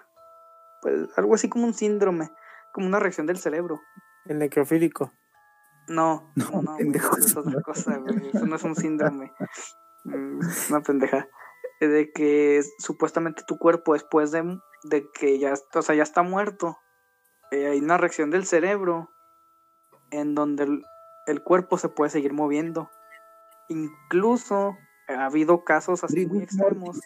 Pues 0.82 1.10
algo 1.16 1.36
así 1.36 1.48
como 1.48 1.68
un 1.68 1.76
síndrome, 1.76 2.32
como 2.74 2.88
una 2.88 3.00
reacción 3.00 3.28
del 3.28 3.38
cerebro. 3.38 3.80
El 4.26 4.40
necrofílico. 4.40 5.12
No, 5.88 6.32
no, 6.36 6.62
no, 6.64 6.78
eso 6.80 7.18
es 7.18 7.38
otra 7.38 7.62
cosa, 7.62 7.98
güey. 7.98 8.30
Eso 8.34 8.46
no 8.48 8.56
es 8.56 8.64
un 8.64 8.76
síndrome. 8.76 9.34
Mm, 10.06 10.40
es 10.42 10.70
una 10.72 10.82
pendeja 10.82 11.28
de 11.88 12.12
que 12.12 12.62
supuestamente 12.80 13.44
tu 13.46 13.58
cuerpo 13.58 13.94
después 13.94 14.32
de, 14.32 14.60
de 14.84 15.10
que 15.14 15.40
ya, 15.40 15.54
o 15.74 15.82
sea, 15.82 15.96
ya 15.96 16.04
está 16.04 16.24
muerto, 16.24 16.78
eh, 17.52 17.68
hay 17.68 17.80
una 17.80 17.98
reacción 17.98 18.32
del 18.32 18.46
cerebro 18.46 19.10
en 20.12 20.36
donde 20.36 20.64
el, 20.64 20.84
el, 21.28 21.44
cuerpo 21.44 21.78
se 21.78 21.90
puede 21.90 22.10
seguir 22.10 22.34
moviendo. 22.34 22.90
Incluso 23.70 24.78
ha 25.08 25.26
habido 25.26 25.64
casos 25.64 26.04
así 26.04 26.26
muy 26.26 26.44
extremos. 26.44 27.00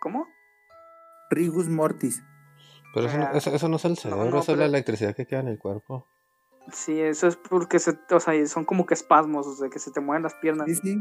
¿Cómo? 0.00 0.26
Rigus 1.30 1.68
mortis. 1.68 2.22
Pero 2.94 3.06
eso, 3.06 3.18
no, 3.18 3.30
eso, 3.32 3.54
eso 3.54 3.68
no 3.68 3.76
es 3.76 3.84
el 3.84 3.96
cerebro, 3.96 4.24
no, 4.24 4.30
no, 4.30 4.40
eso 4.40 4.52
es 4.52 4.58
la 4.58 4.66
electricidad 4.66 5.14
que 5.14 5.26
queda 5.26 5.40
en 5.40 5.48
el 5.48 5.58
cuerpo. 5.58 6.06
Sí, 6.72 7.00
eso 7.00 7.28
es 7.28 7.36
porque 7.36 7.78
se, 7.78 7.98
o 8.10 8.20
sea, 8.20 8.46
son 8.46 8.64
como 8.64 8.84
que 8.84 8.94
espasmos, 8.94 9.46
o 9.46 9.54
sea, 9.54 9.68
que 9.68 9.78
se 9.78 9.92
te 9.92 10.00
mueven 10.00 10.24
las 10.24 10.34
piernas. 10.34 10.66
Sí, 10.66 10.74
sí. 10.74 10.98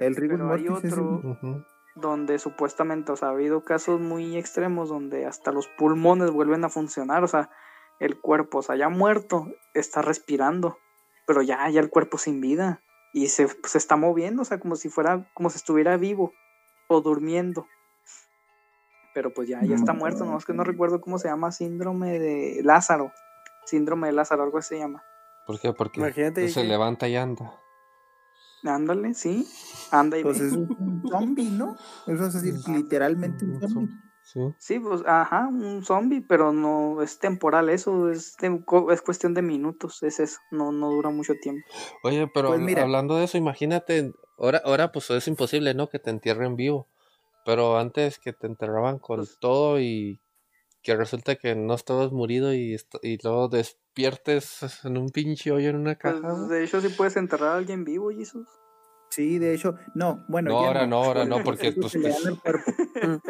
El 0.00 0.38
mortis 0.38 0.66
hay 0.66 0.68
otro, 0.68 0.88
es 0.88 0.92
el... 0.92 1.00
uh 1.00 1.36
-huh 1.40 1.66
donde 1.94 2.38
supuestamente, 2.38 3.12
o 3.12 3.16
sea, 3.16 3.28
ha 3.28 3.32
habido 3.32 3.64
casos 3.64 4.00
muy 4.00 4.36
extremos 4.36 4.88
donde 4.88 5.26
hasta 5.26 5.52
los 5.52 5.68
pulmones 5.68 6.30
vuelven 6.30 6.64
a 6.64 6.68
funcionar, 6.68 7.24
o 7.24 7.28
sea, 7.28 7.50
el 7.98 8.20
cuerpo, 8.20 8.58
o 8.58 8.62
sea, 8.62 8.76
ya 8.76 8.88
muerto, 8.88 9.46
está 9.74 10.02
respirando, 10.02 10.78
pero 11.26 11.42
ya, 11.42 11.68
ya 11.68 11.80
el 11.80 11.90
cuerpo 11.90 12.18
sin 12.18 12.40
vida 12.40 12.82
y 13.12 13.26
se, 13.28 13.48
se 13.64 13.78
está 13.78 13.96
moviendo, 13.96 14.42
o 14.42 14.44
sea, 14.44 14.58
como 14.58 14.76
si 14.76 14.88
fuera, 14.88 15.28
como 15.34 15.50
si 15.50 15.56
estuviera 15.56 15.96
vivo 15.96 16.32
o 16.88 17.00
durmiendo. 17.00 17.66
Pero 19.12 19.34
pues 19.34 19.48
ya, 19.48 19.60
ya 19.64 19.74
está 19.74 19.92
muerto, 19.92 20.24
no 20.24 20.38
es 20.38 20.44
que 20.44 20.52
no 20.52 20.62
recuerdo 20.62 21.00
cómo 21.00 21.18
se 21.18 21.28
llama, 21.28 21.50
síndrome 21.50 22.18
de 22.18 22.60
Lázaro, 22.62 23.12
síndrome 23.64 24.06
de 24.06 24.12
Lázaro, 24.12 24.44
algo 24.44 24.58
así 24.58 24.76
se 24.76 24.78
llama. 24.78 25.02
¿Por 25.46 25.58
qué? 25.60 25.72
Porque 25.72 25.98
Imagínate 25.98 26.48
se 26.48 26.62
que... 26.62 26.68
levanta 26.68 27.08
y 27.08 27.16
anda. 27.16 27.60
Ándale, 28.64 29.14
sí. 29.14 29.46
Anda 29.90 30.18
y 30.18 30.22
Pues 30.22 30.40
es 30.40 30.52
un 30.78 31.02
zombie, 31.08 31.50
¿no? 31.50 31.76
Eso 32.06 32.26
es 32.26 32.34
decir, 32.34 32.54
literalmente 32.68 33.44
un 33.44 33.60
zombie. 33.68 33.96
Sí. 34.22 34.40
sí, 34.58 34.78
pues, 34.78 35.02
ajá, 35.06 35.48
un 35.48 35.82
zombie, 35.82 36.20
pero 36.20 36.52
no 36.52 37.02
es 37.02 37.18
temporal, 37.18 37.68
eso 37.68 38.10
es, 38.10 38.36
es 38.90 39.02
cuestión 39.02 39.34
de 39.34 39.42
minutos, 39.42 40.04
es 40.04 40.20
eso, 40.20 40.38
no, 40.52 40.70
no 40.70 40.90
dura 40.90 41.10
mucho 41.10 41.34
tiempo. 41.42 41.66
Oye, 42.04 42.28
pero 42.32 42.48
pues 42.48 42.60
mira, 42.60 42.82
hablando 42.82 43.16
de 43.16 43.24
eso, 43.24 43.38
imagínate, 43.38 44.12
ahora, 44.38 44.62
ahora 44.64 44.92
pues 44.92 45.10
es 45.10 45.26
imposible, 45.26 45.74
¿no? 45.74 45.88
Que 45.88 45.98
te 45.98 46.10
entierren 46.10 46.54
vivo, 46.54 46.86
pero 47.44 47.76
antes 47.76 48.20
que 48.20 48.32
te 48.32 48.46
enterraban 48.46 49.00
con 49.00 49.16
pues, 49.16 49.36
todo 49.40 49.80
y 49.80 50.20
que 50.82 50.96
resulta 50.96 51.36
que 51.36 51.54
no 51.54 51.74
estabas 51.74 52.12
murido 52.12 52.54
y, 52.54 52.76
y 53.02 53.18
luego 53.22 53.48
despiertes 53.48 54.84
en 54.84 54.96
un 54.96 55.10
pinche 55.10 55.50
hoyo 55.50 55.70
en 55.70 55.76
una 55.76 55.96
caja. 55.96 56.20
Pues, 56.20 56.48
de 56.48 56.64
hecho, 56.64 56.80
sí 56.80 56.88
puedes 56.88 57.16
enterrar 57.16 57.50
a 57.50 57.56
alguien 57.56 57.84
vivo, 57.84 58.10
Jesús. 58.10 58.48
Sí, 59.10 59.38
de 59.38 59.54
hecho, 59.54 59.74
no, 59.94 60.24
bueno. 60.28 60.50
No, 60.50 60.58
ahora 60.58 60.86
no, 60.86 61.02
ahora 61.02 61.24
no, 61.24 61.42
porque 61.44 61.72
pues, 61.72 61.96
pues... 62.00 62.16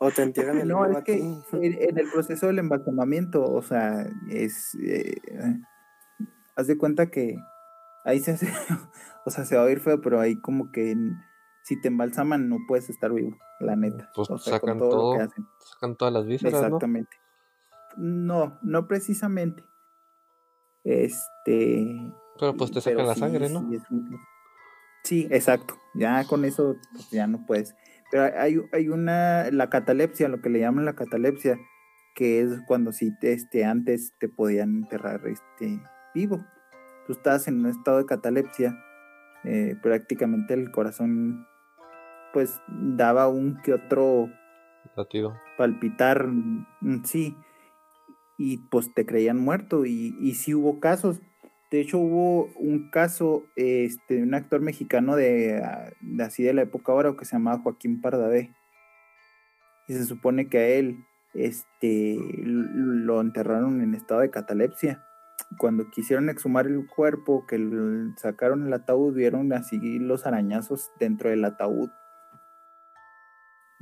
o 0.00 0.10
te 0.10 0.22
entierran 0.22 0.58
el 0.58 0.68
No, 0.68 0.86
es 0.86 1.04
que 1.04 1.14
en, 1.18 1.42
en, 1.52 1.98
el 1.98 2.10
proceso 2.10 2.46
del 2.46 2.58
embalsamamiento, 2.58 3.44
o 3.44 3.62
sea, 3.62 4.06
es. 4.30 4.74
Eh, 4.82 5.14
haz 6.56 6.66
de 6.66 6.78
cuenta 6.78 7.10
que 7.10 7.36
ahí 8.04 8.20
se 8.20 8.32
hace. 8.32 8.48
o 9.26 9.30
sea, 9.30 9.44
se 9.44 9.56
va 9.56 9.62
a 9.62 9.66
oír 9.66 9.80
feo, 9.80 10.00
pero 10.00 10.20
ahí 10.20 10.40
como 10.40 10.72
que 10.72 10.96
si 11.64 11.80
te 11.80 11.88
embalsaman 11.88 12.48
no 12.50 12.58
puedes 12.68 12.90
estar 12.90 13.12
vivo, 13.12 13.36
la 13.58 13.74
neta. 13.74 14.10
Pues 14.14 14.28
o 14.30 14.36
sea, 14.36 14.54
sacan 14.54 14.78
todo, 14.78 14.90
todo, 14.90 15.12
lo 15.12 15.18
que 15.18 15.24
hacen. 15.24 15.46
sacan 15.58 15.96
todas 15.96 16.12
las 16.12 16.26
vísceras, 16.26 16.62
Exactamente. 16.62 17.16
¿no? 17.96 18.48
no, 18.48 18.58
no 18.62 18.86
precisamente. 18.86 19.64
Este. 20.84 21.86
Pero 22.38 22.54
pues 22.54 22.70
te 22.70 22.82
sacan 22.82 23.06
la 23.06 23.14
sí, 23.14 23.20
sangre, 23.20 23.48
¿no? 23.48 23.60
Sí, 23.70 23.78
un... 23.90 24.20
sí, 25.04 25.28
exacto. 25.30 25.78
Ya 25.94 26.24
con 26.26 26.44
eso 26.44 26.76
pues, 26.92 27.10
ya 27.10 27.26
no 27.26 27.46
puedes. 27.46 27.74
Pero 28.10 28.24
hay, 28.38 28.60
hay 28.72 28.90
una, 28.90 29.50
la 29.50 29.70
catalepsia, 29.70 30.28
lo 30.28 30.42
que 30.42 30.50
le 30.50 30.60
llaman 30.60 30.84
la 30.84 30.94
catalepsia, 30.94 31.58
que 32.14 32.42
es 32.42 32.60
cuando 32.66 32.92
si 32.92 33.16
te, 33.18 33.32
este, 33.32 33.64
antes 33.64 34.12
te 34.18 34.28
podían 34.28 34.76
enterrar 34.76 35.26
este, 35.26 35.80
vivo. 36.14 36.44
Tú 37.06 37.14
estás 37.14 37.48
en 37.48 37.60
un 37.60 37.66
estado 37.66 37.98
de 37.98 38.06
catalepsia, 38.06 38.78
eh, 39.44 39.76
prácticamente 39.82 40.52
el 40.52 40.70
corazón 40.70 41.46
pues 42.34 42.60
daba 42.68 43.28
un 43.28 43.62
que 43.62 43.72
otro 43.72 44.28
latido. 44.96 45.38
palpitar 45.56 46.28
sí 47.04 47.36
y 48.36 48.58
pues 48.68 48.92
te 48.92 49.06
creían 49.06 49.38
muerto 49.38 49.86
y, 49.86 50.16
y 50.20 50.34
sí 50.34 50.52
hubo 50.52 50.80
casos. 50.80 51.22
De 51.70 51.80
hecho 51.80 51.98
hubo 51.98 52.46
un 52.56 52.90
caso 52.90 53.44
este, 53.54 54.16
de 54.16 54.22
un 54.24 54.34
actor 54.34 54.60
mexicano 54.60 55.14
de, 55.14 55.62
de 56.00 56.24
así 56.24 56.42
de 56.42 56.54
la 56.54 56.62
época 56.62 56.90
ahora 56.90 57.14
que 57.16 57.24
se 57.24 57.36
llamaba 57.36 57.62
Joaquín 57.62 58.00
Pardavé. 58.00 58.52
Y 59.86 59.92
se 59.92 60.04
supone 60.04 60.48
que 60.48 60.58
a 60.58 60.66
él 60.66 61.04
este 61.34 62.18
lo 62.42 63.20
enterraron 63.20 63.80
en 63.80 63.94
estado 63.94 64.20
de 64.20 64.30
catalepsia. 64.30 65.04
Cuando 65.58 65.88
quisieron 65.90 66.28
exhumar 66.28 66.66
el 66.66 66.84
cuerpo 66.88 67.46
que 67.46 67.58
sacaron 68.16 68.66
el 68.66 68.72
ataúd 68.72 69.14
vieron 69.14 69.52
así 69.52 69.78
los 70.00 70.26
arañazos 70.26 70.90
dentro 70.98 71.30
del 71.30 71.44
ataúd 71.44 71.90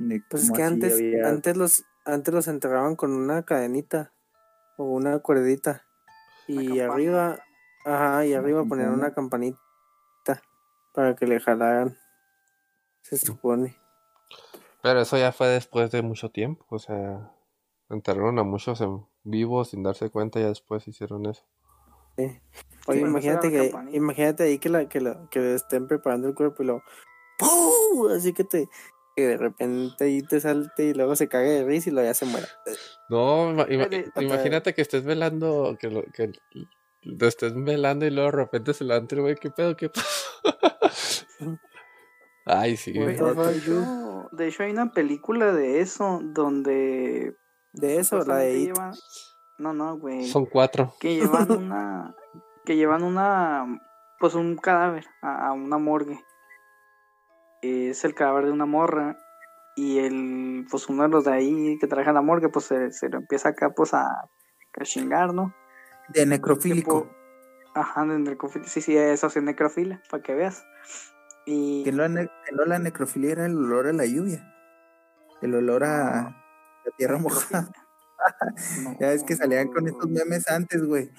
de 0.07 0.21
pues 0.29 0.43
es 0.43 0.51
que 0.51 0.63
antes, 0.63 0.93
había... 0.93 1.27
antes 1.27 1.57
los 1.57 1.85
antes 2.05 2.33
los 2.33 2.47
enterraban 2.47 2.95
con 2.95 3.11
una 3.11 3.43
cadenita 3.43 4.13
o 4.77 4.85
una 4.85 5.19
cuerdita 5.19 5.85
y 6.47 6.79
arriba 6.79 7.39
ajá 7.85 8.25
y 8.25 8.33
arriba 8.33 8.65
ponían 8.65 8.93
una 8.93 9.13
campanita 9.13 9.59
para 10.93 11.15
que 11.15 11.27
le 11.27 11.39
jalaran 11.39 11.97
se 13.01 13.17
supone 13.17 13.77
pero 14.81 15.01
eso 15.01 15.17
ya 15.17 15.31
fue 15.31 15.47
después 15.47 15.91
de 15.91 16.01
mucho 16.01 16.29
tiempo 16.29 16.65
o 16.69 16.79
sea 16.79 17.31
enterraron 17.89 18.39
a 18.39 18.43
muchos 18.43 18.81
en 18.81 19.05
vivo 19.23 19.63
sin 19.63 19.83
darse 19.83 20.09
cuenta 20.09 20.39
y 20.39 20.43
ya 20.43 20.49
después 20.49 20.87
hicieron 20.87 21.25
eso 21.25 21.45
sí. 22.17 22.41
Oye, 22.85 22.99
sí, 22.99 23.05
imagínate 23.05 23.49
que 23.49 23.69
campanita. 23.69 23.97
imagínate 23.97 24.43
ahí 24.43 24.59
que 24.59 24.69
la 24.69 24.89
que 24.89 24.99
la 24.99 25.29
que 25.29 25.55
estén 25.55 25.87
preparando 25.87 26.27
el 26.27 26.35
cuerpo 26.35 26.63
y 26.63 26.65
lo 26.65 26.83
¡pum! 27.37 28.11
así 28.11 28.33
que 28.33 28.43
te 28.43 28.67
que 29.15 29.27
de 29.27 29.37
repente 29.37 30.03
ahí 30.05 30.21
te 30.21 30.39
salte 30.39 30.85
y 30.85 30.93
luego 30.93 31.15
se 31.15 31.27
cague 31.27 31.49
de 31.49 31.63
risa 31.65 31.89
y 31.89 31.93
luego 31.93 32.07
ya 32.07 32.13
se 32.13 32.25
muera. 32.25 32.47
No, 33.09 33.51
ima 33.51 33.87
imagínate 34.15 34.73
que 34.73 34.81
estés 34.81 35.03
velando, 35.03 35.77
que, 35.79 35.89
lo, 35.89 36.03
que 36.13 36.31
lo 37.01 37.27
estés 37.27 37.53
velando 37.55 38.05
y 38.05 38.09
luego 38.09 38.31
de 38.31 38.37
repente 38.37 38.73
se 38.73 38.83
levanta 38.83 39.15
el 39.15 39.21
güey, 39.21 39.35
¿qué 39.35 39.51
pedo? 39.51 39.75
¿Qué 39.75 39.89
pasó? 39.89 40.41
Ay, 42.45 42.75
sí. 42.75 42.91
Wey, 42.91 43.15
de, 43.15 43.57
hecho, 43.57 44.29
de, 44.31 44.47
hecho, 44.47 44.63
hay 44.63 44.71
una 44.71 44.91
película 44.91 45.53
de 45.53 45.79
eso, 45.79 46.19
donde... 46.21 47.37
De 47.71 47.97
eso, 47.97 48.19
la 48.25 48.37
de 48.37 48.59
llevan... 48.59 48.93
No, 49.57 49.71
no, 49.73 49.97
güey. 49.97 50.25
Son 50.25 50.45
cuatro. 50.45 50.93
Que 50.99 51.15
llevan 51.15 51.49
una... 51.51 52.15
que 52.65 52.75
llevan 52.75 53.03
una... 53.03 53.81
Pues 54.19 54.35
un 54.35 54.57
cadáver 54.57 55.05
a, 55.21 55.47
a 55.47 55.53
una 55.53 55.77
morgue 55.77 56.19
es 57.63 58.03
el 58.05 58.13
cadáver 58.13 58.45
de 58.45 58.51
una 58.51 58.65
morra 58.65 59.17
y 59.75 59.99
el, 59.99 60.65
pues 60.69 60.87
uno 60.89 61.03
de 61.03 61.09
los 61.09 61.25
de 61.25 61.31
ahí 61.33 61.77
que 61.79 61.87
trabaja 61.87 62.11
en 62.11 62.15
la 62.15 62.21
morgue, 62.21 62.49
pues 62.49 62.65
se, 62.65 62.91
se 62.91 63.09
lo 63.09 63.17
empieza 63.17 63.49
acá 63.49 63.71
pues 63.71 63.93
a, 63.93 64.05
a 64.05 64.83
chingar, 64.83 65.33
¿no? 65.33 65.53
De 66.09 66.25
necrofílico. 66.25 67.03
Tipo- 67.03 67.23
Ajá, 67.75 68.05
de 68.05 68.19
necrofilia. 68.19 68.67
Sí, 68.67 68.81
sí, 68.81 68.95
eso 68.95 69.29
sí, 69.31 69.41
necrofilia, 69.41 70.01
para 70.09 70.21
que 70.21 70.35
veas. 70.35 70.63
Y 71.45 71.83
Que 71.83 71.91
no, 71.91 72.07
la 72.07 72.29
la 72.67 72.79
necrofilia 72.79 73.31
era 73.31 73.45
el 73.47 73.57
olor 73.57 73.87
a 73.87 73.93
la 73.93 74.05
lluvia. 74.05 74.53
El 75.41 75.55
olor 75.55 75.83
a 75.83 76.35
la 76.85 76.91
tierra 76.97 77.17
mojada. 77.17 77.69
no, 78.83 78.97
Ya 78.99 79.07
ves 79.07 79.23
que 79.23 79.35
salían 79.35 79.69
con 79.69 79.87
estos 79.87 80.07
memes 80.07 80.47
antes, 80.49 80.83
güey. 80.85 81.09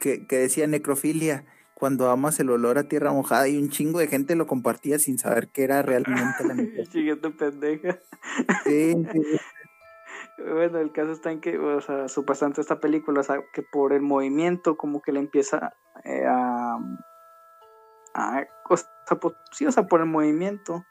Que, 0.00 0.26
que 0.26 0.38
decía 0.38 0.66
necrofilia. 0.66 1.44
Cuando 1.80 2.10
amas 2.10 2.38
el 2.40 2.50
olor 2.50 2.76
a 2.76 2.88
tierra 2.88 3.10
mojada 3.10 3.48
y 3.48 3.56
un 3.56 3.70
chingo 3.70 3.98
de 4.00 4.06
gente 4.06 4.36
lo 4.36 4.46
compartía 4.46 4.98
sin 4.98 5.18
saber 5.18 5.48
que 5.48 5.64
era 5.64 5.80
realmente 5.80 6.44
la. 6.44 6.54
Siguiente 6.92 7.30
pendeja. 7.30 7.98
Sí, 8.64 8.94
sí. 9.12 9.22
Bueno, 10.36 10.78
el 10.78 10.92
caso 10.92 11.12
está 11.12 11.32
en 11.32 11.40
que, 11.40 11.58
o 11.58 11.80
sea, 11.80 12.08
supuestamente 12.08 12.60
esta 12.60 12.80
película, 12.80 13.20
o 13.20 13.24
sea, 13.24 13.42
que 13.54 13.62
por 13.62 13.94
el 13.94 14.02
movimiento, 14.02 14.76
como 14.76 15.00
que 15.00 15.12
le 15.12 15.20
empieza 15.20 15.72
eh, 16.04 16.26
a. 16.26 16.76
a 18.14 18.46
o 18.68 18.76
sea, 18.76 19.18
po- 19.18 19.34
sí, 19.52 19.64
o 19.66 19.72
sea, 19.72 19.86
por 19.86 20.00
el 20.00 20.06
movimiento, 20.06 20.84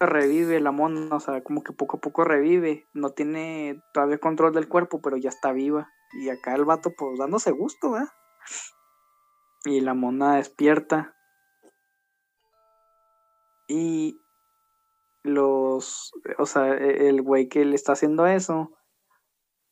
revive 0.00 0.58
la 0.60 0.72
mona, 0.72 1.14
o 1.14 1.20
sea, 1.20 1.42
como 1.44 1.62
que 1.62 1.72
poco 1.72 1.98
a 1.98 2.00
poco 2.00 2.24
revive. 2.24 2.88
No 2.94 3.10
tiene 3.10 3.80
todavía 3.92 4.18
control 4.18 4.52
del 4.54 4.68
cuerpo, 4.68 5.00
pero 5.00 5.16
ya 5.16 5.28
está 5.30 5.52
viva. 5.52 5.88
Y 6.20 6.30
acá 6.30 6.54
el 6.56 6.64
vato, 6.64 6.92
pues 6.96 7.16
dándose 7.18 7.52
gusto, 7.52 7.92
¿verdad? 7.92 8.08
Y 9.64 9.80
la 9.80 9.94
mona 9.94 10.36
despierta. 10.36 11.16
Y 13.66 14.20
los, 15.22 16.12
o 16.38 16.46
sea, 16.46 16.74
e- 16.74 17.08
el 17.08 17.22
güey 17.22 17.48
que 17.48 17.64
le 17.64 17.74
está 17.74 17.92
haciendo 17.92 18.26
eso 18.26 18.72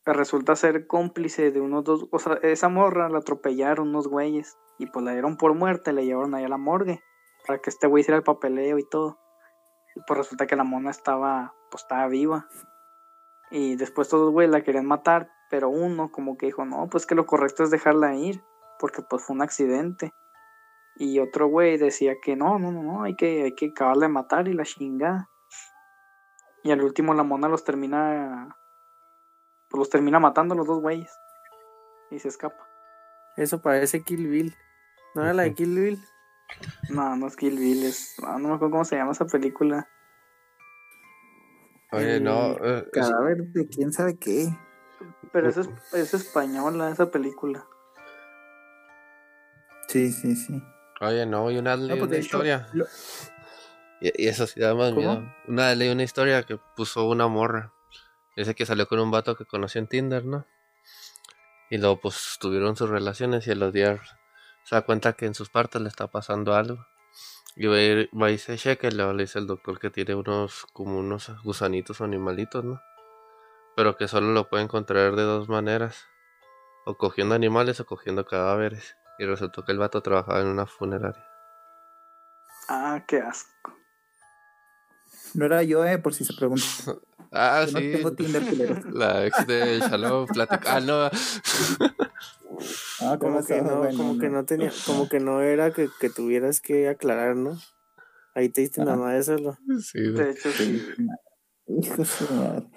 resulta 0.05 0.57
ser 0.57 0.87
cómplice 0.87 1.51
de 1.53 1.61
unos 1.61 1.85
dos, 1.85 2.09
o 2.11 2.19
sea, 2.19 2.35
esa 2.43 2.69
morra 2.69 3.09
la 3.09 3.19
atropellaron 3.19 3.91
unos 3.91 4.09
güeyes 4.09 4.59
y 4.79 4.87
pues 4.87 5.05
la 5.05 5.13
dieron 5.13 5.37
por 5.37 5.55
muerta 5.55 5.93
y 5.93 5.95
la 5.95 6.03
llevaron 6.03 6.35
ahí 6.35 6.45
a 6.45 6.49
la 6.49 6.57
morgue 6.57 7.01
para 7.47 7.61
que 7.61 7.71
este 7.71 7.87
güey 7.87 8.01
hiciera 8.01 8.17
el 8.19 8.25
papeleo 8.25 8.79
y 8.79 8.89
todo. 8.89 9.19
Y 9.95 10.01
pues 10.07 10.19
resulta 10.19 10.47
que 10.47 10.57
la 10.57 10.65
mona 10.65 10.91
estaba, 10.91 11.55
pues 11.71 11.83
estaba 11.85 12.09
viva. 12.09 12.49
Y 13.51 13.77
después 13.77 14.09
todos 14.09 14.33
güeyes 14.33 14.51
la 14.51 14.63
querían 14.63 14.87
matar, 14.87 15.31
pero 15.51 15.69
uno 15.69 16.11
como 16.11 16.37
que 16.37 16.47
dijo, 16.47 16.65
no, 16.65 16.89
pues 16.89 17.05
que 17.05 17.15
lo 17.15 17.27
correcto 17.27 17.63
es 17.63 17.71
dejarla 17.71 18.15
ir, 18.15 18.43
porque 18.83 19.01
pues 19.01 19.25
fue 19.25 19.37
un 19.37 19.43
accidente. 19.43 20.13
Y 20.97 21.21
otro 21.21 21.47
güey 21.47 21.79
decía 21.79 22.17
que 22.21 22.35
no, 22.35 22.59
no, 22.59 22.73
no, 22.73 22.83
no, 22.83 23.05
hay 23.05 23.15
que, 23.15 23.45
hay 23.45 23.55
que 23.55 23.69
acabarla 23.69 24.07
de 24.09 24.13
matar 24.13 24.49
y 24.49 24.55
la 24.55 24.65
chingada. 24.65 25.31
Y 26.65 26.73
al 26.73 26.83
último 26.83 27.15
la 27.15 27.23
mona 27.23 27.49
los 27.49 27.63
termina. 27.63 28.57
Pues 29.71 29.79
los 29.79 29.89
termina 29.89 30.19
matando 30.19 30.57
los 30.57 30.67
dos 30.67 30.81
güeyes. 30.81 31.17
Y 32.11 32.19
se 32.19 32.27
escapa. 32.27 32.69
Eso 33.37 33.63
parece 33.63 34.03
Kill 34.03 34.27
Bill. 34.27 34.53
¿No 35.15 35.23
era 35.23 35.33
la 35.33 35.45
de. 35.45 35.55
Kill 35.55 35.79
Bill? 35.79 36.03
No, 36.91 37.15
no 37.17 37.29
es 37.29 37.37
Kill 37.37 37.57
Bill, 37.59 37.85
es. 37.85 38.17
ah, 38.25 38.37
no 38.41 38.49
me 38.49 38.55
acuerdo 38.57 38.73
cómo 38.73 38.85
se 38.85 38.97
llama 38.97 39.13
esa 39.13 39.27
película. 39.27 39.89
Oye, 41.93 42.17
El 42.17 42.25
no. 42.25 42.57
eh, 42.57 42.85
Cadáver 42.93 43.45
de 43.45 43.69
quién 43.69 43.93
sabe 43.93 44.19
qué. 44.19 44.49
Pero 45.33 45.49
es, 45.51 45.57
es, 45.57 45.69
es 45.95 46.15
española 46.15 46.91
esa 46.91 47.11
película. 47.13 47.65
Sí, 49.93 50.11
sí, 50.11 50.35
sí. 50.37 50.63
oye, 51.01 51.27
no, 51.27 51.51
y 51.51 51.59
una, 51.59 51.77
leí 51.77 51.99
pues, 51.99 52.09
una 52.09 52.17
hecho, 52.17 52.25
historia. 52.27 52.69
lo- 52.73 52.87
Y, 54.01 54.25
y 54.25 54.29
eso 54.29 54.47
sí 54.47 54.59
da 54.59 54.75
más 54.75 54.91
¿Cómo? 54.93 55.01
miedo. 55.21 55.35
Una 55.47 55.75
leí 55.75 55.91
una 55.91 56.03
historia 56.03 56.43
que 56.45 56.57
puso 56.57 57.07
una 57.09 57.29
morra. 57.29 57.73
Dice 58.37 58.55
que 58.55 58.65
salió 58.65 58.89
con 58.89 58.99
un 59.01 59.11
vato 59.11 59.37
que 59.37 59.45
conoció 59.45 59.81
en 59.81 59.87
Tinder, 59.89 60.25
¿no? 60.25 60.47
Y 61.69 61.77
luego 61.79 62.01
pues 62.01 62.37
tuvieron 62.41 62.75
sus 62.77 62.89
relaciones 62.89 63.47
y 63.47 63.51
a 63.51 63.55
los 63.55 63.73
días 63.73 64.01
se 64.65 64.75
da 64.75 64.83
cuenta 64.83 65.13
que 65.13 65.27
en 65.27 65.35
sus 65.35 65.51
partes 65.51 65.81
le 65.83 65.89
está 65.89 66.07
pasando 66.07 66.55
algo. 66.55 66.87
Y 67.55 67.67
va, 67.67 67.77
a 67.77 67.81
ir- 67.83 68.11
va 68.19 68.31
y 68.31 68.39
se 68.39 68.57
checa 68.57 68.89
y 68.89 68.93
luego 68.93 69.13
le 69.13 69.25
dice 69.25 69.39
el 69.39 69.47
doctor 69.47 69.79
que 69.79 69.91
tiene 69.91 70.15
unos 70.15 70.65
como 70.73 70.99
unos 70.99 71.31
gusanitos 71.43 72.01
o 72.01 72.05
animalitos, 72.05 72.65
¿no? 72.65 72.81
Pero 73.77 73.97
que 73.97 74.09
solo 74.09 74.33
lo 74.33 74.49
pueden 74.49 74.69
contraer 74.69 75.15
de 75.17 75.23
dos 75.23 75.49
maneras. 75.51 76.07
O 76.87 76.97
cogiendo 76.97 77.35
animales 77.35 77.79
o 77.81 77.87
cogiendo 77.87 78.25
cadáveres. 78.25 78.97
Y 79.19 79.25
resultó 79.25 79.65
que 79.65 79.73
el 79.73 79.79
vato 79.79 80.01
trabajaba 80.03 80.41
en 80.41 80.49
una 80.49 80.67
funeraria. 80.67 81.25
Ah, 82.69 83.05
qué 83.07 83.19
asco. 83.19 83.77
No 85.35 85.47
era 85.47 85.63
yo, 85.63 85.85
eh, 85.85 85.99
por 85.99 86.15
si 86.15 86.25
se 86.25 86.35
pregunta. 86.35 86.63
Ah, 87.35 87.65
Yo 87.65 87.73
no 87.73 87.79
sí. 87.79 87.93
tengo 87.93 88.13
Tinder, 88.13 88.45
culeros. 88.45 88.85
La 88.93 89.25
ex 89.25 89.47
de 89.47 89.79
Shalom 89.81 90.27
platica. 90.27 90.77
Ah, 90.77 90.81
no. 90.81 91.09
Ah, 93.01 93.17
¿cómo 93.19 93.37
Como 93.41 93.47
que 93.47 93.63
no, 93.63 93.79
Bueno, 93.79 93.97
como 93.97 94.19
que 94.19 94.29
no 94.29 94.45
tenía, 94.45 94.71
como 94.87 95.09
que 95.09 95.19
no 95.19 95.41
era 95.41 95.73
que, 95.73 95.89
que 95.99 96.11
tuvieras 96.11 96.61
que 96.61 96.89
aclarar, 96.91 97.35
¿no? 97.35 97.59
Ahí 98.35 98.51
te 98.51 98.61
diste 98.61 98.85
nada 98.85 98.99
más 98.99 99.13
de 99.15 99.19
hacerlo. 99.19 99.57
Sí, 99.81 100.01
De 100.01 100.31
hecho, 100.31 100.51
sí. 100.51 100.83
Hijo 101.67 101.97
de 101.97 102.05
su 102.05 102.33
madre. 102.35 102.69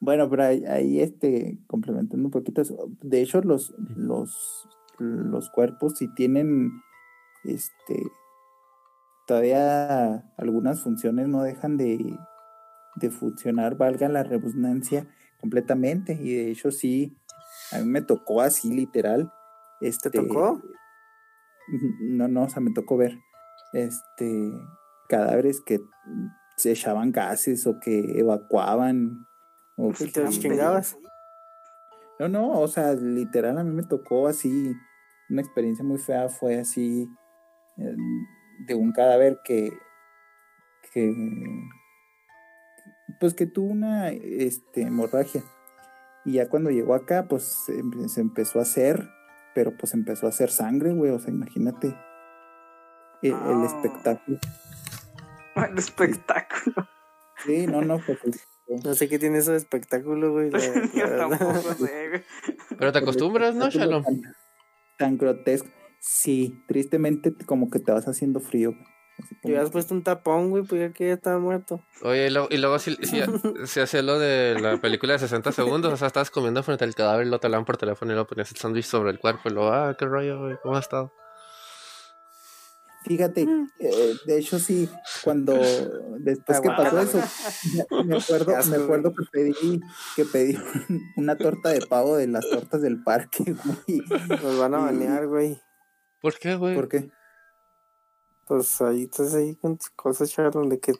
Bueno, 0.00 0.28
pero 0.28 0.44
ahí, 0.44 0.64
ahí, 0.64 1.00
este, 1.00 1.58
complementando 1.66 2.24
un 2.24 2.30
poquito 2.30 2.62
eso. 2.62 2.88
De 3.02 3.22
hecho, 3.22 3.40
los, 3.42 3.74
los, 3.96 4.66
los 4.98 5.50
cuerpos 5.50 5.94
si 5.98 6.12
tienen, 6.14 6.70
este, 7.44 8.02
todavía 9.26 10.32
algunas 10.36 10.82
funciones 10.82 11.28
no 11.28 11.42
dejan 11.42 11.76
de, 11.76 12.18
de 12.96 13.10
funcionar, 13.10 13.76
valga 13.76 14.08
la 14.08 14.22
redundancia, 14.22 15.06
completamente. 15.40 16.14
Y 16.14 16.34
de 16.34 16.50
hecho, 16.50 16.70
sí, 16.70 17.16
a 17.72 17.78
mí 17.78 17.86
me 17.86 18.02
tocó 18.02 18.40
así, 18.40 18.72
literal. 18.72 19.32
Este, 19.80 20.10
tocó? 20.10 20.60
No, 22.00 22.28
no, 22.28 22.42
o 22.42 22.48
sea, 22.50 22.60
me 22.60 22.72
tocó 22.72 22.98
ver, 22.98 23.18
este, 23.72 24.52
cadáveres 25.08 25.62
que 25.62 25.80
se 26.58 26.72
echaban 26.72 27.10
gases 27.10 27.66
o 27.66 27.80
que 27.80 28.18
evacuaban. 28.18 29.26
O 29.76 29.88
¿Y 29.88 29.94
que- 29.94 30.06
te 30.08 30.24
los 30.24 30.38
chingabas? 30.38 30.98
No, 32.20 32.28
no, 32.28 32.50
o 32.60 32.68
sea, 32.68 32.94
literal 32.94 33.58
a 33.58 33.64
mí 33.64 33.70
me 33.74 33.82
tocó 33.82 34.26
así, 34.28 34.74
una 35.30 35.40
experiencia 35.42 35.84
muy 35.84 35.98
fea 35.98 36.28
fue 36.28 36.58
así, 36.58 37.08
eh, 37.78 37.96
de 38.66 38.74
un 38.74 38.92
cadáver 38.92 39.38
que, 39.44 39.72
que, 40.92 41.12
pues 43.20 43.34
que 43.34 43.46
tuvo 43.46 43.72
una, 43.72 44.10
este, 44.10 44.82
hemorragia. 44.82 45.42
Y 46.24 46.34
ya 46.34 46.48
cuando 46.48 46.70
llegó 46.70 46.94
acá, 46.94 47.26
pues 47.28 47.42
se, 47.66 47.82
empe- 47.82 48.08
se 48.08 48.20
empezó 48.20 48.58
a 48.58 48.62
hacer, 48.62 49.08
pero 49.54 49.76
pues 49.76 49.92
empezó 49.94 50.26
a 50.26 50.30
hacer 50.30 50.50
sangre, 50.50 50.92
güey, 50.94 51.10
o 51.10 51.18
sea, 51.18 51.30
imagínate 51.32 51.88
el, 53.22 53.32
el 53.32 53.36
Ah. 53.36 53.64
espectáculo. 53.66 54.38
El 55.56 55.78
espectáculo. 55.78 56.88
Sí, 57.46 57.66
no, 57.68 57.80
no, 57.82 57.98
pues 58.04 58.18
No 58.66 58.94
sé 58.94 59.08
qué 59.08 59.18
tiene 59.18 59.38
eso 59.38 59.50
de 59.52 59.58
espectáculo, 59.58 60.32
güey. 60.32 60.50
la- 60.50 60.58
tampoco 61.28 61.62
sé, 61.74 62.08
güey. 62.08 62.22
Pero 62.78 62.92
te 62.92 62.98
acostumbras, 62.98 63.54
¿no, 63.54 63.68
Shalom? 63.70 64.02
Tan, 64.04 64.22
tan 64.98 65.18
grotesco. 65.18 65.68
Sí, 66.00 66.62
tristemente 66.68 67.34
como 67.46 67.70
que 67.70 67.78
te 67.78 67.92
vas 67.92 68.06
haciendo 68.08 68.40
frío. 68.40 68.72
güey. 68.72 68.84
Te 69.42 69.48
hubieras 69.48 69.70
puesto 69.70 69.94
un 69.94 70.02
tapón, 70.02 70.50
güey, 70.50 70.64
pues 70.64 70.80
ya 70.80 70.92
que 70.92 71.06
ya 71.06 71.14
estaba 71.14 71.38
muerto. 71.38 71.84
Oye, 72.02 72.26
y 72.26 72.30
luego, 72.30 72.48
y 72.50 72.56
luego 72.56 72.78
si, 72.78 72.96
si, 72.96 73.20
si 73.66 73.80
hacía 73.80 74.02
lo 74.02 74.18
de 74.18 74.58
la 74.60 74.78
película 74.80 75.12
de 75.12 75.18
60 75.20 75.52
segundos, 75.52 75.92
o 75.92 75.96
sea, 75.96 76.08
estabas 76.08 76.30
comiendo 76.30 76.62
frente 76.62 76.84
al 76.84 76.94
cadáver 76.94 77.26
y 77.26 77.30
lo 77.30 77.38
te 77.38 77.48
por 77.48 77.76
teléfono 77.76 78.12
y 78.12 78.16
lo 78.16 78.26
ponías 78.26 78.50
el 78.50 78.56
sándwich 78.56 78.84
sobre 78.86 79.10
el 79.12 79.20
cuerpo 79.20 79.48
y 79.48 79.52
luego, 79.52 79.70
ah, 79.72 79.94
qué 79.98 80.04
rollo, 80.06 80.40
güey, 80.40 80.56
¿cómo 80.62 80.76
has 80.76 80.84
estado? 80.84 81.12
Fíjate, 83.04 83.44
Mm. 83.46 83.68
eh, 83.80 84.14
de 84.26 84.38
hecho 84.38 84.58
sí, 84.58 84.88
cuando 85.22 85.52
después 86.18 86.60
que 86.60 86.68
pasó 86.68 86.98
eso, 87.00 87.20
me- 88.04 88.16
acuerdo, 88.16 88.52
me 88.70 88.76
acuerdo 88.76 89.14
que 89.14 89.24
pedí, 89.30 89.80
que 90.16 90.24
pedí 90.24 90.58
una 91.16 91.36
torta 91.36 91.68
de 91.68 91.80
pavo 91.86 92.16
de 92.16 92.26
las 92.28 92.48
tortas 92.48 92.80
del 92.82 93.02
parque, 93.02 93.44
güey. 93.86 94.02
Nos 94.42 94.58
van 94.58 94.74
a 94.74 94.78
banear, 94.78 95.26
güey. 95.26 95.60
¿Por 96.22 96.38
qué, 96.38 96.54
güey? 96.56 96.74
¿Por 96.74 96.88
qué? 96.88 97.10
Pues 98.46 98.80
ahí 98.80 99.04
estás 99.04 99.34
ahí 99.34 99.54
con 99.56 99.76
tus 99.76 99.90
cosas, 99.90 100.30
Charlon, 100.30 100.68
de 100.70 100.78
que 100.80 100.94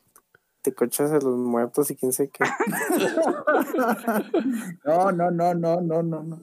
te 0.62 0.74
cochas 0.74 1.10
a 1.10 1.14
los 1.16 1.36
muertos 1.38 1.90
y 1.90 1.96
quién 1.96 2.12
sé 2.12 2.30
qué. 2.30 2.44
No, 4.84 5.12
no, 5.12 5.30
no, 5.30 5.54
no, 5.54 5.80
no, 5.80 6.02
no, 6.02 6.22
no. 6.22 6.40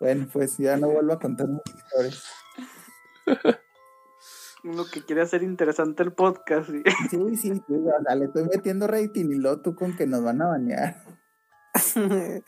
Bueno, 0.00 0.26
pues 0.32 0.58
ya 0.58 0.76
no 0.76 0.88
vuelvo 0.90 1.12
a 1.14 1.18
contar 1.18 1.48
más 1.48 1.62
historias. 1.66 2.24
Uno 4.64 4.84
que 4.92 5.02
quiere 5.04 5.22
hacer 5.22 5.42
interesante 5.42 6.02
el 6.02 6.12
podcast. 6.12 6.70
y- 6.70 6.82
Sí, 7.10 7.36
sí, 7.36 7.62
sí, 7.66 7.74
o 7.74 8.02
sea, 8.04 8.14
le 8.14 8.26
estoy 8.26 8.44
metiendo 8.44 8.86
rating 8.86 9.30
y 9.30 9.34
luego 9.38 9.60
tú 9.60 9.74
con 9.74 9.96
que 9.96 10.06
nos 10.06 10.22
van 10.22 10.40
a 10.42 10.46
bañar. 10.48 11.02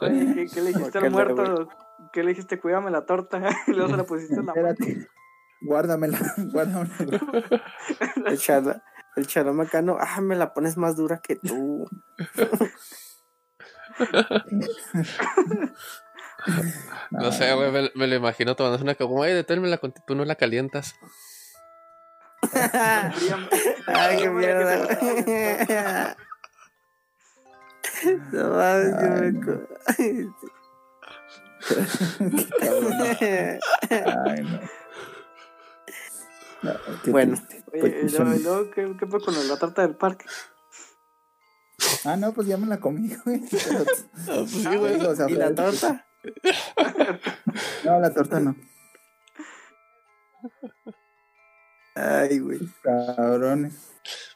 Oye, 0.00 0.34
¿qué, 0.34 0.46
qué 0.52 0.60
le 0.62 0.68
dijiste 0.72 0.98
al 0.98 1.10
muerto? 1.10 1.68
¿Qué 2.12 2.22
le 2.22 2.30
dijiste? 2.30 2.60
Cuídame 2.60 2.90
la 2.90 3.04
torta. 3.06 3.40
y 3.66 3.72
luego 3.72 3.90
se 3.90 3.96
la 3.96 4.04
pusiste 4.04 4.34
en 4.34 4.46
la 4.46 4.54
mano. 4.54 4.68
Espérate. 4.68 5.08
Guárdamela, 5.62 6.18
guárdamela. 6.52 7.20
El 8.26 8.38
chalo, 8.38 8.74
el 9.16 9.26
chalo 9.26 9.54
macano, 9.54 9.96
ah, 9.98 10.20
me 10.20 10.36
la 10.36 10.52
pones 10.52 10.76
más 10.76 10.96
dura 10.96 11.18
que 11.22 11.36
tú. 11.36 11.86
No 17.10 17.30
sé, 17.32 17.54
güey, 17.54 17.70
me, 17.70 17.90
me 17.94 18.06
lo 18.08 18.14
imagino 18.16 18.56
tomando 18.56 18.82
una 18.82 18.94
caguama. 18.96 19.26
Ay, 19.26 19.34
deténmela, 19.34 19.78
con- 19.78 19.94
tú 20.06 20.14
no 20.16 20.24
la 20.24 20.34
calientas. 20.34 20.94
Ay, 23.86 24.18
qué 24.18 24.28
mierda. 24.30 24.86
güey. 24.86 25.24
No 28.32 28.50
mames, 28.50 29.44
co- 29.44 29.68
Ay, 34.26 34.42
no. 34.42 34.60
No, 36.62 36.72
qué 37.04 37.10
Bueno. 37.10 37.36
Oye, 37.72 37.80
Pues, 38.08 38.18
luego, 38.18 38.70
¿qué, 38.70 38.96
qué 38.98 39.06
fue 39.06 39.20
con 39.20 39.34
la 39.48 39.56
tarta 39.58 39.82
del 39.82 39.94
parque? 39.96 40.24
Ah, 42.04 42.16
no, 42.16 42.32
pues 42.32 42.46
ya 42.48 42.56
me 42.56 42.66
la 42.66 42.78
comí, 42.80 43.14
güey. 43.24 43.42
Pero- 44.26 44.46
sí, 44.46 44.64
güey. 44.76 45.00
o 45.00 45.14
sea, 45.14 45.28
¿Y 45.28 45.34
la 45.34 45.50
pero- 45.50 45.70
torta? 45.70 46.05
No, 47.84 48.00
la 48.00 48.12
torta 48.12 48.40
no. 48.40 48.56
Ay, 51.94 52.38
güey. 52.38 52.60
Cabrones. 52.82 53.92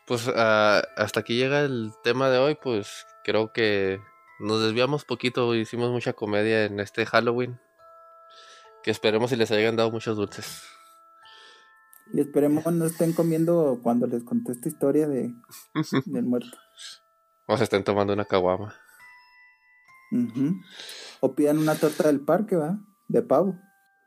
Pues 0.06 0.30
ah, 0.34 0.82
hasta 0.96 1.20
aquí 1.20 1.36
llega 1.36 1.60
el 1.60 1.92
tema 2.02 2.30
de 2.30 2.38
hoy, 2.38 2.56
pues 2.60 3.06
creo 3.24 3.52
que 3.52 4.00
nos 4.40 4.62
desviamos 4.62 5.04
poquito, 5.04 5.54
hicimos 5.54 5.90
mucha 5.90 6.14
comedia 6.14 6.64
en 6.64 6.80
este 6.80 7.04
Halloween. 7.06 7.60
Que 8.82 8.90
esperemos 8.90 9.30
y 9.32 9.36
les 9.36 9.50
hayan 9.50 9.76
dado 9.76 9.90
muchos 9.90 10.16
dulces. 10.16 10.62
Y 12.12 12.20
esperemos 12.20 12.64
no 12.72 12.86
estén 12.86 13.12
comiendo 13.12 13.78
cuando 13.82 14.06
les 14.06 14.24
conté 14.24 14.52
esta 14.52 14.68
historia 14.68 15.06
de, 15.06 15.34
del 16.06 16.24
muerto. 16.24 16.56
O 17.46 17.56
se 17.56 17.64
estén 17.64 17.84
tomando 17.84 18.12
una 18.12 18.24
caguama. 18.24 18.74
Ujú. 20.10 20.60
O 21.20 21.34
pidan 21.34 21.58
una 21.58 21.74
torta 21.74 22.08
del 22.08 22.20
parque, 22.20 22.56
¿va? 22.56 22.78
De 23.08 23.22
pavo. 23.22 23.58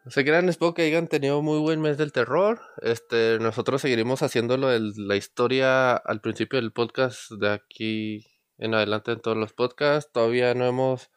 Se 0.07 0.25
crean, 0.25 0.49
espero 0.49 0.73
que 0.73 0.81
hayan 0.81 1.07
tenido 1.07 1.41
muy 1.41 1.59
buen 1.59 1.79
mes 1.79 1.97
del 1.97 2.11
terror. 2.11 2.59
Este, 2.81 3.37
nosotros 3.39 3.81
seguiremos 3.81 4.21
haciéndolo 4.21 4.69
el- 4.71 4.93
la 5.07 5.15
historia 5.15 5.93
al 5.95 6.19
principio 6.19 6.59
del 6.59 6.73
podcast 6.73 7.31
de 7.31 7.49
aquí 7.51 8.27
en 8.57 8.73
adelante 8.75 9.13
en 9.13 9.21
todos 9.21 9.37
los 9.37 9.53
podcasts. 9.53 10.11
Todavía 10.11 10.53
no 10.55 10.65
hemos 10.65 11.09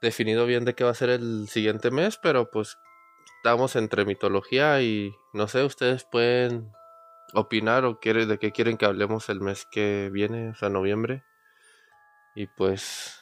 definido 0.00 0.46
bien 0.46 0.64
de 0.64 0.74
qué 0.74 0.84
va 0.84 0.90
a 0.90 0.94
ser 0.94 1.10
el 1.10 1.48
siguiente 1.48 1.90
mes, 1.90 2.18
pero 2.22 2.50
pues 2.50 2.78
estamos 3.38 3.76
entre 3.76 4.06
mitología 4.06 4.80
y 4.80 5.12
no 5.34 5.46
sé, 5.48 5.62
ustedes 5.62 6.04
pueden 6.04 6.72
opinar 7.34 7.84
o 7.84 7.98
de 8.02 8.38
qué 8.38 8.52
quieren 8.52 8.78
que 8.78 8.86
hablemos 8.86 9.28
el 9.28 9.40
mes 9.40 9.66
que 9.70 10.08
viene, 10.10 10.50
o 10.50 10.54
sea, 10.54 10.70
noviembre. 10.70 11.24
Y 12.34 12.46
pues 12.46 13.20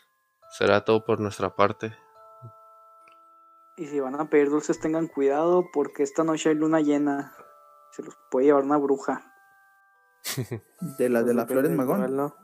será 0.52 0.84
todo 0.84 1.04
por 1.04 1.20
nuestra 1.20 1.54
parte. 1.56 1.96
Y 3.76 3.86
si 3.86 4.00
van 4.00 4.20
a 4.20 4.28
pedir 4.28 4.50
dulces, 4.50 4.78
tengan 4.78 5.08
cuidado 5.08 5.64
porque 5.72 6.02
esta 6.02 6.24
noche 6.24 6.50
hay 6.50 6.54
luna 6.54 6.80
llena. 6.80 7.34
Se 7.90 8.02
los 8.02 8.16
puede 8.30 8.46
llevar 8.46 8.64
una 8.64 8.76
bruja. 8.76 9.32
De 10.98 11.08
las 11.08 11.24
de 11.26 11.34
Pues 11.34 11.36
las 11.36 11.46
flores 11.46 11.70
magón. 11.72 12.34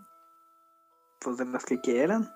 Pues 1.21 1.37
de 1.37 1.45
las 1.45 1.65
que 1.65 1.81
quieran. 1.81 2.33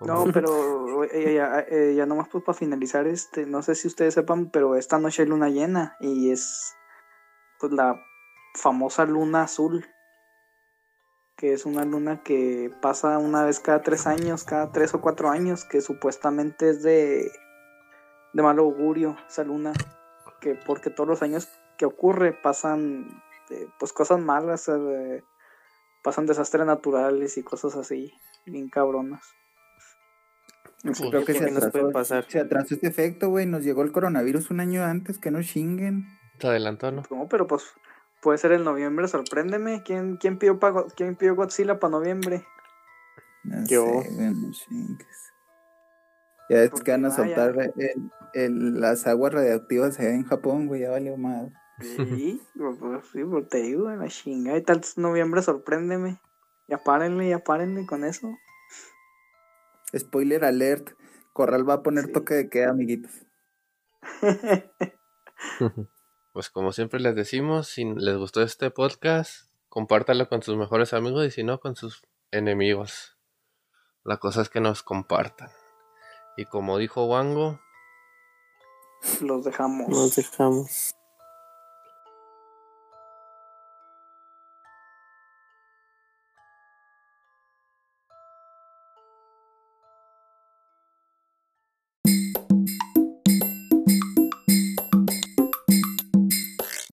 No, 0.00 0.24
pero 0.32 1.04
eh, 1.04 1.34
ya, 1.34 1.60
eh, 1.68 1.94
ya 1.94 2.06
nomás 2.06 2.28
pues 2.28 2.42
para 2.42 2.58
finalizar, 2.58 3.06
este, 3.06 3.46
no 3.46 3.62
sé 3.62 3.74
si 3.76 3.86
ustedes 3.86 4.14
sepan, 4.14 4.50
pero 4.50 4.74
esta 4.74 4.98
noche 4.98 5.22
hay 5.22 5.28
luna 5.28 5.48
llena 5.48 5.96
y 6.00 6.32
es 6.32 6.74
pues 7.60 7.72
la 7.72 8.00
famosa 8.54 9.04
luna 9.04 9.42
azul, 9.42 9.86
que 11.42 11.52
es 11.52 11.66
una 11.66 11.84
luna 11.84 12.22
que 12.22 12.70
pasa 12.80 13.18
una 13.18 13.42
vez 13.42 13.58
cada 13.58 13.82
tres 13.82 14.06
años, 14.06 14.44
cada 14.44 14.70
tres 14.70 14.94
o 14.94 15.00
cuatro 15.00 15.28
años, 15.28 15.64
que 15.64 15.80
supuestamente 15.80 16.70
es 16.70 16.84
de, 16.84 17.32
de 18.32 18.42
mal 18.44 18.60
augurio 18.60 19.16
esa 19.28 19.42
luna, 19.42 19.72
que 20.40 20.54
porque 20.54 20.88
todos 20.90 21.08
los 21.08 21.20
años 21.20 21.48
que 21.76 21.84
ocurre 21.84 22.32
pasan 22.32 23.08
eh, 23.50 23.66
pues 23.80 23.92
cosas 23.92 24.20
malas, 24.20 24.68
eh, 24.68 25.24
pasan 26.04 26.26
desastres 26.26 26.64
naturales 26.64 27.36
y 27.36 27.42
cosas 27.42 27.74
así, 27.74 28.12
bien 28.46 28.68
cabronas. 28.68 29.26
Pues, 30.84 31.00
Creo 31.00 31.24
que 31.24 31.32
¿Qué 31.32 31.40
se 31.40 31.50
nos 31.50 31.58
puede 31.72 31.86
atrasó, 31.86 31.92
pasar? 31.92 32.24
se 32.28 32.38
atrasó 32.38 32.74
este 32.76 32.86
efecto, 32.86 33.30
güey. 33.30 33.46
Nos 33.46 33.64
llegó 33.64 33.82
el 33.82 33.90
coronavirus 33.90 34.52
un 34.52 34.60
año 34.60 34.84
antes, 34.84 35.18
que 35.18 35.32
no 35.32 35.42
chinguen. 35.42 36.06
Se 36.38 36.46
adelantó, 36.46 36.92
¿no? 36.92 37.02
No, 37.10 37.26
pero 37.28 37.48
pues 37.48 37.64
puede 38.22 38.38
ser 38.38 38.52
el 38.52 38.64
noviembre, 38.64 39.06
sorpréndeme. 39.08 39.82
¿Quién, 39.82 40.16
quién, 40.16 40.38
pidió, 40.38 40.58
pa- 40.58 40.86
quién 40.96 41.16
pidió 41.16 41.34
Godzilla 41.34 41.78
para 41.78 41.90
noviembre? 41.90 42.46
No 43.44 43.66
Yo. 43.66 43.84
sé. 44.02 44.66
Ya 46.48 46.62
es 46.62 46.70
Porque 46.70 46.84
que 46.84 46.90
van 46.92 47.04
a 47.06 47.10
soltar 47.10 47.54
el- 47.76 48.10
el- 48.32 48.80
las 48.80 49.06
aguas 49.06 49.32
radiactivas 49.34 49.98
allá 49.98 50.10
en 50.14 50.24
Japón, 50.24 50.66
güey. 50.68 50.82
Ya 50.82 50.90
valió 50.90 51.16
más. 51.16 51.48
Sí, 51.80 52.40
pues, 52.56 52.76
pues, 52.78 53.04
sí, 53.12 53.24
pues 53.24 53.48
te 53.48 53.58
digo, 53.62 53.90
la 53.90 54.08
chinga. 54.08 54.56
Y 54.56 54.62
tal 54.62 54.80
noviembre, 54.96 55.42
sorpréndeme. 55.42 56.20
Ya 56.68 56.78
párenle, 56.78 57.28
ya 57.28 57.40
párenle 57.40 57.84
con 57.86 58.04
eso. 58.04 58.32
Spoiler 59.96 60.44
alert. 60.44 60.90
Corral 61.32 61.68
va 61.68 61.74
a 61.74 61.82
poner 61.82 62.06
Sí. 62.06 62.12
toque 62.12 62.34
de 62.34 62.48
queda, 62.48 62.70
amiguitos. 62.70 63.26
Pues 66.32 66.48
como 66.48 66.72
siempre 66.72 66.98
les 66.98 67.14
decimos, 67.14 67.68
si 67.68 67.84
les 67.84 68.16
gustó 68.16 68.42
este 68.42 68.70
podcast, 68.70 69.50
compártalo 69.68 70.28
con 70.28 70.42
sus 70.42 70.56
mejores 70.56 70.94
amigos 70.94 71.26
y 71.26 71.30
si 71.30 71.44
no, 71.44 71.60
con 71.60 71.76
sus 71.76 72.02
enemigos. 72.30 73.18
La 74.02 74.16
cosa 74.16 74.40
es 74.40 74.48
que 74.48 74.60
nos 74.60 74.82
compartan. 74.82 75.50
Y 76.38 76.46
como 76.46 76.78
dijo 76.78 77.04
Wango, 77.04 77.60
Los 79.20 79.44
dejamos. 79.44 79.88
Nos 79.88 80.16
dejamos. 80.16 80.94